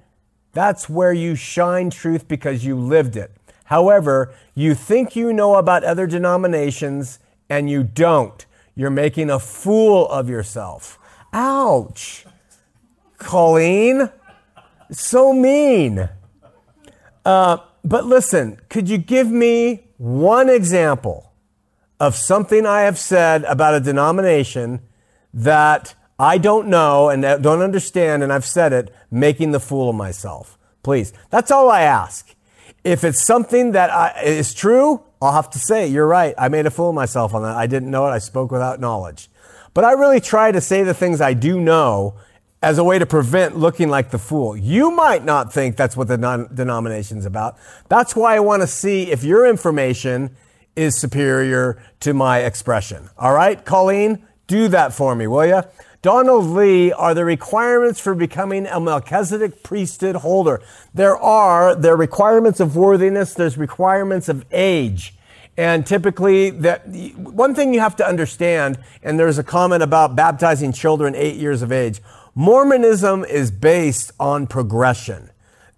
That's 0.52 0.88
where 0.88 1.14
you 1.14 1.34
shine 1.34 1.88
truth 1.88 2.28
because 2.28 2.64
you 2.64 2.76
lived 2.76 3.16
it. 3.16 3.32
However, 3.64 4.34
you 4.54 4.74
think 4.74 5.16
you 5.16 5.32
know 5.32 5.54
about 5.54 5.82
other 5.82 6.06
denominations 6.06 7.18
and 7.48 7.70
you 7.70 7.82
don't. 7.82 8.44
You're 8.74 8.90
making 8.90 9.30
a 9.30 9.38
fool 9.38 10.06
of 10.08 10.28
yourself. 10.28 10.98
Ouch. 11.32 12.26
Colleen. 13.16 14.10
So 14.92 15.32
mean. 15.32 16.08
Uh, 17.24 17.58
but 17.84 18.04
listen, 18.06 18.60
could 18.68 18.88
you 18.88 18.98
give 18.98 19.28
me 19.28 19.84
one 19.96 20.48
example 20.48 21.32
of 21.98 22.14
something 22.14 22.66
I 22.66 22.82
have 22.82 22.98
said 22.98 23.44
about 23.44 23.74
a 23.74 23.80
denomination 23.80 24.80
that 25.34 25.94
I 26.18 26.38
don't 26.38 26.68
know 26.68 27.08
and 27.08 27.22
don't 27.22 27.62
understand, 27.62 28.22
and 28.22 28.32
I've 28.32 28.44
said 28.44 28.72
it, 28.72 28.94
making 29.10 29.52
the 29.52 29.60
fool 29.60 29.88
of 29.88 29.96
myself? 29.96 30.58
Please. 30.82 31.12
That's 31.30 31.50
all 31.50 31.70
I 31.70 31.82
ask. 31.82 32.34
If 32.84 33.04
it's 33.04 33.24
something 33.24 33.72
that 33.72 33.90
I, 33.90 34.20
is 34.22 34.52
true, 34.52 35.02
I'll 35.20 35.32
have 35.32 35.50
to 35.50 35.58
say, 35.58 35.86
you're 35.86 36.06
right. 36.06 36.34
I 36.36 36.48
made 36.48 36.66
a 36.66 36.70
fool 36.70 36.90
of 36.90 36.94
myself 36.94 37.32
on 37.34 37.42
that. 37.42 37.56
I 37.56 37.66
didn't 37.66 37.90
know 37.90 38.06
it. 38.06 38.10
I 38.10 38.18
spoke 38.18 38.50
without 38.50 38.80
knowledge. 38.80 39.30
But 39.72 39.84
I 39.84 39.92
really 39.92 40.20
try 40.20 40.52
to 40.52 40.60
say 40.60 40.82
the 40.82 40.92
things 40.92 41.20
I 41.20 41.34
do 41.34 41.60
know 41.60 42.16
as 42.62 42.78
a 42.78 42.84
way 42.84 42.98
to 42.98 43.06
prevent 43.06 43.56
looking 43.56 43.88
like 43.88 44.10
the 44.10 44.18
fool. 44.18 44.56
You 44.56 44.92
might 44.92 45.24
not 45.24 45.52
think 45.52 45.76
that's 45.76 45.96
what 45.96 46.08
the 46.08 46.16
non- 46.16 46.48
denomination's 46.54 47.26
about. 47.26 47.56
That's 47.88 48.14
why 48.14 48.36
I 48.36 48.40
want 48.40 48.62
to 48.62 48.68
see 48.68 49.10
if 49.10 49.24
your 49.24 49.46
information 49.46 50.36
is 50.76 50.98
superior 50.98 51.82
to 52.00 52.14
my 52.14 52.38
expression. 52.40 53.10
All 53.18 53.34
right, 53.34 53.62
Colleen, 53.64 54.26
do 54.46 54.68
that 54.68 54.92
for 54.92 55.14
me, 55.14 55.26
will 55.26 55.46
you? 55.46 55.62
Donald 56.02 56.46
Lee, 56.46 56.92
are 56.92 57.14
the 57.14 57.24
requirements 57.24 58.00
for 58.00 58.14
becoming 58.14 58.66
a 58.66 58.80
Melchizedek 58.80 59.62
priesthood 59.62 60.16
holder? 60.16 60.60
There 60.94 61.16
are. 61.16 61.76
There 61.76 61.94
are 61.94 61.96
requirements 61.96 62.58
of 62.58 62.74
worthiness. 62.74 63.34
There's 63.34 63.56
requirements 63.56 64.28
of 64.28 64.44
age. 64.50 65.14
And 65.56 65.86
typically, 65.86 66.50
that 66.50 66.88
one 67.16 67.54
thing 67.54 67.74
you 67.74 67.80
have 67.80 67.94
to 67.96 68.06
understand, 68.06 68.78
and 69.02 69.18
there's 69.18 69.38
a 69.38 69.44
comment 69.44 69.82
about 69.82 70.16
baptizing 70.16 70.72
children 70.72 71.14
eight 71.14 71.36
years 71.36 71.62
of 71.62 71.70
age. 71.70 72.00
Mormonism 72.34 73.26
is 73.26 73.50
based 73.50 74.10
on 74.18 74.46
progression. 74.46 75.28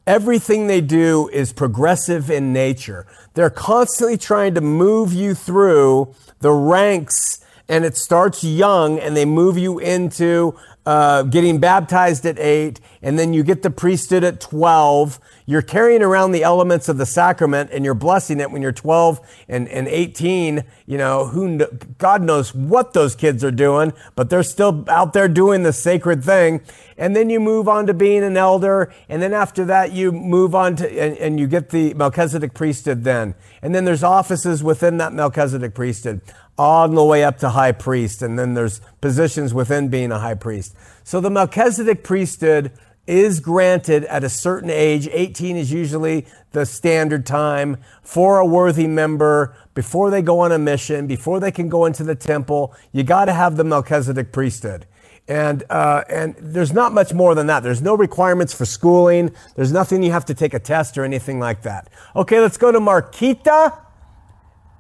Everything 0.07 0.69
they 0.69 0.81
do 0.81 1.29
is 1.33 1.53
progressive 1.53 2.31
in 2.31 2.53
nature. 2.53 3.07
They're 3.35 3.51
constantly 3.51 4.17
trying 4.17 4.55
to 4.55 4.61
move 4.61 5.13
you 5.13 5.35
through 5.35 6.15
the 6.39 6.53
ranks, 6.53 7.45
and 7.69 7.85
it 7.85 7.97
starts 7.97 8.45
young, 8.45 9.01
and 9.01 9.17
they 9.17 9.25
move 9.25 9.59
you 9.59 9.81
into 9.81 10.57
uh, 10.87 11.23
getting 11.25 11.59
baptized 11.59 12.25
at 12.25 12.39
eight, 12.39 12.79
and 13.03 13.19
then 13.19 13.33
you 13.33 13.43
get 13.43 13.63
the 13.63 13.71
priesthood 13.71 14.23
at 14.23 14.41
12. 14.41 15.19
You're 15.47 15.62
carrying 15.62 16.03
around 16.03 16.32
the 16.32 16.42
elements 16.42 16.88
of 16.88 16.97
the 16.97 17.05
sacrament 17.05 17.70
and 17.72 17.84
you're 17.84 17.95
blessing 17.95 18.40
it 18.40 18.51
when 18.51 18.62
you're 18.62 18.72
12 18.72 19.20
and, 19.49 19.68
and 19.68 19.86
18. 19.86 20.64
You 20.86 20.99
know, 20.99 21.26
who 21.26 21.59
God 21.99 22.22
knows 22.22 22.55
what 22.55 22.95
those 22.95 23.14
kids 23.14 23.45
are 23.45 23.51
doing, 23.51 23.92
but 24.14 24.30
they're 24.30 24.42
still 24.42 24.84
out 24.88 25.12
there 25.12 25.28
doing 25.28 25.62
the 25.62 25.72
sacred 25.72 26.24
thing. 26.24 26.62
And 26.97 27.14
then 27.14 27.28
you 27.28 27.40
move 27.40 27.68
on 27.68 27.86
to 27.86 27.95
being 27.95 28.24
an 28.24 28.36
elder. 28.36 28.92
And 29.09 29.20
then 29.20 29.34
after 29.34 29.66
that, 29.66 29.92
you 29.92 30.12
move 30.12 30.55
on 30.55 30.76
to, 30.76 30.88
and, 30.88 31.18
and 31.18 31.38
you 31.38 31.47
get 31.47 31.70
the 31.70 31.92
Melchizedek 31.95 32.55
priesthood 32.55 33.05
then. 33.05 33.34
And 33.61 33.74
then 33.74 33.84
there's 33.84 34.05
offices 34.05 34.62
within 34.62 34.97
that 34.99 35.12
Melchizedek 35.12 35.74
priesthood 35.74 36.22
on 36.57 36.95
the 36.95 37.05
way 37.05 37.24
up 37.24 37.38
to 37.38 37.51
high 37.51 37.72
priest. 37.72 38.22
And 38.22 38.38
then 38.38 38.55
there's 38.55 38.80
positions 39.01 39.53
within 39.53 39.88
being 39.88 40.12
a 40.12 40.20
high 40.20 40.34
priest. 40.34 40.74
So 41.03 41.20
the 41.20 41.30
Melchizedek 41.30 42.03
priesthood 42.03 42.72
is 43.07 43.41
granted 43.41 44.05
at 44.05 44.25
a 44.25 44.29
certain 44.29 44.71
age. 44.71 45.09
18 45.11 45.57
is 45.57 45.73
usually 45.73 46.27
the 46.53 46.65
standard 46.65 47.27
time 47.27 47.77
for 48.03 48.39
a 48.39 48.47
worthy 48.47 48.87
member 48.87 49.55
before 49.75 50.11
they 50.11 50.23
go 50.23 50.41
on 50.41 50.53
a 50.53 50.59
mission, 50.59 51.07
before 51.07 51.41
they 51.41 51.51
can 51.51 51.69
go 51.69 51.85
into 51.85 52.05
the 52.05 52.15
temple. 52.15 52.75
You 52.93 53.03
got 53.03 53.27
to 53.27 53.33
have 53.33 53.57
the 53.57 53.65
Melchizedek 53.65 54.33
priesthood. 54.33 54.87
And, 55.27 55.65
uh, 55.71 56.05
and 56.09 56.35
there's 56.39 56.73
not 56.73 56.93
much 56.93 57.15
more 57.15 57.35
than 57.35 57.47
that. 57.47 57.63
There's 57.63 57.81
no 57.81 57.97
requirements 57.97 58.53
for 58.53 58.67
schooling. 58.67 59.35
There's 59.57 59.73
nothing 59.73 60.03
you 60.03 60.13
have 60.13 60.27
to 60.27 60.35
take 60.35 60.53
a 60.53 60.59
test 60.59 60.99
or 60.99 61.05
anything 61.05 61.39
like 61.41 61.63
that. 61.63 61.89
Okay, 62.15 62.41
let's 62.41 62.59
go 62.59 62.71
to 62.71 62.79
Marquita 62.79 63.79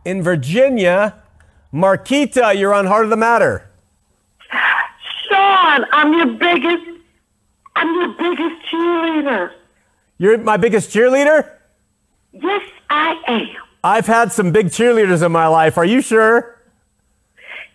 in 0.04 0.22
Virginia. 0.22 1.22
Marquita, 1.72 2.56
you're 2.56 2.74
on 2.74 2.86
Heart 2.86 3.04
of 3.04 3.10
the 3.10 3.16
Matter. 3.16 3.70
Shawn, 5.28 5.86
I'm 5.92 6.12
your 6.12 6.26
biggest, 6.26 6.93
I'm 7.76 7.94
your 7.94 8.08
biggest 8.08 8.66
cheerleader. 8.70 9.52
You're 10.18 10.38
my 10.38 10.56
biggest 10.56 10.90
cheerleader? 10.90 11.50
Yes, 12.32 12.62
I 12.90 13.16
am. 13.26 13.56
I've 13.82 14.06
had 14.06 14.32
some 14.32 14.52
big 14.52 14.66
cheerleaders 14.68 15.24
in 15.24 15.32
my 15.32 15.46
life. 15.46 15.76
Are 15.76 15.84
you 15.84 16.00
sure? 16.00 16.58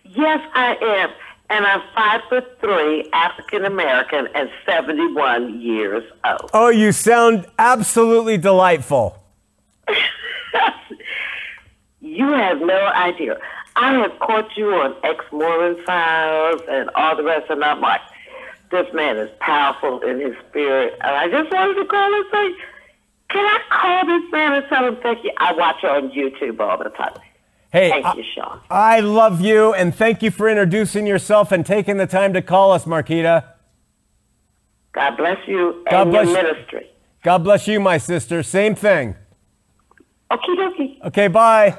Yes, 0.03 0.41
I 0.53 0.75
am. 0.81 1.11
And 1.51 1.65
I'm 1.65 1.81
five 1.95 2.21
foot 2.29 2.59
three, 2.61 3.09
African 3.11 3.65
American, 3.65 4.27
and 4.35 4.49
71 4.65 5.61
years 5.61 6.03
old. 6.23 6.49
Oh, 6.53 6.69
you 6.69 6.91
sound 6.91 7.47
absolutely 7.57 8.37
delightful. 8.37 9.21
you 12.01 12.27
have 12.27 12.59
no 12.59 12.85
idea. 12.87 13.37
I 13.75 13.93
have 13.93 14.19
caught 14.19 14.55
you 14.57 14.73
on 14.73 14.95
ex 15.03 15.23
Mormon 15.31 15.83
files 15.85 16.61
and 16.69 16.89
all 16.95 17.15
the 17.15 17.23
rest, 17.23 17.49
and 17.49 17.63
I'm 17.63 17.81
like, 17.81 18.01
this 18.71 18.87
man 18.93 19.17
is 19.17 19.29
powerful 19.39 19.99
in 20.01 20.19
his 20.19 20.35
spirit. 20.49 20.93
And 21.01 21.15
I 21.15 21.29
just 21.29 21.51
wanted 21.51 21.75
to 21.75 21.85
call 21.85 22.13
and 22.13 22.25
say, 22.31 22.63
can 23.29 23.45
I 23.45 23.59
call 23.69 24.05
this 24.05 24.31
man 24.31 24.53
and 24.53 24.65
tell 24.69 24.87
him 24.87 24.97
thank 25.01 25.23
you? 25.23 25.31
I 25.37 25.53
watch 25.53 25.83
on 25.83 26.11
YouTube 26.11 26.59
all 26.59 26.77
the 26.77 26.89
time. 26.89 27.13
Hey, 27.71 27.89
thank 27.89 28.17
you, 28.17 28.23
Shawn. 28.33 28.61
I 28.71 28.99
love 28.99 29.41
you, 29.41 29.73
and 29.73 29.93
thank 29.93 30.23
you 30.23 30.31
for 30.31 30.49
introducing 30.49 31.05
yourself 31.05 31.51
and 31.51 31.63
taking 31.63 31.97
the 31.97 32.07
time 32.07 32.33
to 32.33 32.41
call 32.41 32.71
us, 32.71 32.85
Marquita. 32.85 33.43
God 34.91 35.17
bless 35.17 35.37
you 35.47 35.83
God 35.89 36.01
and 36.01 36.11
bless 36.11 36.27
your 36.27 36.43
ministry. 36.43 36.89
God 37.21 37.43
bless 37.43 37.67
you, 37.67 37.79
my 37.79 37.99
sister. 37.99 38.41
Same 38.41 38.73
thing. 38.73 39.15
Okie 40.31 40.55
dokie. 40.57 41.05
Okay, 41.05 41.27
bye. 41.27 41.77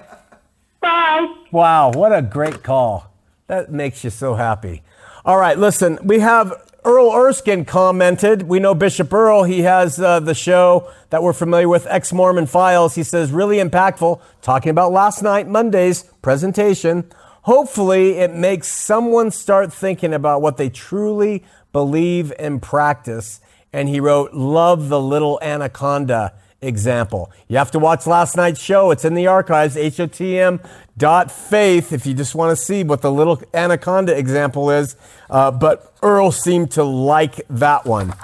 Bye. 0.80 1.26
Wow, 1.50 1.90
what 1.92 2.12
a 2.12 2.22
great 2.22 2.62
call. 2.62 3.12
That 3.48 3.72
makes 3.72 4.04
you 4.04 4.10
so 4.10 4.34
happy. 4.34 4.82
All 5.24 5.38
right, 5.38 5.58
listen, 5.58 5.98
we 6.04 6.20
have 6.20 6.52
Earl 6.84 7.12
Erskine 7.12 7.64
commented. 7.64 8.42
We 8.42 8.58
know 8.58 8.74
Bishop 8.74 9.12
Earl, 9.12 9.44
he 9.44 9.62
has 9.62 10.00
uh, 10.00 10.20
the 10.20 10.34
show 10.34 10.90
that 11.10 11.22
we're 11.22 11.34
familiar 11.34 11.68
with, 11.68 11.86
Ex 11.86 12.12
Mormon 12.12 12.46
Files. 12.46 12.94
He 12.94 13.02
says, 13.02 13.32
really 13.32 13.58
impactful, 13.58 14.20
talking 14.40 14.70
about 14.70 14.90
last 14.90 15.22
night, 15.22 15.46
Monday's 15.46 16.04
presentation. 16.22 17.04
Hopefully, 17.42 18.18
it 18.18 18.34
makes 18.34 18.68
someone 18.68 19.30
start 19.30 19.72
thinking 19.72 20.14
about 20.14 20.40
what 20.40 20.56
they 20.56 20.70
truly 20.70 21.44
believe 21.72 22.32
and 22.38 22.62
practice. 22.62 23.40
And 23.72 23.88
he 23.88 24.00
wrote, 24.00 24.32
Love 24.32 24.88
the 24.88 25.00
little 25.00 25.38
anaconda 25.42 26.32
example. 26.62 27.30
You 27.48 27.58
have 27.58 27.70
to 27.72 27.78
watch 27.78 28.06
last 28.06 28.36
night's 28.36 28.60
show. 28.60 28.90
It's 28.90 29.04
in 29.04 29.14
the 29.14 29.26
archives, 29.26 29.76
hotm 29.76 30.66
dot 31.00 31.32
faith, 31.32 31.92
if 31.92 32.06
you 32.06 32.14
just 32.14 32.36
want 32.36 32.56
to 32.56 32.62
see 32.62 32.84
what 32.84 33.02
the 33.02 33.10
little 33.10 33.42
anaconda 33.52 34.16
example 34.16 34.70
is. 34.70 34.94
Uh, 35.28 35.50
but 35.50 35.92
Earl 36.02 36.30
seemed 36.30 36.70
to 36.72 36.84
like 36.84 37.40
that 37.50 37.84
one. 37.84 38.14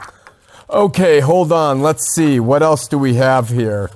Okay, 0.70 1.18
hold 1.18 1.50
on. 1.50 1.82
Let's 1.82 2.14
see. 2.14 2.38
What 2.38 2.62
else 2.62 2.86
do 2.86 2.98
we 2.98 3.14
have 3.14 3.48
here? 3.48 3.90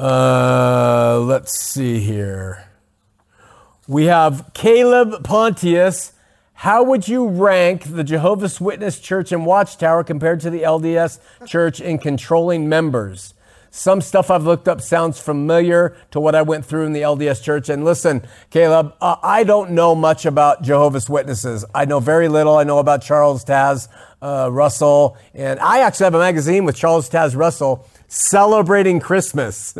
Uh, 0.00 1.20
let's 1.20 1.58
see 1.60 2.00
here. 2.00 2.68
We 3.86 4.06
have 4.06 4.52
Caleb 4.54 5.24
Pontius 5.24 6.12
how 6.62 6.84
would 6.84 7.08
you 7.08 7.26
rank 7.26 7.92
the 7.92 8.04
Jehovah's 8.04 8.60
Witness 8.60 9.00
Church 9.00 9.32
and 9.32 9.44
Watchtower 9.44 10.04
compared 10.04 10.38
to 10.42 10.48
the 10.48 10.62
LDS 10.62 11.18
Church 11.44 11.80
in 11.80 11.98
controlling 11.98 12.68
members? 12.68 13.34
Some 13.74 14.02
stuff 14.02 14.30
I've 14.30 14.44
looked 14.44 14.68
up 14.68 14.82
sounds 14.82 15.18
familiar 15.18 15.96
to 16.10 16.20
what 16.20 16.34
I 16.34 16.42
went 16.42 16.66
through 16.66 16.84
in 16.84 16.92
the 16.92 17.00
LDS 17.00 17.42
Church. 17.42 17.70
And 17.70 17.86
listen, 17.86 18.20
Caleb, 18.50 18.94
uh, 19.00 19.16
I 19.22 19.44
don't 19.44 19.70
know 19.70 19.94
much 19.94 20.26
about 20.26 20.62
Jehovah's 20.62 21.08
Witnesses. 21.08 21.64
I 21.74 21.86
know 21.86 21.98
very 21.98 22.28
little. 22.28 22.54
I 22.58 22.64
know 22.64 22.80
about 22.80 23.00
Charles 23.00 23.46
Taze 23.46 23.88
uh, 24.20 24.50
Russell. 24.52 25.16
And 25.32 25.58
I 25.58 25.78
actually 25.78 26.04
have 26.04 26.14
a 26.14 26.18
magazine 26.18 26.66
with 26.66 26.76
Charles 26.76 27.08
Taze 27.08 27.34
Russell 27.34 27.88
celebrating 28.08 29.00
Christmas. 29.00 29.74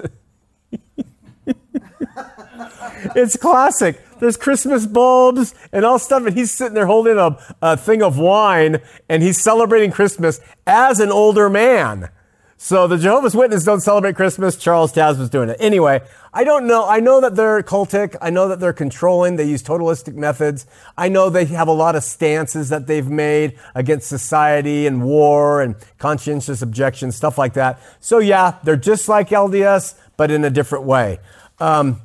it's 3.14 3.36
classic. 3.36 4.00
There's 4.20 4.38
Christmas 4.38 4.86
bulbs 4.86 5.54
and 5.70 5.84
all 5.84 5.98
stuff, 5.98 6.24
and 6.24 6.34
he's 6.34 6.50
sitting 6.50 6.72
there 6.72 6.86
holding 6.86 7.18
a, 7.18 7.36
a 7.60 7.76
thing 7.76 8.02
of 8.02 8.18
wine 8.18 8.80
and 9.10 9.22
he's 9.22 9.38
celebrating 9.38 9.90
Christmas 9.90 10.40
as 10.66 10.98
an 10.98 11.10
older 11.10 11.50
man. 11.50 12.08
So 12.64 12.86
the 12.86 12.96
Jehovah's 12.96 13.34
Witnesses 13.34 13.64
don't 13.64 13.80
celebrate 13.80 14.14
Christmas. 14.14 14.54
Charles 14.54 14.96
was 14.96 15.28
doing 15.28 15.48
it. 15.48 15.56
Anyway, 15.58 16.00
I 16.32 16.44
don't 16.44 16.68
know. 16.68 16.88
I 16.88 17.00
know 17.00 17.20
that 17.20 17.34
they're 17.34 17.60
cultic. 17.64 18.14
I 18.22 18.30
know 18.30 18.46
that 18.46 18.60
they're 18.60 18.72
controlling. 18.72 19.34
They 19.34 19.48
use 19.48 19.64
totalistic 19.64 20.14
methods. 20.14 20.64
I 20.96 21.08
know 21.08 21.28
they 21.28 21.46
have 21.46 21.66
a 21.66 21.72
lot 21.72 21.96
of 21.96 22.04
stances 22.04 22.68
that 22.68 22.86
they've 22.86 23.08
made 23.08 23.58
against 23.74 24.08
society 24.08 24.86
and 24.86 25.02
war 25.02 25.60
and 25.60 25.74
conscientious 25.98 26.62
objection, 26.62 27.10
stuff 27.10 27.36
like 27.36 27.54
that. 27.54 27.80
So 27.98 28.20
yeah, 28.20 28.58
they're 28.62 28.76
just 28.76 29.08
like 29.08 29.30
LDS, 29.30 29.96
but 30.16 30.30
in 30.30 30.44
a 30.44 30.50
different 30.50 30.84
way. 30.84 31.18
Um, 31.58 32.00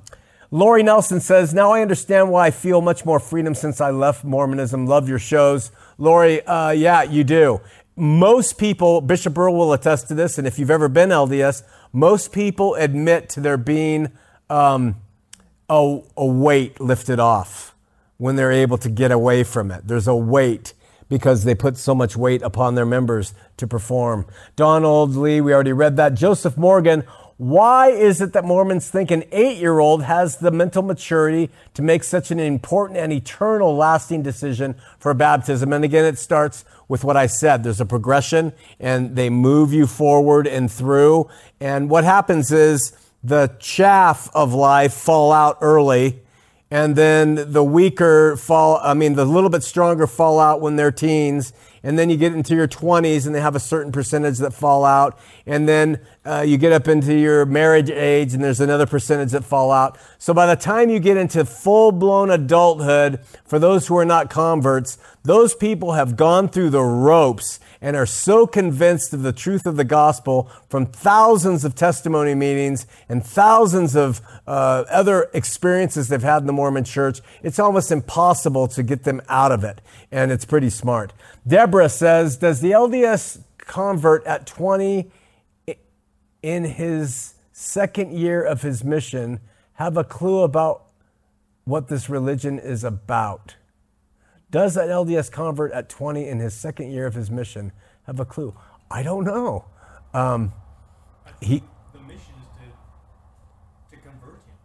Lori 0.49 0.82
Nelson 0.82 1.20
says, 1.20 1.53
Now 1.53 1.72
I 1.72 1.84
understand 1.84 2.32
why 2.32 2.47
I 2.47 2.51
feel 2.51 2.82
much 2.82 3.05
more 3.05 3.20
freedom 3.20 3.53
since 3.53 3.80
I 3.80 3.91
left 3.91 4.24
Mormonism. 4.24 4.88
Love 4.88 5.08
your 5.08 5.20
shows. 5.20 5.70
Lori, 5.99 6.43
uh, 6.47 6.72
yeah, 6.72 7.03
you 7.03 7.24
do. 7.24 7.62
Most 7.99 8.59
people, 8.59 9.01
Bishop 9.01 9.35
Earl 9.35 9.55
will 9.55 9.73
attest 9.73 10.07
to 10.09 10.13
this, 10.13 10.37
and 10.37 10.45
if 10.45 10.59
you've 10.59 10.69
ever 10.69 10.87
been 10.87 11.09
LDS, 11.09 11.63
most 11.91 12.31
people 12.31 12.75
admit 12.75 13.27
to 13.29 13.39
there 13.39 13.57
being 13.57 14.11
um, 14.51 14.97
a, 15.67 16.01
a 16.15 16.25
weight 16.25 16.79
lifted 16.79 17.19
off 17.19 17.73
when 18.17 18.35
they're 18.35 18.51
able 18.51 18.77
to 18.77 18.89
get 18.89 19.11
away 19.11 19.43
from 19.43 19.71
it. 19.71 19.87
There's 19.87 20.07
a 20.07 20.15
weight 20.15 20.75
because 21.09 21.43
they 21.43 21.55
put 21.55 21.75
so 21.75 21.95
much 21.95 22.15
weight 22.15 22.43
upon 22.43 22.75
their 22.75 22.85
members 22.85 23.33
to 23.57 23.65
perform. 23.65 24.27
Donald 24.55 25.15
Lee, 25.15 25.41
we 25.41 25.51
already 25.51 25.73
read 25.73 25.97
that. 25.97 26.13
Joseph 26.13 26.55
Morgan, 26.55 27.03
why 27.38 27.89
is 27.89 28.19
it 28.19 28.33
that 28.33 28.45
Mormons 28.45 28.89
think 28.89 29.11
an 29.11 29.23
eight 29.31 29.57
year 29.57 29.77
old 29.77 30.03
has 30.03 30.38
the 30.38 30.49
mental 30.49 30.81
maturity 30.81 31.51
to 31.75 31.83
make 31.83 32.03
such 32.03 32.31
an 32.31 32.39
important 32.39 32.97
and 32.97 33.13
eternal 33.13 33.75
lasting 33.75 34.23
decision 34.23 34.75
for 34.97 35.13
baptism? 35.13 35.71
And 35.71 35.85
again, 35.85 36.03
it 36.03 36.17
starts 36.17 36.65
with 36.88 37.03
what 37.03 37.15
I 37.15 37.27
said. 37.27 37.63
There's 37.63 37.79
a 37.79 37.85
progression 37.85 38.53
and 38.79 39.15
they 39.15 39.29
move 39.29 39.71
you 39.71 39.85
forward 39.85 40.47
and 40.47 40.71
through. 40.71 41.29
And 41.59 41.91
what 41.91 42.03
happens 42.03 42.51
is 42.51 42.97
the 43.23 43.55
chaff 43.59 44.29
of 44.33 44.53
life 44.53 44.93
fall 44.93 45.31
out 45.31 45.59
early 45.61 46.21
and 46.69 46.95
then 46.95 47.53
the 47.53 47.63
weaker 47.63 48.35
fall, 48.35 48.79
I 48.83 48.93
mean, 48.93 49.13
the 49.13 49.23
little 49.23 49.49
bit 49.49 49.63
stronger 49.63 50.05
fall 50.05 50.39
out 50.39 50.59
when 50.59 50.75
they're 50.75 50.91
teens. 50.91 51.53
And 51.88 51.97
then 51.97 52.09
you 52.09 52.17
get 52.17 52.33
into 52.33 52.53
your 52.53 52.67
20s 52.67 53.25
and 53.25 53.33
they 53.33 53.39
have 53.39 53.55
a 53.55 53.61
certain 53.61 53.93
percentage 53.93 54.39
that 54.39 54.53
fall 54.53 54.83
out. 54.83 55.17
And 55.45 55.69
then 55.69 56.01
uh, 56.25 56.43
you 56.45 56.57
get 56.57 56.73
up 56.73 56.89
into 56.89 57.17
your 57.17 57.45
marriage 57.45 57.89
age 57.89 58.33
and 58.33 58.43
there's 58.43 58.59
another 58.59 58.85
percentage 58.85 59.31
that 59.31 59.45
fall 59.45 59.71
out. 59.71 59.97
So 60.17 60.33
by 60.33 60.47
the 60.47 60.57
time 60.57 60.89
you 60.89 60.99
get 60.99 61.15
into 61.15 61.45
full 61.45 61.93
blown 61.93 62.29
adulthood, 62.29 63.21
for 63.45 63.57
those 63.57 63.88
who 63.88 63.95
are 63.97 64.03
not 64.03 64.29
converts, 64.29 64.97
those 65.23 65.55
people 65.55 65.93
have 65.93 66.17
gone 66.17 66.49
through 66.49 66.71
the 66.71 66.83
ropes 66.83 67.61
and 67.82 67.95
are 67.95 68.05
so 68.05 68.47
convinced 68.47 69.13
of 69.13 69.21
the 69.21 69.34
truth 69.34 69.65
of 69.65 69.75
the 69.75 69.84
gospel 69.84 70.51
from 70.69 70.86
thousands 70.86 71.63
of 71.63 71.75
testimony 71.75 72.36
meetings 72.36 72.86
and 73.07 73.25
thousands 73.25 73.95
of 73.95 74.21
uh, 74.47 74.84
other 74.89 75.30
experiences 75.34 76.07
they've 76.07 76.21
had 76.21 76.41
in 76.41 76.47
the 76.47 76.53
Mormon 76.53 76.84
church, 76.84 77.19
it's 77.43 77.59
almost 77.59 77.91
impossible 77.91 78.67
to 78.69 78.84
get 78.84 79.03
them 79.03 79.21
out 79.30 79.51
of 79.51 79.63
it. 79.63 79.82
And 80.11 80.32
it's 80.32 80.45
pretty 80.45 80.69
smart. 80.69 81.13
Deborah 81.45 81.89
says, 81.89 82.38
Does 82.38 82.61
the 82.61 82.71
LDS 82.71 83.41
convert 83.57 84.25
at 84.25 84.47
20 84.47 85.11
in 86.41 86.63
his 86.63 87.36
second 87.51 88.13
year 88.13 88.43
of 88.43 88.61
his 88.61 88.84
mission 88.84 89.39
have 89.73 89.97
a 89.97 90.03
clue 90.03 90.41
about 90.41 90.84
what 91.65 91.88
this 91.88 92.09
religion 92.09 92.57
is 92.57 92.84
about? 92.84 93.55
Does 94.49 94.75
that 94.75 94.87
LDS 94.87 95.31
convert 95.31 95.71
at 95.71 95.89
20 95.89 96.27
in 96.27 96.39
his 96.39 96.53
second 96.53 96.91
year 96.91 97.05
of 97.05 97.13
his 97.13 97.29
mission 97.29 97.71
have 98.05 98.19
a 98.19 98.25
clue? 98.25 98.55
I 98.89 99.03
don't 99.03 99.25
know. 99.25 99.65
Um, 100.13 100.53
he, 101.41 101.61
the 101.93 101.99
mission 101.99 102.33
is 102.41 102.47
to, 103.91 103.95
to 103.95 104.01
convert 104.01 104.35
him. 104.35 104.55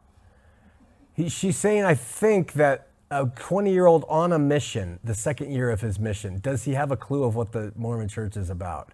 he, 1.14 1.28
she's 1.28 1.56
saying, 1.56 1.84
I 1.84 1.94
think 1.94 2.52
that 2.52 2.88
a 3.10 3.26
20 3.26 3.72
year 3.72 3.86
old 3.86 4.04
on 4.08 4.32
a 4.32 4.38
mission, 4.38 5.00
the 5.02 5.14
second 5.14 5.50
year 5.50 5.70
of 5.70 5.80
his 5.80 5.98
mission, 5.98 6.38
does 6.38 6.64
he 6.64 6.74
have 6.74 6.92
a 6.92 6.96
clue 6.96 7.24
of 7.24 7.34
what 7.34 7.52
the 7.52 7.72
Mormon 7.76 8.08
church 8.08 8.36
is 8.36 8.50
about? 8.50 8.92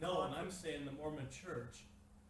No, 0.00 0.24
and 0.24 0.34
I'm 0.34 0.50
saying 0.50 0.84
the 0.84 0.92
Mormon 0.92 1.26
church 1.30 1.84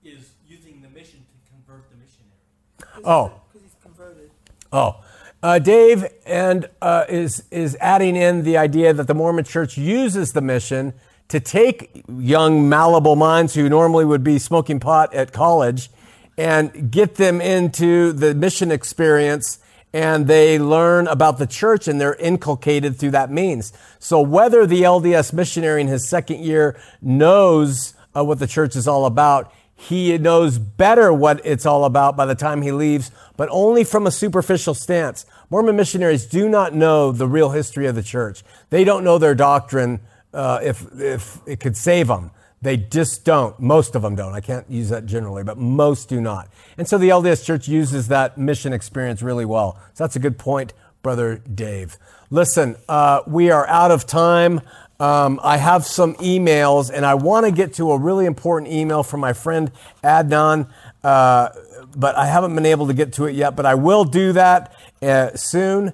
is 0.05 0.35
using 0.47 0.81
the 0.81 0.89
mission 0.89 1.19
to 1.19 1.53
convert 1.53 1.91
the 1.91 1.97
missionary. 1.97 3.05
Oh. 3.05 3.41
Because 3.49 3.63
he's 3.63 3.77
converted. 3.83 4.31
Oh, 4.73 5.03
uh, 5.45 5.59
Dave 5.59 6.07
and 6.25 6.71
uh, 6.81 7.05
is 7.07 7.45
is 7.51 7.77
adding 7.79 8.17
in 8.17 8.45
the 8.45 8.57
idea 8.57 8.95
that 8.95 9.07
the 9.07 9.15
Mormon 9.15 9.45
Church 9.45 9.77
uses 9.77 10.33
the 10.33 10.41
mission 10.41 10.95
to 11.29 11.39
take 11.39 12.03
young 12.09 12.67
malleable 12.67 13.15
minds 13.15 13.53
who 13.55 13.69
normally 13.69 14.07
would 14.07 14.25
be 14.25 14.39
smoking 14.39 14.81
pot 14.81 15.13
at 15.13 15.35
college 15.35 15.91
and 16.39 16.91
get 16.91 17.17
them 17.17 17.43
into 17.43 18.13
the 18.13 18.35
mission 18.35 18.73
experience 18.73 19.59
and 19.93 20.27
they 20.29 20.59
learn 20.59 21.07
about 21.09 21.37
the 21.37 21.47
church 21.47 21.89
and 21.89 22.01
they're 22.01 22.15
inculcated 22.15 22.97
through 22.97 23.11
that 23.11 23.31
means. 23.31 23.75
So 23.99 24.23
whether 24.23 24.67
the 24.67 24.81
LDS 24.81 25.35
missionary 25.35 25.83
in 25.83 25.89
his 25.89 26.09
second 26.09 26.41
year 26.41 26.81
knows 27.03 27.93
uh, 28.17 28.25
what 28.25 28.39
the 28.39 28.47
church 28.47 28.77
is 28.77 28.89
all 28.89 29.05
about, 29.05 29.53
he 29.85 30.17
knows 30.17 30.59
better 30.59 31.13
what 31.13 31.43
it's 31.45 31.67
all 31.67 31.85
about 31.85 32.17
by 32.17 32.25
the 32.25 32.35
time 32.35 32.63
he 32.63 32.73
leaves, 32.73 33.11
but 33.37 33.49
only 33.51 33.85
from 33.85 34.07
a 34.07 34.11
superficial 34.11 34.73
stance. 34.73 35.27
Mormon 35.51 35.77
missionaries 35.77 36.25
do 36.25 36.49
not 36.49 36.75
know 36.75 37.13
the 37.13 37.29
real 37.29 37.51
history 37.51 37.87
of 37.87 37.95
the 37.95 38.03
church. 38.03 38.43
They 38.71 38.83
don't 38.83 39.05
know 39.05 39.19
their 39.19 39.35
doctrine 39.35 40.01
uh, 40.33 40.61
if, 40.63 40.87
if 40.99 41.39
it 41.47 41.61
could 41.61 41.77
save 41.77 42.09
them. 42.09 42.31
They 42.63 42.79
just 42.79 43.27
don't. 43.27 43.61
Most 43.61 43.95
of 43.95 44.01
them 44.01 44.17
don't. 44.17 44.33
I 44.33 44.41
can't 44.41 44.69
use 44.71 44.89
that 44.89 45.05
generally, 45.05 45.45
but 45.45 45.59
most 45.59 46.09
do 46.09 46.19
not. 46.19 46.49
And 46.79 46.89
so 46.89 46.97
the 46.97 47.11
LDS 47.11 47.45
Church 47.45 47.69
uses 47.69 48.09
that 48.09 48.39
mission 48.39 48.73
experience 48.73 49.21
really 49.21 49.45
well. 49.45 49.79
So 49.93 50.05
that's 50.05 50.17
a 50.17 50.19
good 50.19 50.39
point, 50.39 50.73
Brother 51.03 51.37
Dave. 51.37 51.99
Listen, 52.31 52.77
uh, 52.89 53.21
we 53.27 53.51
are 53.51 53.69
out 53.69 53.91
of 53.91 54.07
time. 54.07 54.63
Um, 55.01 55.41
I 55.43 55.57
have 55.57 55.85
some 55.85 56.15
emails, 56.17 56.91
and 56.93 57.05
I 57.05 57.15
want 57.15 57.47
to 57.47 57.53
get 57.53 57.75
to 57.75 57.91
a 57.93 57.99
really 57.99 58.27
important 58.27 58.73
email 58.73 59.03
from 59.03 59.21
my 59.21 59.33
friend 59.33 59.73
Adnan, 60.03 60.69
uh, 61.03 61.49
but 61.97 62.17
I 62.17 62.27
haven't 62.27 62.55
been 62.55 62.67
able 62.67 62.87
to 62.87 62.95
get 62.95 63.13
to 63.15 63.27
it 63.27 63.35
yet. 63.35 63.57
But 63.57 63.67
I 63.67 63.75
will 63.75 64.05
do 64.05 64.33
that 64.33 64.73
uh, 65.03 65.35
soon. 65.35 65.93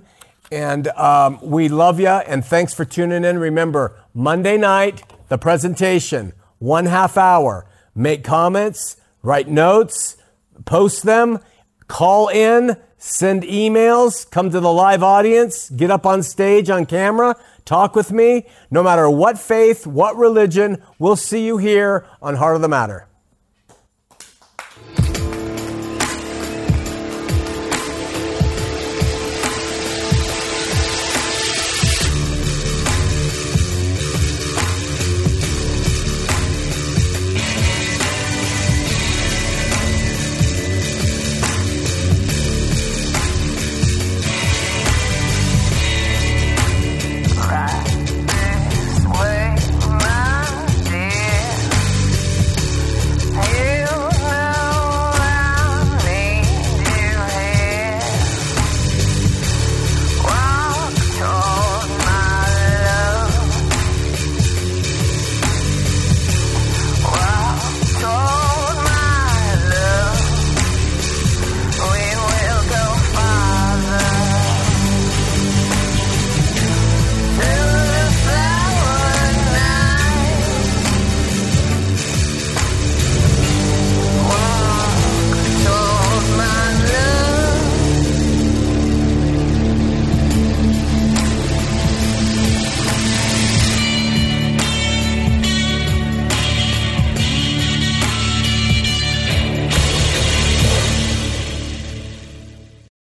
And 0.52 0.88
um, 0.88 1.38
we 1.42 1.68
love 1.68 2.00
you, 2.00 2.08
and 2.08 2.44
thanks 2.44 2.74
for 2.74 2.84
tuning 2.84 3.24
in. 3.24 3.38
Remember, 3.38 3.96
Monday 4.12 4.56
night, 4.56 5.02
the 5.28 5.38
presentation, 5.38 6.32
one 6.58 6.86
half 6.86 7.16
hour. 7.16 7.66
Make 7.94 8.24
comments, 8.24 8.96
write 9.22 9.48
notes, 9.48 10.16
post 10.64 11.04
them, 11.04 11.38
call 11.86 12.28
in, 12.28 12.76
send 13.00 13.42
emails, 13.42 14.30
come 14.30 14.50
to 14.50 14.60
the 14.60 14.72
live 14.72 15.02
audience, 15.02 15.70
get 15.70 15.90
up 15.90 16.06
on 16.06 16.22
stage 16.22 16.70
on 16.70 16.86
camera, 16.86 17.34
talk 17.64 17.96
with 17.96 18.12
me. 18.12 18.46
No 18.70 18.82
matter 18.82 19.10
what 19.10 19.38
faith, 19.38 19.86
what 19.86 20.16
religion, 20.16 20.82
we'll 20.98 21.16
see 21.16 21.44
you 21.44 21.56
here 21.56 22.06
on 22.22 22.36
Heart 22.36 22.56
of 22.56 22.62
the 22.62 22.68
Matter. 22.68 23.09